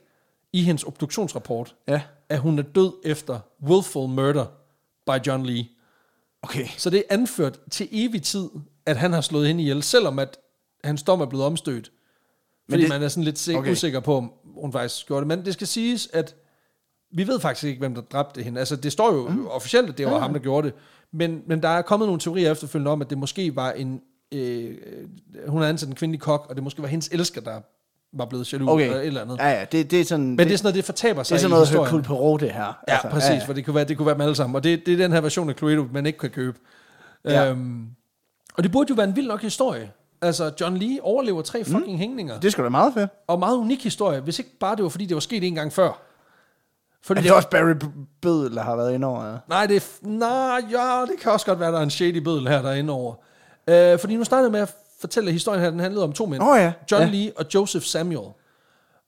i 0.54 0.64
hendes 0.64 0.84
obduktionsrapport, 0.84 1.76
Ja, 1.88 2.02
at 2.30 2.40
hun 2.40 2.60
er 2.60 2.64
død 2.64 2.94
efter 3.06 3.40
willful 3.64 4.10
murder 4.10 4.46
by 5.06 5.28
John 5.28 5.46
Lee. 5.46 5.66
okay. 6.42 6.68
Så 6.78 6.90
det 6.90 7.00
er 7.00 7.04
anført 7.14 7.60
til 7.72 7.88
evig 7.92 8.24
tid, 8.24 8.50
at 8.88 8.98
han 8.98 9.14
har 9.14 9.22
slået 9.22 9.48
hende 9.48 9.62
ihjel, 9.62 9.84
selvom 9.84 10.20
at 10.20 10.38
hans 10.84 11.04
dom 11.04 11.22
er 11.22 11.26
blevet 11.26 11.46
omstødt. 11.46 11.92
Fordi 12.70 12.82
det- 12.82 12.90
man 12.90 13.04
er 13.04 13.08
sådan 13.08 13.24
lidt 13.24 13.50
okay. 13.50 13.58
Okay. 13.60 13.72
usikker 13.72 14.00
på, 14.00 14.18
om 14.18 14.32
hun 14.62 14.72
faktisk 14.72 15.08
gjorde 15.08 15.20
det. 15.22 15.28
Men 15.28 15.46
det 15.46 15.54
skal 15.54 15.68
siges, 15.68 16.10
at 16.14 16.36
vi 17.12 17.28
ved 17.28 17.40
faktisk 17.40 17.64
ikke, 17.64 17.80
hvem 17.80 17.96
der 17.96 18.02
dræbte 18.02 18.44
hende. 18.44 18.60
Altså, 18.60 18.76
det 18.76 18.92
står 18.92 19.14
jo 19.14 19.28
mm. 19.28 19.48
officielt, 19.48 19.90
at 19.90 19.98
det 19.98 20.06
var 20.06 20.14
ja. 20.14 20.20
ham, 20.20 20.34
der 20.34 20.40
gjorde 20.40 20.68
det. 20.68 20.76
Men, 21.14 21.42
men 21.48 21.64
der 21.64 21.70
er 21.70 21.82
kommet 21.82 22.08
nogle 22.08 22.20
teorier 22.20 22.52
efterfølgende 22.52 22.92
om, 22.92 23.02
at 23.02 23.10
det 23.10 23.18
måske 23.18 23.56
var 23.56 23.72
en... 23.72 24.02
Øh, 24.34 24.78
hun 25.48 25.62
havde 25.62 25.70
ansat 25.70 25.90
en 25.90 25.96
kvindelig 25.96 26.22
kok, 26.22 26.46
og 26.50 26.56
det 26.56 26.64
måske 26.64 26.82
var 26.82 26.88
hendes 26.88 27.10
elsker, 27.12 27.42
der 27.42 27.62
var 28.14 28.26
blevet 28.26 28.54
jaloux 28.54 28.72
Okay. 28.72 28.84
eller 28.86 28.98
et 29.00 29.08
eller 29.08 29.22
andet. 29.22 29.38
Ja, 29.38 29.50
ja, 29.50 29.66
det, 29.72 29.92
det 29.92 30.02
er 30.02 30.06
sådan... 30.06 30.26
Men 30.28 30.38
det 30.38 30.54
er 30.54 30.58
sådan 30.58 30.66
noget, 30.66 30.76
det 30.76 30.86
fortaber 30.86 31.24
sig 31.24 31.36
det 31.36 31.38
er 31.38 31.50
sådan 31.50 31.50
noget. 31.50 31.70
Hercule 31.70 32.04
Poirot, 32.04 32.42
det 32.42 32.52
her. 32.52 32.62
Ja, 32.64 32.74
altså, 32.88 33.10
præcis, 33.10 33.30
ja, 33.30 33.36
ja. 33.36 33.46
for 33.46 33.54
det 33.54 33.66
kunne, 33.66 33.76
være, 33.76 33.84
det 33.84 33.98
kunne 33.98 34.06
være 34.06 34.14
dem 34.14 34.22
alle 34.22 34.36
sammen. 34.36 34.56
Og 34.56 34.64
det, 34.64 34.86
det 34.86 34.94
er 34.94 34.98
den 34.98 35.12
her 35.12 35.22
version 35.22 35.50
af 35.50 35.56
Cluedo, 35.56 35.86
man 35.94 36.06
ikke 36.06 36.20
kan 36.20 36.30
købe. 36.30 36.58
Ja. 37.26 37.50
Øhm, 37.50 37.88
og 38.58 38.64
det 38.64 38.72
burde 38.72 38.90
jo 38.90 38.96
være 38.96 39.08
en 39.08 39.16
vild 39.16 39.28
nok 39.28 39.42
historie. 39.42 39.92
Altså, 40.22 40.52
John 40.62 40.78
Lee 40.78 41.04
overlever 41.04 41.42
tre 41.42 41.64
fucking 41.64 41.92
mm. 41.92 41.98
hængninger. 41.98 42.40
Det 42.40 42.52
skal 42.52 42.64
da 42.64 42.70
meget 42.70 42.94
fedt. 42.94 43.10
Og 43.28 43.40
meget 43.40 43.58
unik 43.58 43.84
historie, 43.84 44.20
hvis 44.20 44.40
ikke 44.40 44.58
bare 44.60 44.76
det 44.76 44.84
var, 44.84 44.90
fordi 44.90 45.06
det 45.06 45.16
var 45.16 45.22
sket 45.22 45.44
en 45.44 45.56
gang 45.56 45.74
før. 45.74 46.02
Fordi 47.04 47.20
Er 47.20 47.22
det 47.24 47.32
også 47.32 47.50
Barry 47.50 47.90
Bødel, 48.22 48.56
der 48.56 48.62
har 48.62 48.76
været 48.76 48.94
inde 48.94 49.08
over? 49.08 49.26
Ja. 49.26 49.38
Nej, 49.50 49.66
det 49.66 49.98
nej, 50.02 50.62
ja, 50.72 51.02
det 51.02 51.20
kan 51.22 51.32
også 51.32 51.46
godt 51.46 51.60
være, 51.60 51.72
der 51.72 51.78
er 51.80 51.84
en 51.84 51.90
shady 51.90 52.18
bødel 52.18 52.48
her, 52.48 52.62
der 52.62 52.70
er 52.70 52.76
inde 52.76 52.94
over. 52.94 53.16
Øh, 53.68 54.00
fordi 54.00 54.16
nu 54.16 54.24
startede 54.24 54.52
med 54.52 54.60
at 54.60 54.76
fortælle, 55.00 55.32
historien 55.32 55.62
her, 55.62 55.70
den 55.70 55.80
handlede 55.80 56.04
om 56.04 56.14
to 56.14 56.26
mænd. 56.26 56.44
Åh, 56.44 56.58
ja. 56.58 56.74
John 56.92 57.04
Ja. 57.04 57.10
Lee 57.10 57.32
og 57.38 57.46
Joseph 57.54 57.86
Samuel. 57.86 58.28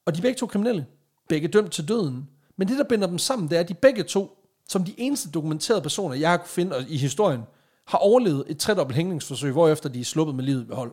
Og 0.06 0.16
de 0.16 0.18
er 0.18 0.22
begge 0.22 0.38
to 0.38 0.46
kriminelle. 0.46 0.86
Begge 1.30 1.48
dømt 1.48 1.72
til 1.72 1.88
døden. 1.88 2.30
Men 2.58 2.68
det, 2.68 2.78
der 2.78 2.84
binder 2.84 3.08
dem 3.08 3.18
sammen, 3.18 3.50
det 3.50 3.56
er, 3.56 3.60
at 3.60 3.70
de 3.70 3.74
begge 3.74 4.04
to, 4.04 4.38
som 4.68 4.84
de 4.84 4.94
eneste 4.98 5.32
dokumenterede 5.32 5.82
personer, 5.82 6.16
jeg 6.16 6.30
har 6.30 6.38
kunne 6.38 6.48
finde 6.48 6.86
i 6.90 6.98
historien, 6.98 7.42
har 7.90 7.98
overlevet 7.98 8.44
et 8.48 8.58
tredobbelt 8.58 8.96
hængningsforsøg, 8.96 9.52
hvorefter 9.52 9.90
de 9.90 10.00
er 10.00 10.04
sluppet 10.06 10.36
med 10.36 10.44
livet 10.44 10.70
ved 10.70 10.76
hold. 10.76 10.92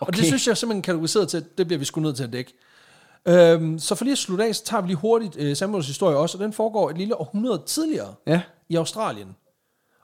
Okay. 0.00 0.06
Og 0.12 0.16
det 0.16 0.24
synes 0.26 0.48
jeg 0.48 0.56
simpelthen 0.56 0.82
kategoriseret 0.82 1.28
til, 1.28 1.36
at 1.36 1.58
det 1.58 1.66
bliver 1.66 1.78
vi 1.78 1.84
sgu 1.84 2.00
nødt 2.00 2.16
til 2.16 2.24
at 2.24 2.32
dække. 2.32 2.52
Øhm, 3.28 3.78
så 3.78 3.94
for 3.94 4.04
lige 4.04 4.12
at 4.12 4.18
slutte 4.18 4.44
af, 4.44 4.54
så 4.56 4.64
tager 4.64 4.80
vi 4.80 4.88
lige 4.88 4.96
hurtigt 4.96 5.36
øh, 5.36 5.56
Samuels 5.56 5.86
historie 5.86 6.16
også, 6.16 6.38
og 6.38 6.44
den 6.44 6.52
foregår 6.52 6.90
et 6.90 6.98
lille 6.98 7.20
århundrede 7.20 7.62
tidligere 7.66 8.14
Ja. 8.26 8.42
i 8.68 8.76
Australien. 8.76 9.36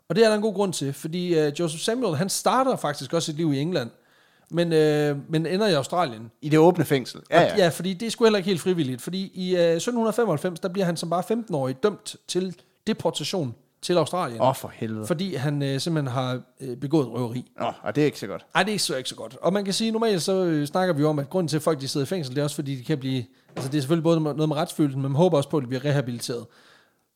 Og 0.09 0.17
det 0.17 0.25
er 0.25 0.29
der 0.29 0.37
en 0.37 0.43
god 0.43 0.55
grund 0.55 0.73
til, 0.73 0.93
fordi 0.93 1.39
øh, 1.39 1.53
Joseph 1.61 1.83
Samuel, 1.83 2.17
han 2.17 2.29
starter 2.29 2.77
faktisk 2.77 3.13
også 3.13 3.27
sit 3.27 3.37
liv 3.37 3.53
i 3.53 3.59
England, 3.61 3.91
men, 4.51 4.73
øh, 4.73 5.17
men 5.29 5.47
ender 5.47 5.67
i 5.69 5.73
Australien. 5.73 6.31
I 6.43 6.49
det 6.49 6.59
åbne 6.59 6.85
fængsel. 6.85 7.21
Ja, 7.31 7.37
Og- 7.43 7.59
ja. 7.59 7.65
ja, 7.65 7.69
fordi 7.69 7.95
det 7.95 8.07
er 8.07 8.11
sgu 8.11 8.25
heller 8.25 8.37
ikke 8.39 8.49
helt 8.49 8.61
frivilligt, 8.61 9.03
fordi 9.03 9.31
i 9.35 9.57
øh, 9.57 9.61
1795, 9.77 10.61
der 10.61 10.69
bliver 10.69 10.85
han 10.87 10.97
som 10.97 11.11
bare 11.11 11.23
15-årig 11.33 11.83
dømt 11.83 12.17
til 12.29 12.57
deportation 12.87 13.55
til 13.83 13.97
Australien, 13.99 14.41
Åh, 14.41 14.49
oh, 14.49 14.55
for 14.57 14.69
helvede. 14.75 15.07
fordi 15.07 15.35
han 15.35 15.63
øh, 15.63 15.81
simpelthen 15.81 16.13
har 16.15 16.41
øh, 16.61 16.77
begået 16.77 17.07
røveri. 17.09 17.51
Nå, 17.61 17.73
og 17.83 17.95
det 17.95 18.01
er 18.01 18.05
ikke 18.07 18.19
så 18.19 18.27
godt. 18.27 18.47
Ej, 18.55 18.63
det 18.63 18.75
er 18.75 18.79
så 18.79 18.97
ikke 18.97 19.09
så 19.09 19.15
godt. 19.15 19.37
Og 19.43 19.53
man 19.53 19.65
kan 19.65 19.75
sige, 19.75 19.91
normalt 19.91 20.23
så 20.23 20.45
øh, 20.45 20.67
snakker 20.67 20.95
vi 20.95 21.05
om, 21.05 21.19
at 21.19 21.31
grunden 21.31 21.49
til, 21.49 21.57
at 21.57 21.63
folk 21.63 21.81
de 21.81 21.89
sidder 21.89 22.07
i 22.07 22.09
fængsel, 22.09 22.35
det 22.35 22.41
er 22.41 22.45
også 22.45 22.57
fordi, 22.57 22.75
de 22.77 22.85
kan 22.85 22.99
blive... 22.99 23.25
Altså, 23.57 23.71
det 23.71 23.79
er 23.79 23.83
selvfølgelig 23.83 24.03
både 24.05 24.21
noget 24.21 24.49
med 24.49 24.57
retsfølelsen, 24.57 25.03
men 25.03 25.13
man 25.13 25.17
håber 25.17 25.37
også 25.37 25.49
på, 25.49 25.57
at 25.57 25.63
de 25.63 25.67
bliver 25.69 25.85
rehabiliteret. 25.85 26.47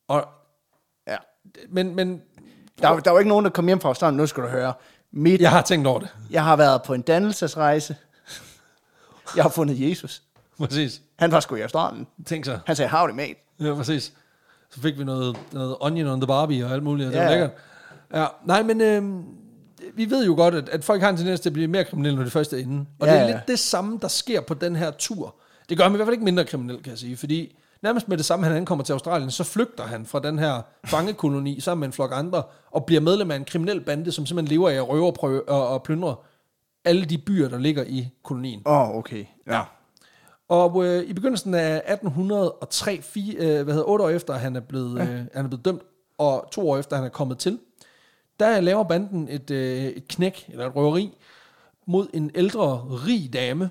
Og, 0.07 0.25
Ja. 1.07 1.17
men, 1.69 1.95
men 1.95 2.21
Der, 2.81 2.99
der 2.99 3.11
var 3.11 3.19
ikke 3.19 3.29
nogen, 3.29 3.45
der 3.45 3.51
kom 3.51 3.67
hjem 3.67 3.79
fra 3.79 3.89
Australien. 3.89 4.17
Nu 4.17 4.27
skal 4.27 4.43
du 4.43 4.47
høre. 4.47 4.73
Mit, 5.11 5.41
Jeg 5.41 5.49
har 5.51 5.61
tænkt 5.61 5.87
over 5.87 5.99
det. 5.99 6.09
Jeg 6.29 6.43
har 6.43 6.55
været 6.55 6.83
på 6.83 6.93
en 6.93 7.01
dannelsesrejse. 7.01 7.95
Jeg 9.35 9.43
har 9.43 9.49
fundet 9.49 9.89
Jesus. 9.89 10.23
Præcis. 10.57 11.01
Han 11.19 11.31
var 11.31 11.39
sgu 11.39 11.55
i 11.55 11.61
Australien. 11.61 12.07
Tænk 12.25 12.45
så. 12.45 12.59
Han 12.65 12.75
sagde, 12.75 12.91
howdy 12.91 13.11
mate. 13.11 13.35
Ja, 13.59 13.73
præcis. 13.73 14.13
Så 14.75 14.81
fik 14.81 14.99
vi 14.99 15.03
noget, 15.03 15.37
noget 15.51 15.75
onion 15.79 16.07
on 16.07 16.19
the 16.21 16.27
barbie 16.27 16.65
og 16.65 16.71
alt 16.71 16.83
muligt, 16.83 17.07
og 17.07 17.13
det 17.13 17.19
Ja, 17.19 17.23
var 17.23 17.31
ja. 17.31 17.37
lækkert. 17.39 17.51
Ja, 18.13 18.25
nej, 18.45 18.63
men 18.63 18.81
øh, 18.81 19.03
vi 19.95 20.09
ved 20.09 20.25
jo 20.25 20.35
godt, 20.35 20.55
at, 20.55 20.69
at 20.69 20.83
folk 20.83 21.01
har 21.01 21.09
en 21.09 21.17
tendens 21.17 21.39
til 21.39 21.49
at 21.49 21.53
blive 21.53 21.67
mere 21.67 21.83
kriminelle, 21.83 22.15
når 22.15 22.23
det 22.23 22.33
først 22.33 22.53
er 22.53 22.57
inde. 22.57 22.85
Og 22.99 23.07
Ja, 23.07 23.13
det 23.13 23.21
er 23.21 23.25
ja. 23.25 23.31
lidt 23.31 23.47
det 23.47 23.59
samme, 23.59 23.99
der 24.01 24.07
sker 24.07 24.41
på 24.41 24.53
den 24.53 24.75
her 24.75 24.91
tur. 24.91 25.35
Det 25.69 25.77
gør 25.77 25.83
ham 25.83 25.93
i 25.93 25.95
hvert 25.95 26.05
fald 26.05 26.13
ikke 26.13 26.25
mindre 26.25 26.45
kriminel, 26.45 26.83
kan 26.83 26.89
jeg 26.89 26.97
sige, 26.99 27.17
fordi 27.17 27.57
nærmest 27.83 28.07
med 28.07 28.17
det 28.17 28.25
samme, 28.25 28.45
han 28.45 28.55
ankommer 28.55 28.83
til 28.83 28.93
Australien, 28.93 29.31
så 29.31 29.43
flygter 29.43 29.83
han 29.83 30.05
fra 30.05 30.19
den 30.19 30.39
her 30.39 30.61
fangekoloni 30.85 31.59
sammen 31.59 31.79
med 31.79 31.87
en 31.87 31.93
flok 31.93 32.11
andre, 32.13 32.43
og 32.71 32.85
bliver 32.85 33.01
medlem 33.01 33.31
af 33.31 33.35
en 33.35 33.45
kriminel 33.45 33.81
bande, 33.81 34.11
som 34.11 34.25
simpelthen 34.25 34.51
lever 34.57 34.69
af 34.69 34.73
at 34.75 34.89
røve 34.89 35.05
og, 35.05 35.13
prøve, 35.13 35.49
og, 35.49 35.83
plyndre 35.83 36.15
alle 36.85 37.05
de 37.05 37.17
byer, 37.17 37.49
der 37.49 37.57
ligger 37.59 37.83
i 37.87 38.07
kolonien. 38.23 38.61
Åh, 38.65 38.89
oh, 38.89 38.95
okay. 38.95 39.25
Ja. 39.47 39.61
Og 40.49 40.85
øh, 40.85 41.03
i 41.03 41.13
begyndelsen 41.13 41.53
af 41.53 41.75
1803, 41.75 43.01
fire, 43.01 43.35
øh, 43.35 43.63
hvad 43.63 43.73
hedder, 43.73 43.89
otte 43.89 44.05
år 44.05 44.09
efter 44.09 44.33
han 44.33 44.55
er, 44.55 44.59
blevet, 44.59 44.99
ja. 44.99 45.03
øh, 45.03 45.09
han 45.33 45.45
er 45.45 45.47
blevet 45.47 45.65
dømt, 45.65 45.81
og 46.17 46.47
to 46.51 46.69
år 46.69 46.77
efter 46.77 46.95
han 46.95 47.05
er 47.05 47.09
kommet 47.09 47.37
til, 47.37 47.59
der 48.39 48.61
laver 48.61 48.83
banden 48.83 49.27
et, 49.29 49.51
øh, 49.51 49.83
et 49.83 50.07
knæk, 50.07 50.45
eller 50.49 50.67
et 50.67 50.75
røveri, 50.75 51.17
mod 51.87 52.07
en 52.13 52.31
ældre, 52.35 52.77
rig 53.07 53.33
dame. 53.33 53.69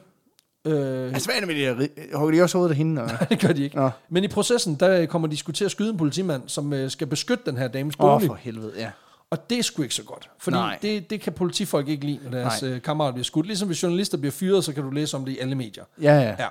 Øh, 0.65 1.13
Altså, 1.13 1.29
hvad 1.29 1.37
er 1.37 1.41
det 1.41 1.49
med 1.49 1.55
det 1.77 1.91
her? 2.11 2.17
Hugger 2.19 2.35
de 2.39 2.43
også 2.43 2.59
hovedet 2.59 2.71
af 2.71 2.77
hende? 2.77 3.03
Og... 3.03 3.11
det 3.31 3.41
gør 3.41 3.53
de 3.53 3.63
ikke. 3.63 3.77
Nå. 3.77 3.91
Men 4.09 4.25
i 4.25 4.29
processen, 4.29 4.75
der 4.75 5.07
kommer 5.07 5.29
de 5.29 5.37
sgu 5.37 5.53
til 5.53 5.65
at 5.65 5.71
skyde 5.71 5.91
en 5.91 5.97
politimand, 5.97 6.43
som 6.47 6.73
øh, 6.73 6.91
skal 6.91 7.07
beskytte 7.07 7.45
den 7.47 7.57
her 7.57 7.69
dames 7.69 7.95
Åh, 8.01 8.17
bolig. 8.19 8.27
for 8.27 8.35
helvede, 8.35 8.73
ja. 8.77 8.91
Og 9.33 9.51
det 9.51 9.59
er 9.59 9.63
sgu 9.63 9.83
ikke 9.83 9.95
så 9.95 10.03
godt. 10.03 10.31
Fordi 10.39 10.57
Nej. 10.57 10.79
det, 10.83 11.11
det 11.11 11.21
kan 11.21 11.33
politifolk 11.33 11.89
ikke 11.89 12.07
lide, 12.07 12.19
når 12.25 12.31
deres 12.31 12.63
Nej. 12.63 12.71
øh, 12.71 12.83
kammerater 12.83 13.13
bliver 13.13 13.25
skudt. 13.25 13.47
Ligesom 13.47 13.69
hvis 13.69 13.83
journalister 13.83 14.19
bliver 14.19 14.33
fyret, 14.33 14.65
så 14.65 14.73
kan 14.73 14.83
du 14.83 14.91
læse 14.91 15.17
om 15.17 15.25
det 15.25 15.33
i 15.33 15.39
alle 15.39 15.55
medier. 15.55 15.85
Ja, 16.03 16.15
ja. 16.15 16.37
Ja. 16.39 16.49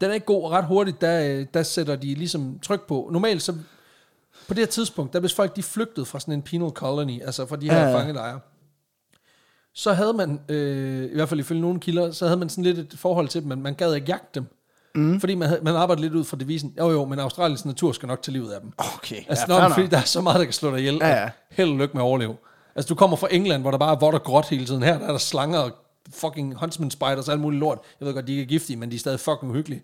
Den 0.00 0.10
er 0.10 0.14
ikke 0.14 0.26
god, 0.26 0.44
og 0.44 0.50
ret 0.50 0.64
hurtigt, 0.64 1.00
der, 1.00 1.26
øh, 1.26 1.46
der 1.54 1.62
sætter 1.62 1.96
de 1.96 2.14
ligesom 2.14 2.58
tryk 2.62 2.86
på. 2.86 3.08
Normalt 3.12 3.42
så, 3.42 3.52
på 4.48 4.54
det 4.54 4.58
her 4.58 4.66
tidspunkt, 4.66 5.12
der 5.12 5.20
hvis 5.20 5.34
folk 5.34 5.56
de 5.56 5.62
flygtede 5.62 6.06
fra 6.06 6.20
sådan 6.20 6.34
en 6.34 6.42
penal 6.42 6.70
colony, 6.70 7.22
altså 7.22 7.46
fra 7.46 7.56
de 7.56 7.70
her 7.70 7.76
Ja, 7.76 7.82
ja, 7.82 7.88
ja. 7.88 7.94
ja. 7.94 8.00
fangelejre, 8.00 8.40
så 9.74 9.92
havde 9.92 10.12
man, 10.12 10.40
øh, 10.48 11.04
i 11.04 11.14
hvert 11.14 11.28
fald 11.28 11.40
ifølge 11.40 11.60
nogle 11.60 11.80
kilder, 11.80 12.10
så 12.12 12.26
havde 12.26 12.38
man 12.38 12.48
sådan 12.48 12.64
lidt 12.64 12.78
et 12.78 12.98
forhold 12.98 13.28
til 13.28 13.40
dem, 13.40 13.48
men 13.48 13.62
man 13.62 13.74
gad 13.74 13.94
ikke 13.94 14.06
jagte 14.08 14.40
dem. 14.40 14.46
Mm. 14.94 15.20
Fordi 15.20 15.34
man, 15.34 15.48
havde, 15.48 15.60
man 15.62 15.76
arbejdede 15.76 16.02
lidt 16.02 16.14
ud 16.14 16.24
fra 16.24 16.36
devisen, 16.36 16.74
jo 16.78 16.90
jo, 16.90 17.04
men 17.04 17.18
Australiens 17.18 17.64
natur 17.64 17.92
skal 17.92 18.06
nok 18.06 18.22
tage 18.22 18.32
livet 18.32 18.52
af 18.52 18.60
dem. 18.60 18.72
Okay, 18.78 19.16
Altså, 19.28 19.44
ja, 19.48 19.60
når, 19.60 19.68
fordi 19.68 19.86
der 19.86 19.96
er 19.96 20.02
så 20.02 20.20
meget, 20.20 20.38
der 20.38 20.44
kan 20.44 20.52
slå 20.52 20.70
dig 20.70 20.78
ihjel. 20.78 20.98
Ja, 21.00 21.08
ja. 21.22 21.30
Held 21.50 21.70
og 21.70 21.76
lykke 21.76 21.94
med 21.94 22.02
at 22.02 22.06
overleve. 22.06 22.36
Altså, 22.76 22.88
du 22.88 22.94
kommer 22.94 23.16
fra 23.16 23.28
England, 23.30 23.62
hvor 23.62 23.70
der 23.70 23.78
bare 23.78 23.94
er 23.94 23.98
vådt 23.98 24.14
og 24.14 24.22
gråt 24.22 24.48
hele 24.48 24.66
tiden. 24.66 24.82
Her 24.82 24.98
der 24.98 25.06
er 25.06 25.10
der 25.10 25.18
slanger 25.18 25.58
og 25.58 25.70
fucking 26.14 26.54
huntsman 26.60 26.90
spiders 26.90 27.28
og 27.28 27.32
alt 27.32 27.40
muligt 27.40 27.60
lort. 27.60 27.78
Jeg 28.00 28.06
ved 28.06 28.14
godt, 28.14 28.26
de 28.26 28.32
ikke 28.32 28.42
er 28.42 28.46
giftige, 28.46 28.76
men 28.76 28.90
de 28.90 28.94
er 28.94 29.00
stadig 29.00 29.20
fucking 29.20 29.50
uhyggelige. 29.50 29.80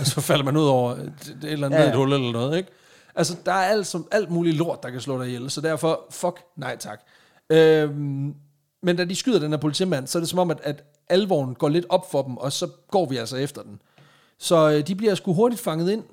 og 0.00 0.06
så 0.14 0.20
falder 0.20 0.44
man 0.44 0.56
ud 0.56 0.64
over 0.66 0.92
et, 0.92 1.36
et 1.42 1.52
eller 1.52 1.66
andet 1.66 1.78
Ja, 1.78 1.84
ja, 1.84 1.94
hul 1.96 2.12
eller 2.12 2.32
noget, 2.32 2.56
ikke? 2.56 2.70
Altså, 3.14 3.36
der 3.46 3.52
er 3.52 3.66
alt, 3.68 3.86
som, 3.86 4.08
alt 4.10 4.30
muligt 4.30 4.56
lort, 4.56 4.82
der 4.82 4.90
kan 4.90 5.00
slå 5.00 5.18
dig 5.18 5.26
ihjel. 5.26 5.50
Så 5.50 5.60
derfor, 5.60 6.06
fuck, 6.10 6.40
nej 6.56 6.76
tak. 6.76 7.00
Øhm, 7.50 8.34
men 8.82 8.96
da 8.96 9.04
de 9.04 9.16
skyder 9.16 9.38
den 9.38 9.50
her 9.50 9.58
politimand, 9.58 10.06
så 10.06 10.18
er 10.18 10.20
det 10.20 10.28
som 10.28 10.38
om, 10.38 10.50
at, 10.50 10.60
at 10.62 10.84
alvoren 11.08 11.54
går 11.54 11.68
lidt 11.68 11.86
op 11.88 12.10
for 12.10 12.22
dem, 12.22 12.36
og 12.36 12.52
så 12.52 12.68
går 12.90 13.06
vi 13.06 13.16
altså 13.16 13.36
efter 13.36 13.62
den. 13.62 13.80
Så 14.38 14.70
øh, 14.70 14.86
de 14.86 14.94
bliver 14.94 15.14
sgu 15.14 15.32
hurtigt 15.32 15.62
fanget 15.62 15.90
ind, 15.90 16.04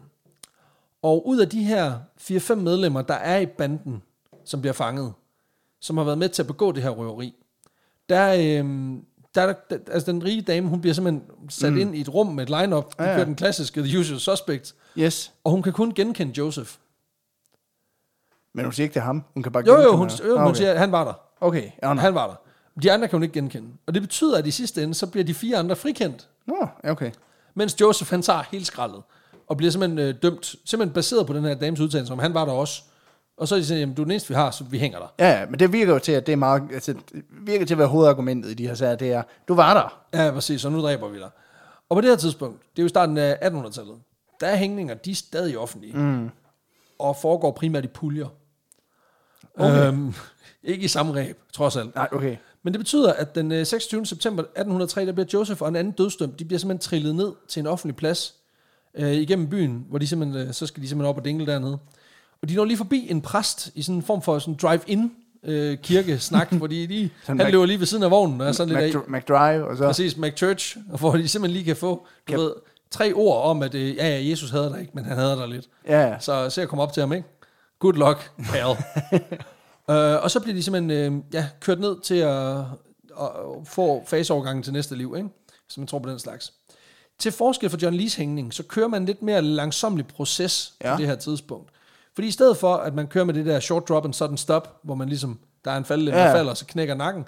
og 1.01 1.27
ud 1.27 1.37
af 1.39 1.49
de 1.49 1.63
her 1.63 1.99
4-5 2.21 2.55
medlemmer, 2.55 3.01
der 3.01 3.13
er 3.13 3.39
i 3.39 3.45
banden, 3.45 4.01
som 4.45 4.61
bliver 4.61 4.73
fanget, 4.73 5.13
som 5.79 5.97
har 5.97 6.03
været 6.03 6.17
med 6.17 6.29
til 6.29 6.41
at 6.43 6.47
begå 6.47 6.71
det 6.71 6.83
her 6.83 6.89
røveri, 6.89 7.33
der, 8.09 8.33
øh, 8.33 8.97
der, 9.35 9.41
er 9.41 9.53
der, 9.69 9.77
altså 9.91 10.11
den 10.11 10.23
rige 10.23 10.41
dame, 10.41 10.67
hun 10.69 10.81
bliver 10.81 10.93
simpelthen 10.93 11.23
sat 11.49 11.73
mm. 11.73 11.79
ind 11.79 11.95
i 11.95 12.01
et 12.01 12.13
rum 12.13 12.27
med 12.27 12.43
et 12.43 12.49
line-up, 12.61 12.83
hun 12.97 13.05
Ja, 13.05 13.09
ja. 13.11 13.15
kører 13.15 13.25
den 13.25 13.35
klassiske 13.35 13.81
The 13.83 13.99
Usual 13.99 14.19
Suspects, 14.19 14.75
Yes. 14.97 15.33
og 15.43 15.51
hun 15.51 15.61
kan 15.61 15.73
kun 15.73 15.93
genkende 15.93 16.33
Joseph. 16.37 16.71
Men 18.53 18.65
hun 18.65 18.73
siger 18.73 18.83
ikke, 18.85 18.93
det 18.93 18.99
er 18.99 19.03
ham. 19.03 19.23
Hun 19.33 19.43
kan 19.43 19.51
bare 19.51 19.63
Jo, 19.67 19.81
jo, 19.81 19.95
hun, 19.95 20.09
jo, 20.09 20.37
hun 20.37 20.47
okay. 20.47 20.57
siger, 20.57 20.71
at 20.71 20.79
han 20.79 20.91
var 20.91 21.03
der. 21.03 21.13
Okay, 21.41 21.71
ja. 21.83 21.93
Han 21.93 22.15
var 22.15 22.27
der. 22.27 22.35
De 22.81 22.91
andre 22.91 23.07
kan 23.07 23.17
hun 23.17 23.23
ikke 23.23 23.33
genkende. 23.33 23.69
Og 23.85 23.93
det 23.93 24.01
betyder, 24.01 24.37
at 24.37 24.47
i 24.47 24.51
sidste 24.51 24.83
ende, 24.83 24.93
så 24.93 25.07
bliver 25.07 25.23
de 25.23 25.33
fire 25.33 25.57
andre 25.57 25.75
frikendt. 25.75 26.29
Nå, 26.45 26.67
ja, 26.83 26.91
okay. 26.91 27.11
Mens 27.55 27.81
Joseph, 27.81 28.09
han 28.09 28.21
tager 28.21 28.43
helt 28.51 28.67
skraldet. 28.67 29.01
Og 29.47 29.57
bliver 29.57 29.71
simpelthen 29.71 29.99
øh, 29.99 30.15
dømt, 30.21 30.55
simpelthen 30.65 30.93
baseret 30.93 31.27
på 31.27 31.33
den 31.33 31.43
her 31.43 31.53
dames 31.53 31.79
udtalelse, 31.79 32.13
om 32.13 32.19
han 32.19 32.33
var 32.33 32.45
der 32.45 32.51
også. 32.51 32.81
Og 33.37 33.47
så 33.47 33.55
er 33.55 33.59
de 33.59 33.65
sådan, 33.65 33.79
jamen 33.79 33.95
du 33.95 34.01
er 34.01 34.05
den 34.05 34.11
eneste, 34.11 34.29
vi 34.29 34.35
har, 34.35 34.51
så 34.51 34.63
vi 34.63 34.79
hænger 34.79 34.99
der. 34.99 35.07
Ja, 35.19 35.39
ja, 35.39 35.45
men 35.45 35.59
det 35.59 35.73
virker 35.73 35.93
jo 35.93 35.99
til, 35.99 36.11
at 36.11 36.25
det 36.25 36.31
er 36.31 36.35
meget, 36.35 36.63
altså, 36.73 36.93
det 36.93 37.23
virker 37.29 37.65
til 37.65 37.73
at 37.73 37.77
være 37.77 37.87
hovedargumentet 37.87 38.51
i 38.51 38.53
de 38.53 38.67
her 38.67 38.75
sager, 38.75 38.95
det 38.95 39.11
er, 39.11 39.23
du 39.47 39.55
var 39.55 39.73
der. 39.73 40.19
Ja, 40.19 40.31
præcis, 40.31 40.61
så 40.61 40.69
nu 40.69 40.81
dræber 40.81 41.07
vi 41.09 41.19
dig. 41.19 41.29
Og 41.89 41.97
på 41.97 42.01
det 42.01 42.09
her 42.09 42.17
tidspunkt, 42.17 42.61
det 42.75 42.81
er 42.81 42.83
jo 42.83 42.89
starten 42.89 43.17
af 43.17 43.37
1800-tallet, 43.41 43.95
der 44.39 44.47
er 44.47 44.55
hængninger, 44.55 44.93
de 44.93 45.11
er 45.11 45.15
stadig 45.15 45.57
offentlige. 45.57 45.97
Mm. 45.97 46.29
Og 46.99 47.15
foregår 47.15 47.51
primært 47.51 47.85
i 47.85 47.87
puljer. 47.87 48.27
Okay. 49.57 49.87
Øhm, 49.87 50.13
ikke 50.63 50.83
i 50.83 50.87
samme 50.87 51.13
ræb, 51.13 51.37
trods 51.53 51.77
alt. 51.77 51.95
Nej, 51.95 52.07
okay. 52.11 52.37
Men 52.63 52.73
det 52.73 52.79
betyder, 52.79 53.13
at 53.13 53.35
den 53.35 53.51
øh, 53.51 53.65
26. 53.65 54.05
september 54.05 54.43
1803, 54.43 55.05
der 55.05 55.11
bliver 55.11 55.27
Joseph 55.33 55.61
og 55.61 55.67
en 55.67 55.75
anden 55.75 55.93
dødsdømt, 55.93 56.39
de 56.39 56.45
bliver 56.45 56.59
simpelthen 56.59 56.81
trillet 56.89 57.15
ned 57.15 57.31
til 57.47 57.59
en 57.59 57.67
offentlig 57.67 57.95
plads 57.95 58.33
øh, 58.95 59.11
igennem 59.13 59.47
byen, 59.49 59.85
hvor 59.89 59.97
de 59.97 60.07
simpelthen, 60.07 60.47
øh, 60.47 60.53
så 60.53 60.65
skal 60.67 60.83
de 60.83 60.87
simpelthen 60.87 61.09
op 61.09 61.17
og 61.17 61.25
dingle 61.25 61.45
dernede. 61.45 61.77
Og 62.41 62.49
de 62.49 62.55
når 62.55 62.65
lige 62.65 62.77
forbi 62.77 63.07
en 63.09 63.21
præst 63.21 63.69
i 63.75 63.81
sådan 63.81 63.95
en 63.95 64.03
form 64.03 64.21
for 64.21 64.39
sådan 64.39 64.53
drive-in 64.61 65.11
øh, 65.43 65.77
kirkesnak, 65.77 66.51
hvor 66.57 66.67
de 66.67 66.87
lige, 66.87 67.11
han 67.25 67.41
Mac- 67.41 67.49
løber 67.49 67.65
lige 67.65 67.79
ved 67.79 67.85
siden 67.85 68.03
af 68.03 68.11
vognen, 68.11 68.41
og 68.41 68.55
sådan 68.55 68.75
lidt 68.81 68.95
af, 68.95 69.01
Mac- 69.01 69.17
McDrive, 69.17 69.67
og 69.67 69.77
så... 69.77 69.83
præcis 69.87 70.17
McChurch, 70.17 70.77
og 70.91 70.99
hvor 70.99 71.11
de 71.11 71.27
simpelthen 71.27 71.53
lige 71.53 71.65
kan 71.65 71.75
få, 71.75 71.89
du 72.27 72.31
Kan- 72.31 72.39
ved, 72.39 72.51
tre 72.91 73.13
ord 73.13 73.43
om, 73.43 73.61
at 73.61 73.75
øh, 73.75 73.95
ja, 73.95 74.07
ja, 74.09 74.29
Jesus 74.29 74.49
hader 74.49 74.69
dig 74.69 74.79
ikke, 74.81 74.91
men 74.95 75.05
han 75.05 75.17
hader 75.17 75.35
dig 75.35 75.47
lidt. 75.47 75.65
Ja, 75.87 76.07
ja. 76.07 76.19
Så 76.19 76.49
se 76.49 76.61
at 76.61 76.67
komme 76.67 76.83
op 76.83 76.93
til 76.93 77.01
ham, 77.01 77.13
ikke? 77.13 77.27
Good 77.79 77.93
luck, 77.93 78.31
pal. 78.51 78.75
uh, 79.89 80.23
og 80.23 80.31
så 80.31 80.39
bliver 80.39 80.55
de 80.55 80.63
simpelthen 80.63 81.13
uh, 81.13 81.23
ja, 81.33 81.47
kørt 81.59 81.79
ned 81.79 82.01
til 82.01 82.15
at, 82.15 82.57
at 83.21 83.29
få 83.65 84.03
faseovergangen 84.07 84.63
til 84.63 84.73
næste 84.73 84.95
liv, 84.95 85.13
ikke? 85.17 85.29
Så 85.69 85.79
man 85.79 85.87
tror 85.87 85.99
på 85.99 86.09
den 86.09 86.19
slags. 86.19 86.53
Til 87.19 87.31
forskel 87.31 87.69
for 87.69 87.77
John 87.81 87.95
Lees 87.95 88.15
hængning, 88.15 88.53
så 88.53 88.63
kører 88.63 88.87
man 88.87 89.01
en 89.01 89.05
lidt 89.05 89.21
mere 89.21 89.41
langsomlig 89.41 90.07
proces 90.07 90.73
ja. 90.83 90.95
På 90.95 90.99
det 91.01 91.07
her 91.07 91.15
tidspunkt. 91.15 91.69
Fordi 92.15 92.27
i 92.27 92.31
stedet 92.31 92.57
for, 92.57 92.75
at 92.75 92.93
man 92.93 93.07
kører 93.07 93.25
med 93.25 93.33
det 93.33 93.45
der 93.45 93.59
short 93.59 93.87
drop 93.89 94.05
and 94.05 94.13
sudden 94.13 94.37
stop, 94.37 94.79
hvor 94.83 94.95
man 94.95 95.09
ligesom, 95.09 95.39
der 95.65 95.71
er 95.71 95.77
en 95.77 95.85
faldende, 95.85 96.11
Ja. 96.17 96.23
der 96.23 96.31
falder, 96.35 96.51
og 96.51 96.57
så 96.57 96.65
knækker 96.65 96.95
nakken, 96.95 97.25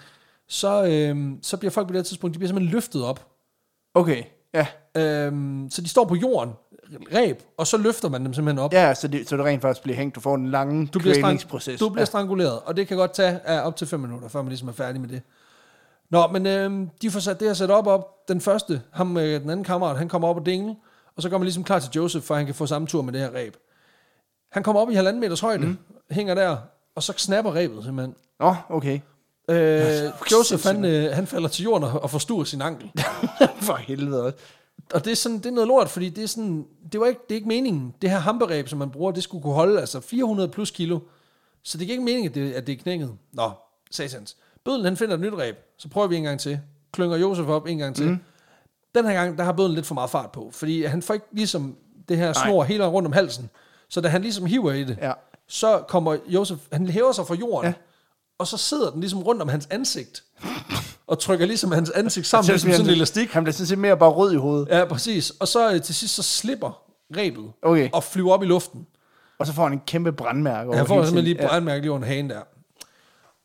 så, 0.47 0.85
øhm, 0.85 1.39
så 1.41 1.57
bliver 1.57 1.71
folk 1.71 1.87
på 1.87 1.93
det 1.93 1.99
her 1.99 2.03
tidspunkt, 2.03 2.33
de 2.33 2.39
bliver 2.39 2.47
simpelthen 2.47 2.73
løftet 2.73 3.03
op. 3.03 3.27
Okay, 3.93 4.23
ja. 4.53 4.67
Øhm, 4.97 5.67
så 5.71 5.81
de 5.81 5.89
står 5.89 6.05
på 6.05 6.15
jorden, 6.15 6.53
ræb, 7.13 7.43
og 7.57 7.67
så 7.67 7.77
løfter 7.77 8.09
man 8.09 8.25
dem 8.25 8.33
simpelthen 8.33 8.59
op. 8.59 8.73
Ja, 8.73 8.93
så 8.93 9.07
det, 9.07 9.29
så 9.29 9.37
det 9.37 9.45
rent 9.45 9.61
faktisk 9.61 9.83
bliver 9.83 9.95
hængt. 9.95 10.15
Du 10.15 10.19
får 10.19 10.35
en 10.35 10.51
lang 10.51 10.93
Du 10.93 10.99
bliver, 10.99 11.15
strang, 11.15 11.41
du 11.79 11.89
bliver 11.89 12.01
ja. 12.01 12.05
stranguleret, 12.05 12.59
og 12.65 12.77
det 12.77 12.87
kan 12.87 12.97
godt 12.97 13.13
tage 13.13 13.39
ja, 13.47 13.61
op 13.61 13.75
til 13.75 13.87
5 13.87 13.99
minutter, 13.99 14.27
før 14.27 14.41
man 14.41 14.49
ligesom 14.49 14.67
er 14.67 14.73
færdig 14.73 15.01
med 15.01 15.09
det. 15.09 15.21
Nå, 16.09 16.27
men 16.27 16.45
øh, 16.45 16.87
de 17.01 17.11
får 17.11 17.19
sat 17.19 17.39
det 17.39 17.47
her 17.47 17.53
sat 17.53 17.71
op 17.71 17.87
op. 17.87 18.27
Den 18.27 18.41
første, 18.41 18.81
ham, 18.91 19.17
øh, 19.17 19.41
den 19.41 19.49
anden 19.49 19.63
kammerat, 19.63 19.97
han 19.97 20.09
kommer 20.09 20.27
op 20.27 20.37
og 20.37 20.45
dingle, 20.45 20.75
og 21.15 21.21
så 21.21 21.29
kommer 21.29 21.39
man 21.39 21.45
ligesom 21.45 21.63
klar 21.63 21.79
til 21.79 21.91
Joseph, 21.95 22.25
for 22.25 22.35
han 22.35 22.45
kan 22.45 22.55
få 22.55 22.65
samme 22.65 22.87
tur 22.87 23.01
med 23.01 23.13
det 23.13 23.21
her 23.21 23.33
ræb. 23.35 23.57
Han 24.51 24.63
kommer 24.63 24.81
op 24.81 24.89
i 24.89 24.93
halvanden 24.93 25.19
meters 25.21 25.39
højde, 25.39 25.65
mm. 25.65 25.77
hænger 26.11 26.35
der, 26.35 26.57
og 26.95 27.03
så 27.03 27.13
snapper 27.17 27.55
ræbet 27.55 27.83
simpelthen. 27.83 28.15
Nå, 28.39 28.55
okay. 28.69 28.99
Øh, 29.49 30.11
Joseph, 30.31 30.63
han, 30.63 30.85
øh, 30.85 31.11
han 31.13 31.27
falder 31.27 31.49
til 31.49 31.63
jorden 31.63 31.83
og 31.83 32.03
og 32.03 32.09
forstuer 32.09 32.43
sin 32.43 32.61
ankel. 32.61 32.91
For 33.67 33.75
helvede 33.75 34.23
også. 34.23 34.37
Og 34.93 35.05
det 35.05 35.11
er, 35.11 35.15
sådan, 35.15 35.37
det 35.37 35.45
er 35.45 35.51
noget 35.51 35.67
lort, 35.67 35.89
fordi 35.89 36.09
det 36.09 36.23
er, 36.23 36.27
sådan, 36.27 36.65
det, 36.91 36.99
var 36.99 37.05
ikke, 37.05 37.21
det 37.29 37.31
er 37.31 37.35
ikke 37.35 37.47
meningen. 37.47 37.95
Det 38.01 38.09
her 38.09 38.17
hamperæb, 38.19 38.67
som 38.69 38.79
man 38.79 38.89
bruger, 38.91 39.11
det 39.11 39.23
skulle 39.23 39.41
kunne 39.41 39.53
holde 39.53 39.79
altså 39.79 39.99
400 39.99 40.49
plus 40.49 40.71
kilo. 40.71 40.99
Så 41.63 41.77
det 41.77 41.85
er 41.87 41.91
ikke 41.91 42.03
meningen, 42.03 42.29
at 42.29 42.35
det, 42.35 42.53
at 42.53 42.67
det 42.67 42.73
er 42.73 42.77
knækket. 42.77 43.11
Nå, 43.33 43.51
satans. 43.91 44.37
Bødlen 44.63 44.85
han 44.85 44.97
finder 44.97 45.13
et 45.15 45.19
nyt 45.21 45.33
ræb, 45.33 45.55
så 45.77 45.87
prøver 45.89 46.07
vi 46.07 46.15
en 46.15 46.23
gang 46.23 46.39
til. 46.39 46.59
Klynger 46.91 47.17
Josef 47.17 47.47
op 47.47 47.67
en 47.67 47.77
gang 47.77 47.95
til. 47.95 48.09
Mm. 48.09 48.17
Den 48.95 49.05
her 49.05 49.13
gang, 49.13 49.37
der 49.37 49.43
har 49.43 49.51
bødlen 49.51 49.75
lidt 49.75 49.85
for 49.85 49.95
meget 49.95 50.09
fart 50.09 50.31
på, 50.31 50.49
fordi 50.51 50.83
han 50.83 51.01
får 51.01 51.13
ikke 51.13 51.25
ligesom 51.31 51.75
det 52.09 52.17
her 52.17 52.33
snor 52.33 52.63
hele 52.63 52.79
vejen 52.79 52.93
rundt 52.93 53.05
om 53.05 53.13
halsen. 53.13 53.49
Så 53.89 54.01
da 54.01 54.07
han 54.07 54.21
ligesom 54.21 54.45
hiver 54.45 54.71
i 54.71 54.83
det, 54.83 54.97
Ja. 55.01 55.11
så 55.47 55.83
kommer 55.87 56.17
Josef, 56.27 56.57
han 56.71 56.87
hæver 56.87 57.11
sig 57.11 57.27
fra 57.27 57.35
jorden, 57.35 57.67
ja. 57.69 57.73
og 58.37 58.47
så 58.47 58.57
sidder 58.57 58.91
den 58.91 58.99
ligesom 58.99 59.23
rundt 59.23 59.41
om 59.41 59.47
hans 59.47 59.67
ansigt, 59.71 60.23
og 61.07 61.19
trykker 61.19 61.45
ligesom 61.45 61.71
hans 61.71 61.89
ansigt 61.89 62.27
sammen, 62.27 62.47
ligesom 62.51 62.71
sådan 62.71 62.85
en 62.85 62.91
elastik. 62.91 63.31
Han 63.31 63.43
bliver 63.43 63.53
sådan 63.53 63.67
set 63.67 63.77
mere 63.77 63.97
bare 63.97 64.09
rød 64.09 64.33
i 64.33 64.35
hovedet. 64.37 64.67
Ja, 64.69 64.85
præcis. 64.85 65.29
Og 65.39 65.47
så 65.47 65.73
øh, 65.73 65.81
til 65.81 65.95
sidst, 65.95 66.15
så 66.15 66.23
slipper 66.23 66.81
rebet 67.17 67.45
Okay. 67.61 67.89
og 67.93 68.03
flyver 68.03 68.33
op 68.33 68.43
i 68.43 68.45
luften. 68.45 68.87
Og 69.39 69.47
så 69.47 69.53
får 69.53 69.63
han 69.63 69.73
en 69.73 69.81
kæmpe 69.87 70.11
brandmærke 70.11 70.67
over 70.69 70.77
Han 70.77 70.87
får 70.87 71.03
simpelthen 71.03 71.35
lige 71.35 71.47
brandmærke 71.47 71.81
lige 71.81 71.91
under 71.91 72.07
hagen 72.07 72.29
der. 72.29 72.39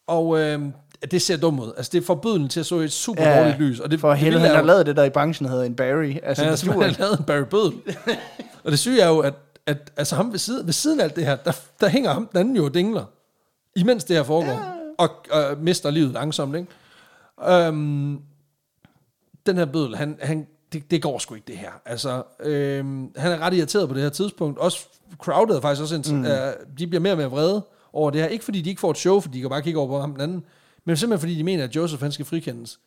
Og 0.06 0.38
øh, 0.38 0.60
det 1.10 1.22
ser 1.22 1.36
dumt 1.36 1.60
ud. 1.60 1.72
Altså, 1.76 1.90
det 1.92 2.04
får 2.04 2.14
bødlen 2.14 2.48
til 2.48 2.60
at 2.60 2.66
så 2.66 2.76
et 2.76 2.92
super 2.92 3.22
Ja, 3.28 3.38
dårligt 3.40 3.58
lys. 3.58 3.80
Og 3.80 3.90
det, 3.90 4.00
For 4.00 4.14
helvede, 4.14 4.40
han 4.40 4.50
er 4.50 4.54
har 4.54 4.62
lavet 4.62 4.86
det 4.86 4.96
der 4.96 5.04
i 5.04 5.10
branchen, 5.10 5.44
der 5.44 5.50
hedder 5.50 5.66
en 5.66 5.74
Barry. 5.74 6.16
Altså, 6.22 6.42
Han 6.44 6.50
har 6.50 6.56
det 6.56 6.64
duer 6.66 6.72
simpelthen 6.72 6.90
ikke. 6.90 7.00
lavet 7.00 7.18
en 7.18 7.24
Barry 7.24 7.44
Bødel. 7.50 7.72
og 8.64 8.70
det 8.70 8.78
syge 8.78 9.00
er 9.02 9.08
jo, 9.08 9.18
at, 9.18 9.34
at 9.66 9.92
altså 9.96 10.16
ham 10.16 10.32
ved 10.32 10.38
siden, 10.38 10.66
ved 10.66 10.72
siden 10.72 11.00
af 11.00 11.04
alt 11.04 11.16
det 11.16 11.24
her, 11.26 11.36
der, 11.36 11.52
der 11.80 11.88
hænger 11.88 12.12
ham 12.12 12.26
den 12.26 12.38
anden 12.38 12.56
jo 12.56 12.64
og 12.64 12.74
dingler. 12.74 13.04
imens 13.76 14.04
det 14.04 14.16
her 14.16 14.22
foregår, 14.22 14.50
ja. 14.52 14.58
og, 14.98 15.10
og 15.30 15.56
mister 15.60 15.90
livet 15.90 16.12
langsomt, 16.12 16.56
ikke? 16.56 16.68
Øhm, 17.48 18.18
den 19.46 19.56
her 19.56 19.64
bødel, 19.64 19.96
han, 19.96 20.18
han, 20.22 20.46
det, 20.72 20.90
det 20.90 21.02
går 21.02 21.18
sgu 21.18 21.34
ikke 21.34 21.46
det 21.46 21.56
her. 21.58 21.70
Altså, 21.86 22.22
øhm, 22.40 23.12
han 23.16 23.32
er 23.32 23.38
ret 23.38 23.54
irriteret 23.54 23.88
på 23.88 23.94
det 23.94 24.02
her 24.02 24.10
tidspunkt. 24.10 24.58
Også 24.58 24.78
crowded 25.18 25.56
er 25.56 25.60
faktisk 25.60 25.82
også, 25.82 26.12
mm. 26.14 26.24
øh, 26.24 26.52
de 26.78 26.86
bliver 26.86 27.00
mere 27.00 27.12
og 27.12 27.16
mere 27.16 27.30
vrede 27.30 27.62
over 27.92 28.10
det 28.10 28.20
her. 28.20 28.28
Ikke 28.28 28.44
fordi 28.44 28.60
de 28.60 28.70
ikke 28.70 28.80
får 28.80 28.90
et 28.90 28.96
show, 28.98 29.20
fordi 29.20 29.36
de 29.36 29.40
kan 29.40 29.50
bare 29.50 29.62
kigge 29.62 29.78
over 29.80 29.88
på 29.88 30.00
ham 30.00 30.12
den 30.12 30.20
anden, 30.20 30.44
men 30.84 30.96
simpelthen 30.96 31.20
fordi 31.20 31.34
de 31.38 31.44
mener, 31.44 31.64
at 31.64 31.76
Joseph 31.76 32.02
han 32.02 32.12
skal 32.12 32.24
frikendes. 32.26 32.78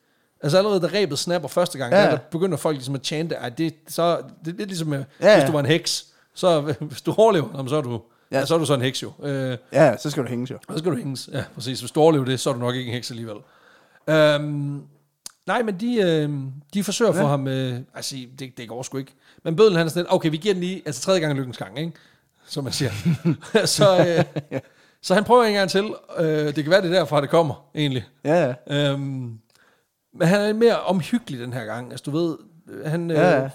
Altså 0.43 0.57
allerede 0.57 0.81
da 0.81 0.87
rebet 0.93 1.19
snapper 1.19 1.49
første 1.49 1.77
gang, 1.77 1.93
Ja. 1.93 2.03
ja. 2.03 2.11
der 2.11 2.17
begynder 2.31 2.57
folk 2.57 2.75
ligesom 2.75 2.95
at 2.95 3.05
chante, 3.05 3.37
at 3.37 3.57
det, 3.57 3.73
så, 3.87 4.17
det 4.45 4.53
er 4.53 4.57
lidt 4.57 4.69
ligesom, 4.69 4.87
med, 4.87 5.03
Ja, 5.21 5.35
hvis 5.39 5.47
du 5.47 5.51
var 5.51 5.59
en 5.59 5.65
heks, 5.65 6.05
så 6.33 6.61
hvis 6.79 7.01
du 7.01 7.13
overlever, 7.17 7.67
så 7.67 7.75
er 7.75 7.81
du, 7.81 8.01
Ja. 8.31 8.39
ja. 8.39 8.45
så 8.45 8.53
er 8.55 8.57
du 8.59 8.65
så 8.65 8.73
en 8.73 8.81
heks 8.81 9.03
jo. 9.03 9.11
Øh, 9.23 9.57
Ja, 9.73 9.97
så 9.97 10.09
skal 10.09 10.23
du 10.23 10.27
hænge 10.29 10.47
jo. 10.51 10.57
så 10.71 10.77
skal 10.77 10.91
du 10.91 10.97
hænges. 10.97 11.29
Ja, 11.33 11.43
præcis. 11.55 11.79
Hvis 11.79 11.91
du 11.91 11.99
overlever 12.01 12.25
det, 12.25 12.39
så 12.39 12.49
er 12.49 12.53
du 12.53 12.59
nok 12.59 12.75
ikke 12.75 12.87
en 12.89 12.93
heks 12.93 13.09
alligevel. 13.11 13.35
Øhm, 14.07 14.81
nej, 15.47 15.63
men 15.63 15.79
de, 15.79 15.95
øh, 16.01 16.29
de 16.73 16.83
forsøger 16.83 17.15
Ja. 17.15 17.25
ham... 17.27 17.47
Øh, 17.47 17.79
altså, 17.95 18.15
det, 18.39 18.57
det 18.57 18.69
går 18.69 18.83
sgu 18.83 18.97
ikke. 18.97 19.13
Men 19.43 19.55
bødlen 19.55 19.77
han 19.77 19.85
er 19.85 19.89
sådan 19.89 20.03
lidt, 20.03 20.13
okay, 20.13 20.29
vi 20.31 20.37
giver 20.37 20.53
den 20.53 20.63
lige... 20.63 20.81
Altså, 20.85 21.01
tredje 21.01 21.19
gang 21.19 21.31
er 21.31 21.35
lykkens 21.37 21.57
gang, 21.57 21.79
ikke? 21.79 21.91
Som 22.47 22.63
man 22.63 22.73
siger. 22.73 22.91
så, 23.65 24.05
øh, 24.51 24.59
så 25.01 25.13
han 25.13 25.23
prøver 25.23 25.43
en 25.43 25.53
gang 25.53 25.69
til. 25.69 25.93
Øh, 26.19 26.25
det 26.55 26.55
kan 26.55 26.69
være, 26.69 26.81
det 26.81 26.89
er 26.91 26.99
derfra, 26.99 27.21
det 27.21 27.29
kommer, 27.29 27.65
egentlig. 27.75 28.05
Ja, 28.23 28.53
ja. 28.69 28.91
Øhm, 28.91 29.39
men 30.19 30.27
han 30.27 30.41
er 30.41 30.53
mere 30.53 30.79
omhyggelig 30.79 31.39
den 31.39 31.53
her 31.53 31.65
gang. 31.65 31.91
Altså, 31.91 32.03
du 32.11 32.11
ved, 32.17 32.37
han 32.85 33.11
øh, 33.11 33.17
Ja, 33.17 33.41
ja. 33.41 33.49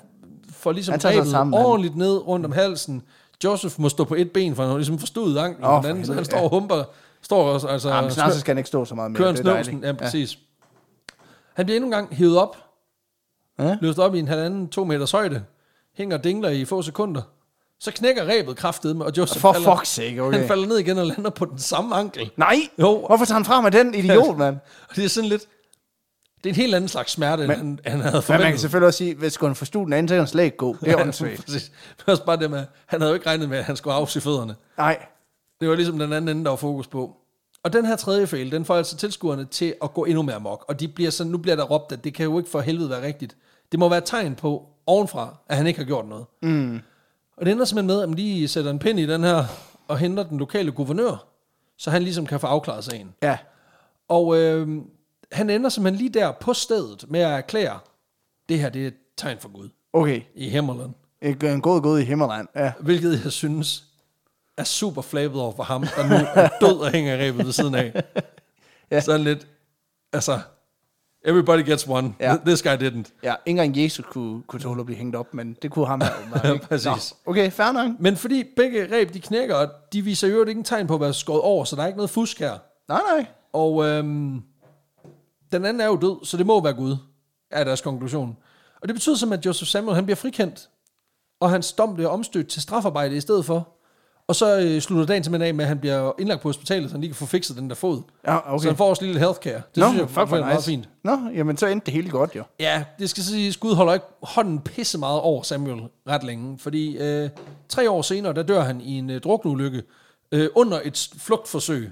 får 0.52 0.72
ligesom 0.72 0.92
Han 0.92 1.00
sammen, 1.26 1.54
han. 1.58 1.66
ordentligt 1.66 1.96
ned 1.96 2.26
rundt 2.26 2.46
om 2.46 2.52
halsen. 2.52 3.02
Joseph 3.44 3.74
må 3.80 3.88
stå 3.88 4.04
på 4.04 4.14
et 4.14 4.30
ben, 4.32 4.54
for 4.54 4.62
han 4.62 4.70
har 4.70 4.78
ligesom 4.78 4.98
forstået 4.98 5.38
anklen. 5.38 5.64
Oh, 5.64 5.82
for 5.82 5.88
anden, 5.88 6.06
så 6.06 6.14
han 6.14 6.24
står 6.24 6.38
og 6.38 6.50
humper. 6.50 6.84
Står 7.28 7.42
også, 7.52 7.66
altså, 7.68 7.88
Ja, 7.90 8.00
men 8.00 8.10
snart 8.10 8.32
så 8.32 8.40
skal 8.40 8.50
han 8.52 8.58
ikke 8.58 8.68
stå 8.68 8.84
så 8.84 8.94
meget 8.94 9.10
mere. 9.10 9.18
kører 9.18 9.28
en 9.30 9.36
er 9.36 9.40
snøvsen. 9.40 9.84
Ja, 9.84 9.92
præcis. 9.92 10.38
Han 11.54 11.66
bliver 11.66 11.76
endnu 11.76 11.86
en 11.86 11.92
gang 11.92 12.14
hævet 12.16 12.38
op. 12.38 12.56
Ja. 13.58 13.76
Løftet 13.80 14.04
op 14.04 14.14
i 14.14 14.18
en 14.18 14.28
halvanden, 14.28 14.68
to 14.68 14.84
meters 14.84 15.10
højde. 15.10 15.44
Hænger 15.96 16.18
og 16.18 16.24
dingler 16.24 16.48
i 16.48 16.64
få 16.64 16.82
sekunder. 16.82 17.22
Så 17.80 17.92
knækker 17.92 18.24
rebet 18.28 18.56
kraftet 18.56 18.96
med, 18.96 19.06
og 19.06 19.12
Joseph 19.16 19.40
For 19.40 19.52
falder, 19.52 19.76
fuck's 19.76 19.84
sake, 19.84 20.22
okay. 20.22 20.38
han 20.38 20.48
falder 20.48 20.66
ned 20.66 20.78
igen 20.78 20.98
og 20.98 21.06
lander 21.06 21.30
på 21.30 21.44
den 21.44 21.58
samme 21.58 21.96
ankel. 21.96 22.30
Nej! 22.36 22.56
Jo. 22.78 23.06
Hvorfor 23.06 23.24
tager 23.24 23.36
han 23.38 23.44
frem 23.44 23.64
med 23.64 23.70
den 23.72 23.94
idiot, 23.94 24.38
mand? 24.38 24.56
Og 24.90 24.94
det 24.96 25.04
er 25.04 25.08
sådan 25.08 25.28
lidt... 25.28 25.42
Det 26.44 26.46
er 26.46 26.50
en 26.50 26.56
helt 26.56 26.74
anden 26.74 26.88
slags 26.88 27.12
smerte, 27.12 27.44
end 27.44 27.52
han, 27.52 27.78
han 27.86 28.00
havde 28.00 28.12
Men 28.14 28.22
forventet. 28.22 28.44
man 28.44 28.52
kan 28.52 28.58
selvfølgelig 28.60 28.86
også 28.86 28.98
sige, 28.98 29.14
hvis 29.14 29.32
skulle 29.32 29.48
han 29.48 29.56
forstå 29.56 29.84
den 29.84 29.92
anden, 29.92 30.08
så 30.08 30.14
kan 30.14 30.20
han 30.20 30.28
slet 30.28 30.44
ikke 30.44 30.56
gå. 30.56 30.76
Det 30.80 30.88
er 30.92 31.00
åndssvagt. 31.02 31.44
Præcis. 31.44 31.72
Men 32.06 32.10
også 32.12 32.24
bare 32.24 32.36
det 32.36 32.50
med, 32.50 32.64
han 32.86 33.00
havde 33.00 33.10
jo 33.10 33.14
ikke 33.14 33.26
regnet 33.26 33.48
med, 33.48 33.58
at 33.58 33.64
han 33.64 33.76
skulle 33.76 33.94
afse 33.94 34.20
fødderne. 34.20 34.54
Nej. 34.78 34.98
Det 35.60 35.68
var 35.68 35.74
ligesom 35.74 35.98
den 35.98 36.12
anden 36.12 36.28
ende, 36.36 36.44
der 36.44 36.50
var 36.50 36.56
fokus 36.56 36.86
på. 36.86 37.16
Og 37.62 37.72
den 37.72 37.84
her 37.84 37.96
tredje 37.96 38.26
fejl, 38.26 38.50
den 38.52 38.64
får 38.64 38.74
altså 38.76 38.96
tilskuerne 38.96 39.44
til 39.44 39.74
at 39.82 39.94
gå 39.94 40.04
endnu 40.04 40.22
mere 40.22 40.40
mok. 40.40 40.64
Og 40.68 40.80
de 40.80 40.88
bliver 40.88 41.10
sådan, 41.10 41.32
nu 41.32 41.38
bliver 41.38 41.56
der 41.56 41.64
råbt, 41.64 41.92
at 41.92 42.04
det 42.04 42.14
kan 42.14 42.24
jo 42.24 42.38
ikke 42.38 42.50
for 42.50 42.60
helvede 42.60 42.90
være 42.90 43.02
rigtigt. 43.06 43.36
Det 43.72 43.80
må 43.80 43.88
være 43.88 43.98
et 43.98 44.04
tegn 44.04 44.34
på 44.34 44.66
ovenfra, 44.86 45.36
at 45.48 45.56
han 45.56 45.66
ikke 45.66 45.78
har 45.78 45.86
gjort 45.86 46.08
noget. 46.08 46.24
Mm. 46.42 46.80
Og 47.36 47.46
det 47.46 47.52
ender 47.52 47.64
simpelthen 47.64 47.86
med, 47.86 48.02
at 48.02 48.08
man 48.08 48.18
lige 48.18 48.48
sætter 48.48 48.70
en 48.70 48.78
pind 48.78 49.00
i 49.00 49.06
den 49.06 49.22
her, 49.24 49.44
og 49.88 49.98
henter 49.98 50.22
den 50.22 50.38
lokale 50.38 50.72
guvernør, 50.72 51.26
så 51.78 51.90
han 51.90 52.02
ligesom 52.02 52.26
kan 52.26 52.40
få 52.40 52.46
afklaret 52.46 52.84
sagen. 52.84 53.14
Ja. 53.22 53.38
Og 54.08 54.36
øh, 54.38 54.68
han 55.32 55.50
ender 55.50 55.68
simpelthen 55.70 55.98
lige 55.98 56.20
der 56.20 56.32
på 56.32 56.54
stedet 56.54 57.04
med 57.08 57.20
at 57.20 57.30
erklære, 57.30 57.78
det 58.48 58.60
her 58.60 58.68
det 58.68 58.82
er 58.82 58.86
et 58.86 58.94
tegn 59.16 59.38
for 59.38 59.48
Gud 59.48 59.68
Okay. 59.92 60.20
i 60.34 60.48
Himmerland. 60.48 60.94
En 61.22 61.60
god 61.60 61.82
god 61.82 61.98
i 61.98 62.04
Himmerland. 62.04 62.48
Ja. 62.56 62.72
Hvilket 62.80 63.24
jeg 63.24 63.32
synes 63.32 63.84
er 64.58 64.64
super 64.64 65.02
flabet 65.02 65.40
over 65.40 65.52
for 65.56 65.62
ham, 65.62 65.82
der 65.96 66.08
nu 66.08 66.26
er 66.34 66.48
død 66.60 66.78
og 66.78 66.90
hænger 66.90 67.18
rebet 67.26 67.46
ved 67.46 67.52
siden 67.52 67.74
af. 67.74 67.92
Ja. 68.90 69.00
Sådan 69.00 69.20
lidt, 69.20 69.46
altså, 70.12 70.38
everybody 71.24 71.64
gets 71.70 71.88
one. 71.88 72.14
Ja. 72.20 72.36
This 72.46 72.62
guy 72.62 72.68
didn't. 72.70 73.12
Ja, 73.22 73.34
ikke 73.46 73.62
engang 73.62 73.76
Jesus 73.84 74.06
kunne, 74.10 74.42
kunne 74.42 74.60
tåle 74.60 74.80
at 74.80 74.86
blive 74.86 74.98
hængt 74.98 75.16
op, 75.16 75.34
men 75.34 75.56
det 75.62 75.70
kunne 75.70 75.86
ham 75.86 76.00
her 76.00 76.52
ikke? 76.52 76.66
Præcis. 76.66 77.14
Nå, 77.26 77.30
okay, 77.30 77.50
fair 77.50 77.72
nok. 77.72 77.90
Men 78.00 78.16
fordi 78.16 78.44
begge 78.56 78.96
reb, 78.96 79.14
de 79.14 79.20
knækker, 79.20 79.54
og 79.54 79.68
de 79.92 80.02
viser 80.02 80.28
jo 80.28 80.44
ikke 80.44 80.58
en 80.58 80.64
tegn 80.64 80.86
på 80.86 80.94
at 80.94 81.00
være 81.00 81.14
skåret 81.14 81.40
over, 81.40 81.64
så 81.64 81.76
der 81.76 81.82
er 81.82 81.86
ikke 81.86 81.96
noget 81.96 82.10
fusk 82.10 82.38
her. 82.38 82.58
Nej, 82.88 83.00
nej. 83.16 83.26
Og 83.52 83.84
øhm, 83.84 84.42
den 85.52 85.64
anden 85.64 85.80
er 85.80 85.86
jo 85.86 85.96
død, 85.96 86.24
så 86.26 86.36
det 86.36 86.46
må 86.46 86.62
være 86.62 86.74
Gud, 86.74 86.96
er 87.50 87.64
deres 87.64 87.80
konklusion. 87.80 88.36
Og 88.82 88.88
det 88.88 88.94
betyder 88.94 89.16
simpelthen, 89.16 89.38
at 89.38 89.46
Joseph 89.46 89.68
Samuel 89.68 89.94
han 89.94 90.04
bliver 90.04 90.16
frikendt, 90.16 90.68
og 91.40 91.50
hans 91.50 91.72
dom 91.72 91.94
bliver 91.94 92.10
omstødt 92.10 92.48
til 92.48 92.62
strafarbejde 92.62 93.16
i 93.16 93.20
stedet 93.20 93.44
for. 93.44 93.68
Og 94.28 94.36
så 94.36 94.60
øh, 94.60 94.80
slutter 94.80 95.06
dagen 95.06 95.24
simpelthen 95.24 95.48
af 95.48 95.54
med, 95.54 95.64
at 95.64 95.68
han 95.68 95.78
bliver 95.78 96.12
indlagt 96.18 96.42
på 96.42 96.48
hospitalet, 96.48 96.90
så 96.90 96.94
han 96.94 97.00
lige 97.00 97.08
kan 97.10 97.16
få 97.16 97.26
fikset 97.26 97.56
den 97.56 97.68
der 97.68 97.74
fod. 97.74 98.02
Ja, 98.26 98.54
Okay. 98.54 98.62
Så 98.62 98.68
han 98.68 98.76
får 98.76 98.88
også 98.90 99.04
lidt 99.04 99.18
healthcare. 99.18 99.54
Det 99.74 99.76
Nå, 99.76 99.86
synes 99.88 100.00
jeg 100.00 100.10
faktisk 100.10 100.28
hvor 100.30 100.36
er 100.36 100.40
meget 100.44 100.56
nice. 100.58 100.70
fint. 100.70 100.88
Nå, 101.04 101.18
jamen 101.34 101.56
så 101.56 101.66
endte 101.66 101.86
det 101.86 101.94
hele 101.94 102.10
godt 102.10 102.36
jo. 102.36 102.42
Ja, 102.60 102.84
det 102.98 103.10
skal 103.10 103.22
sige, 103.22 103.48
at 103.48 103.60
Gud 103.60 103.74
holder 103.74 103.92
ikke 103.94 104.06
hånden 104.22 104.58
pisse 104.60 104.98
meget 104.98 105.20
over 105.20 105.42
Samuel 105.42 105.82
ret 106.08 106.24
længe, 106.24 106.58
fordi 106.58 106.96
øh, 106.98 107.30
tre 107.68 107.90
år 107.90 108.02
senere, 108.02 108.32
der 108.34 108.42
dør 108.42 108.60
han 108.62 108.80
i 108.80 108.98
en 108.98 109.10
øh, 109.10 109.20
drukneulykke 109.20 109.82
øh, 110.32 110.48
under 110.54 110.80
et 110.84 111.08
flugtforsøg, 111.18 111.90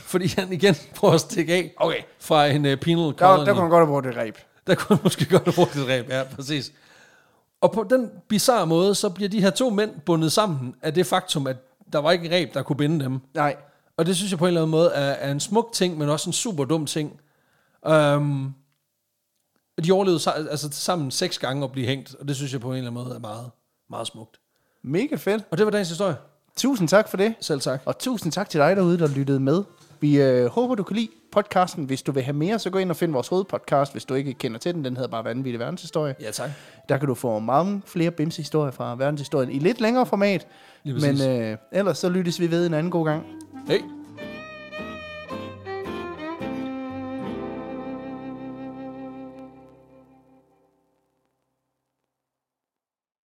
fordi 0.00 0.26
han 0.38 0.52
igen 0.52 0.74
prøver 0.96 1.14
at 1.14 1.20
stikke 1.20 1.54
af 1.54 1.74
Okay. 1.76 1.98
fra 2.20 2.46
en 2.46 2.64
øh, 2.66 2.76
penal 2.76 3.04
Der, 3.06 3.12
colony. 3.12 3.46
der 3.46 3.52
kunne 3.52 3.62
man 3.62 3.70
godt 3.70 3.80
have 3.80 3.92
brugt 3.92 4.06
det 4.06 4.16
ræb. 4.16 4.38
Der 4.66 4.74
kunne 4.74 4.96
han 4.96 5.02
måske 5.02 5.24
godt 5.30 5.44
have 5.44 5.52
brugt 5.54 5.76
et 5.76 5.88
ræb, 5.88 6.08
ja, 6.10 6.22
præcis. 6.36 6.72
Og 7.60 7.72
på 7.72 7.86
den 7.90 8.10
bizarre 8.28 8.66
måde, 8.66 8.94
så 8.94 9.08
bliver 9.08 9.28
de 9.28 9.40
her 9.40 9.50
to 9.50 9.70
mænd 9.70 9.90
bundet 10.06 10.32
sammen 10.32 10.74
af 10.82 10.94
det 10.94 11.06
faktum, 11.06 11.46
at 11.46 11.56
der 11.92 11.98
var 11.98 12.10
ikke 12.10 12.26
et 12.26 12.32
ræb, 12.32 12.54
der 12.54 12.62
kunne 12.62 12.76
binde 12.76 13.04
dem. 13.04 13.20
Nej. 13.34 13.56
Og 13.96 14.06
det 14.06 14.16
synes 14.16 14.30
jeg 14.30 14.38
på 14.38 14.44
en 14.44 14.48
eller 14.48 14.60
anden 14.60 14.70
måde 14.70 14.90
er, 14.90 15.10
er 15.12 15.32
en 15.32 15.40
smuk 15.40 15.72
ting, 15.72 15.98
men 15.98 16.08
også 16.08 16.28
en 16.28 16.32
super 16.32 16.64
dum 16.64 16.86
ting. 16.86 17.20
Um, 17.88 18.54
de 19.84 19.92
overlevede 19.92 20.50
altså 20.50 20.68
sammen 20.72 21.10
seks 21.10 21.38
gange 21.38 21.64
at 21.64 21.72
blive 21.72 21.86
hængt, 21.86 22.14
og 22.14 22.28
det 22.28 22.36
synes 22.36 22.52
jeg 22.52 22.60
på 22.60 22.70
en 22.70 22.76
eller 22.76 22.90
anden 22.90 23.04
måde 23.04 23.14
er 23.14 23.20
meget, 23.20 23.50
meget 23.90 24.06
smukt. 24.06 24.40
Mega 24.82 25.16
fedt. 25.16 25.44
Og 25.50 25.58
det 25.58 25.66
var 25.66 25.70
dagens 25.70 25.88
historie. 25.88 26.16
Tusind 26.56 26.88
tak 26.88 27.08
for 27.08 27.16
det. 27.16 27.34
Selv 27.40 27.60
tak. 27.60 27.82
Og 27.84 27.98
tusind 27.98 28.32
tak 28.32 28.50
til 28.50 28.60
dig 28.60 28.76
derude, 28.76 28.98
der 28.98 29.08
lyttede 29.08 29.40
med. 29.40 29.64
Vi 30.00 30.22
øh, 30.22 30.46
håber, 30.46 30.74
du 30.74 30.82
kan 30.82 30.96
lide 30.96 31.08
podcasten. 31.32 31.84
Hvis 31.84 32.02
du 32.02 32.12
vil 32.12 32.22
have 32.22 32.36
mere, 32.36 32.58
så 32.58 32.70
gå 32.70 32.78
ind 32.78 32.90
og 32.90 32.96
find 32.96 33.12
vores 33.12 33.28
hovedpodcast, 33.28 33.92
hvis 33.92 34.04
du 34.04 34.14
ikke 34.14 34.34
kender 34.34 34.58
til 34.58 34.74
den. 34.74 34.84
Den 34.84 34.96
hedder 34.96 35.10
bare 35.10 35.24
Vanvittig 35.24 35.60
Verdenshistorie. 35.60 36.14
Ja, 36.20 36.30
tak. 36.30 36.50
Der 36.88 36.98
kan 36.98 37.08
du 37.08 37.14
få 37.14 37.38
mange 37.38 37.82
flere 37.86 38.10
bimsehistorier 38.10 38.70
fra 38.70 38.96
verdenshistorien 38.96 39.50
i 39.50 39.58
lidt 39.58 39.80
længere 39.80 40.06
format. 40.06 40.46
Men 40.84 41.22
øh, 41.28 41.56
ellers 41.72 41.98
så 41.98 42.08
lyttes 42.08 42.40
vi 42.40 42.50
ved 42.50 42.66
en 42.66 42.74
anden 42.74 42.90
god 42.90 43.04
gang. 43.04 43.26
Hej. 43.68 43.97